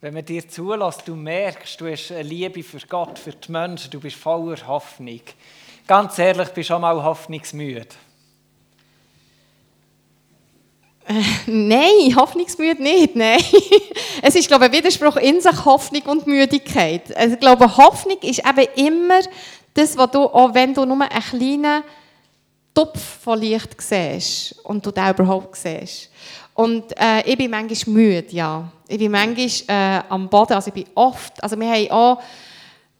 Wenn 0.01 0.15
man 0.15 0.25
dir 0.25 0.49
zulässt, 0.49 1.09
du 1.09 1.17
merkst, 1.17 1.81
du 1.81 1.91
hast 1.91 2.13
eine 2.13 2.23
Liebe 2.23 2.63
für 2.63 2.79
Gott, 2.87 3.19
für 3.19 3.33
die 3.33 3.51
Menschen, 3.51 3.91
du 3.91 3.99
bist 3.99 4.17
voller 4.17 4.65
Hoffnung. 4.69 5.21
Ganz 5.89 6.17
ehrlich, 6.21 6.51
bist 6.51 6.71
du 6.71 6.75
auch 6.75 6.81
mal 6.81 7.03
hoffnungsmüde. 7.03 7.89
Äh, 10.98 10.98
nein, 11.47 12.15
hoffnungsmüde 12.17 12.83
nicht, 12.83 13.17
nein. 13.17 13.41
es 14.23 14.35
ist, 14.35 14.49
glaube 14.49 14.67
ich, 14.67 14.73
ein 14.73 14.79
Widerspruch 14.79 15.17
in 15.17 15.41
sich, 15.41 15.65
Hoffnung 15.65 16.03
und 16.03 16.27
Müdigkeit. 16.27 17.17
Also, 17.17 17.35
ich 17.35 17.41
glaube, 17.41 17.77
Hoffnung 17.77 18.19
ist 18.23 18.41
eben 18.41 18.69
immer 18.87 19.21
das, 19.75 19.97
was 19.97 20.11
du, 20.11 20.23
auch 20.25 20.55
wenn 20.55 20.75
du 20.75 20.85
nur 20.85 21.01
einen 21.01 21.23
kleinen 21.23 21.83
Topf 22.75 23.01
von 23.23 23.41
Licht 23.41 23.81
siehst 23.81 24.57
und 24.65 24.85
du 24.85 24.91
den 24.91 25.11
überhaupt 25.11 25.57
siehst. 25.57 26.11
Und 26.55 26.93
äh, 26.99 27.23
ich 27.25 27.39
bin 27.39 27.51
manchmal 27.51 27.95
müde, 27.95 28.27
ja. 28.31 28.71
Ich 28.87 28.99
bin 28.99 29.13
manchmal 29.13 30.01
äh, 30.01 30.03
am 30.09 30.29
Boden, 30.29 30.55
also 30.55 30.69
ich 30.69 30.75
bin 30.75 30.87
oft, 30.95 31.43
also 31.43 31.59
wir 31.59 31.71
haben 31.71 31.91
auch 31.91 32.23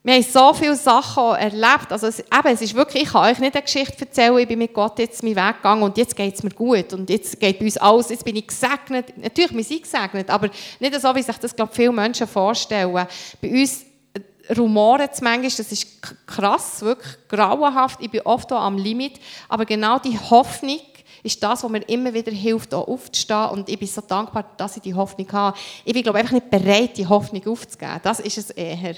wir 0.01 0.13
haben 0.13 0.23
so 0.23 0.53
viele 0.53 0.75
Sachen 0.75 1.35
erlebt. 1.35 1.91
Also 1.91 2.07
es, 2.07 2.19
eben, 2.19 2.47
es 2.53 2.61
ist 2.61 2.73
wirklich, 2.73 3.03
ich 3.03 3.09
kann 3.09 3.29
euch 3.29 3.39
nicht 3.39 3.53
eine 3.53 3.63
Geschichte 3.63 4.05
erzählen, 4.05 4.37
ich 4.37 4.47
bin 4.47 4.59
mit 4.59 4.73
Gott 4.73 4.97
jetzt 4.97 5.21
meinen 5.23 5.35
Weg 5.35 5.57
gegangen 5.57 5.83
und 5.83 5.97
jetzt 5.97 6.15
geht 6.15 6.35
es 6.35 6.43
mir 6.43 6.51
gut 6.51 6.93
und 6.93 7.09
jetzt 7.09 7.37
geht 7.39 7.59
bei 7.59 7.65
uns 7.65 7.77
alles, 7.77 8.09
jetzt 8.09 8.23
bin 8.23 8.37
ich 8.37 8.47
gesegnet. 8.47 9.17
Natürlich, 9.17 9.53
wir 9.53 9.63
sind 9.63 9.83
gesegnet, 9.83 10.29
aber 10.29 10.49
nicht 10.79 11.01
so, 11.01 11.15
wie 11.15 11.21
sich 11.21 11.37
das, 11.37 11.53
glaube 11.53 11.73
viele 11.73 11.91
Menschen 11.91 12.27
vorstellen. 12.27 12.93
Bei 12.93 13.49
uns 13.49 13.83
äh, 14.13 14.53
rumoren 14.53 15.09
es 15.11 15.19
manchmal, 15.19 15.51
das 15.51 15.71
ist 15.71 16.01
krass, 16.25 16.81
wirklich 16.81 17.17
grauenhaft. 17.27 17.99
Ich 18.01 18.09
bin 18.09 18.21
oft 18.21 18.53
auch 18.53 18.61
am 18.61 18.77
Limit, 18.77 19.19
aber 19.49 19.65
genau 19.65 19.99
die 19.99 20.17
Hoffnung, 20.17 20.79
ist 21.23 21.41
das, 21.43 21.63
was 21.63 21.69
mir 21.71 21.81
immer 21.89 22.13
wieder 22.13 22.31
hilft, 22.31 22.73
auch 22.73 22.87
aufzustehen. 22.87 23.49
Und 23.49 23.69
ich 23.69 23.77
bin 23.77 23.87
so 23.87 24.01
dankbar, 24.01 24.45
dass 24.57 24.77
ich 24.77 24.83
die 24.83 24.93
Hoffnung 24.93 25.31
habe. 25.31 25.57
Ich 25.85 25.93
bin, 25.93 26.03
glaube 26.03 26.19
einfach 26.19 26.33
nicht 26.33 26.49
bereit, 26.49 26.97
die 26.97 27.07
Hoffnung 27.07 27.45
aufzugeben. 27.47 27.99
Das 28.03 28.19
ist 28.19 28.37
es 28.37 28.49
eher. 28.51 28.95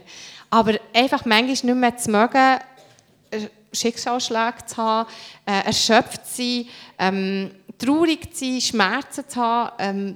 Aber 0.50 0.74
einfach 0.94 1.26
manchmal 1.26 1.48
nicht 1.48 1.64
mehr 1.64 1.98
zu 1.98 2.12
mögen, 2.12 2.60
Schicksalsschläge 3.74 4.66
zu 4.66 4.78
haben, 4.78 5.10
äh, 5.46 5.66
erschöpft 5.66 6.26
zu 6.28 6.42
sein, 6.42 6.66
ähm, 7.00 7.52
traurig 7.78 8.34
zu 8.36 8.46
sein, 8.46 8.62
Schmerzen 8.62 9.28
zu 9.28 9.40
haben, 9.40 9.72
ähm, 9.80 10.16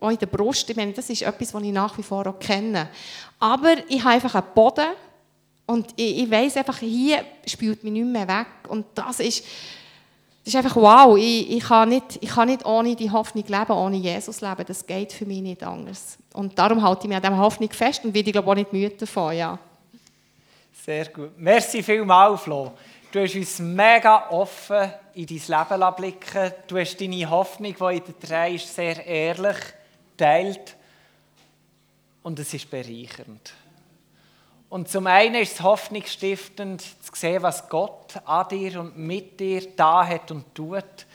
auch 0.00 0.10
in 0.10 0.18
der 0.18 0.26
Brust. 0.26 0.68
Ich 0.68 0.76
meine, 0.76 0.92
das 0.92 1.08
ist 1.08 1.22
etwas, 1.22 1.54
was 1.54 1.62
ich 1.62 1.72
nach 1.72 1.96
wie 1.96 2.02
vor 2.02 2.26
auch 2.26 2.38
kenne. 2.38 2.88
Aber 3.38 3.74
ich 3.88 4.00
habe 4.02 4.14
einfach 4.14 4.34
einen 4.34 4.54
Boden 4.54 4.88
und 5.66 5.92
ich, 5.96 6.22
ich 6.22 6.30
weiß 6.30 6.56
einfach, 6.58 6.78
hier 6.78 7.24
spielt 7.46 7.82
mich 7.82 7.92
nicht 7.92 8.06
mehr 8.06 8.28
weg. 8.28 8.46
Und 8.68 8.86
das 8.94 9.20
ist, 9.20 9.44
das 10.46 10.54
ist 10.54 10.64
einfach 10.64 10.76
wow. 10.76 11.18
Ich, 11.18 11.56
ich, 11.56 11.64
kann 11.64 11.88
nicht, 11.88 12.18
ich 12.20 12.28
kann 12.28 12.46
nicht 12.46 12.64
ohne 12.64 12.94
die 12.94 13.10
Hoffnung 13.10 13.42
leben, 13.44 13.72
ohne 13.72 13.96
Jesus 13.96 14.40
leben. 14.40 14.64
Das 14.64 14.86
geht 14.86 15.12
für 15.12 15.26
mich 15.26 15.42
nicht 15.42 15.64
anders. 15.64 16.18
Und 16.34 16.56
darum 16.56 16.84
halte 16.84 17.00
ich 17.02 17.08
mich 17.08 17.16
an 17.16 17.22
dieser 17.22 17.38
Hoffnung 17.38 17.68
fest 17.72 18.04
und 18.04 18.14
werde, 18.14 18.28
ich 18.28 18.32
glaube 18.32 18.48
auch 18.48 18.54
nicht 18.54 18.72
müde 18.72 18.94
davon. 18.94 19.36
Ja. 19.36 19.58
Sehr 20.84 21.06
gut. 21.06 21.36
Merci 21.36 21.82
vielmals, 21.82 22.42
Flo. 22.42 22.70
Du 23.10 23.20
hast 23.20 23.34
uns 23.34 23.58
mega 23.58 24.30
offen 24.30 24.92
in 25.14 25.26
dein 25.26 25.68
Leben 25.68 25.94
blicken 25.96 26.52
Du 26.68 26.78
hast 26.78 27.00
deine 27.00 27.28
Hoffnung, 27.28 27.74
die 27.74 27.96
in 27.96 28.04
dir 28.04 28.14
drei 28.28 28.54
ist, 28.54 28.72
sehr 28.72 29.04
ehrlich 29.04 29.56
teilt. 30.16 30.76
Und 32.22 32.38
es 32.38 32.54
ist 32.54 32.70
bereichernd. 32.70 33.52
Und 34.68 34.88
zum 34.88 35.06
einen 35.06 35.36
ist 35.36 35.54
es 35.54 35.62
hoffnungsstiftend 35.62 36.82
zu 36.82 37.12
sehen, 37.14 37.42
was 37.42 37.68
Gott 37.68 38.20
an 38.24 38.48
dir 38.48 38.80
und 38.80 38.98
mit 38.98 39.38
dir 39.38 39.62
da 39.76 40.04
hat 40.06 40.30
und 40.30 40.54
tut. 40.54 41.06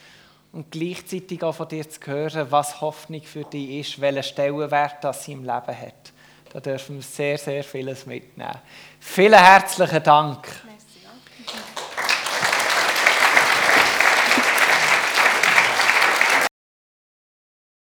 Und 0.54 0.72
gleichzeitig 0.72 1.44
auch 1.44 1.54
von 1.56 1.68
dir 1.68 1.90
zu 1.90 2.00
hören, 2.06 2.48
was 2.50 2.82
Hoffnung 2.82 3.22
für 3.22 3.44
dich 3.44 3.80
ist, 3.80 4.02
welchen 4.02 4.24
Stellenwert 4.24 5.04
das 5.04 5.26
sie 5.26 5.34
im 5.34 5.42
Leben 5.44 5.52
hat. 5.52 6.12
Da 6.52 6.60
dürfen 6.60 6.96
wir 6.98 7.04
sehr, 7.04 7.38
sehr 7.38 7.64
vieles 7.64 8.06
mitnehmen. 8.06 8.58
Vielen 9.00 9.40
herzlichen 9.40 10.04
Dank. 10.04 10.46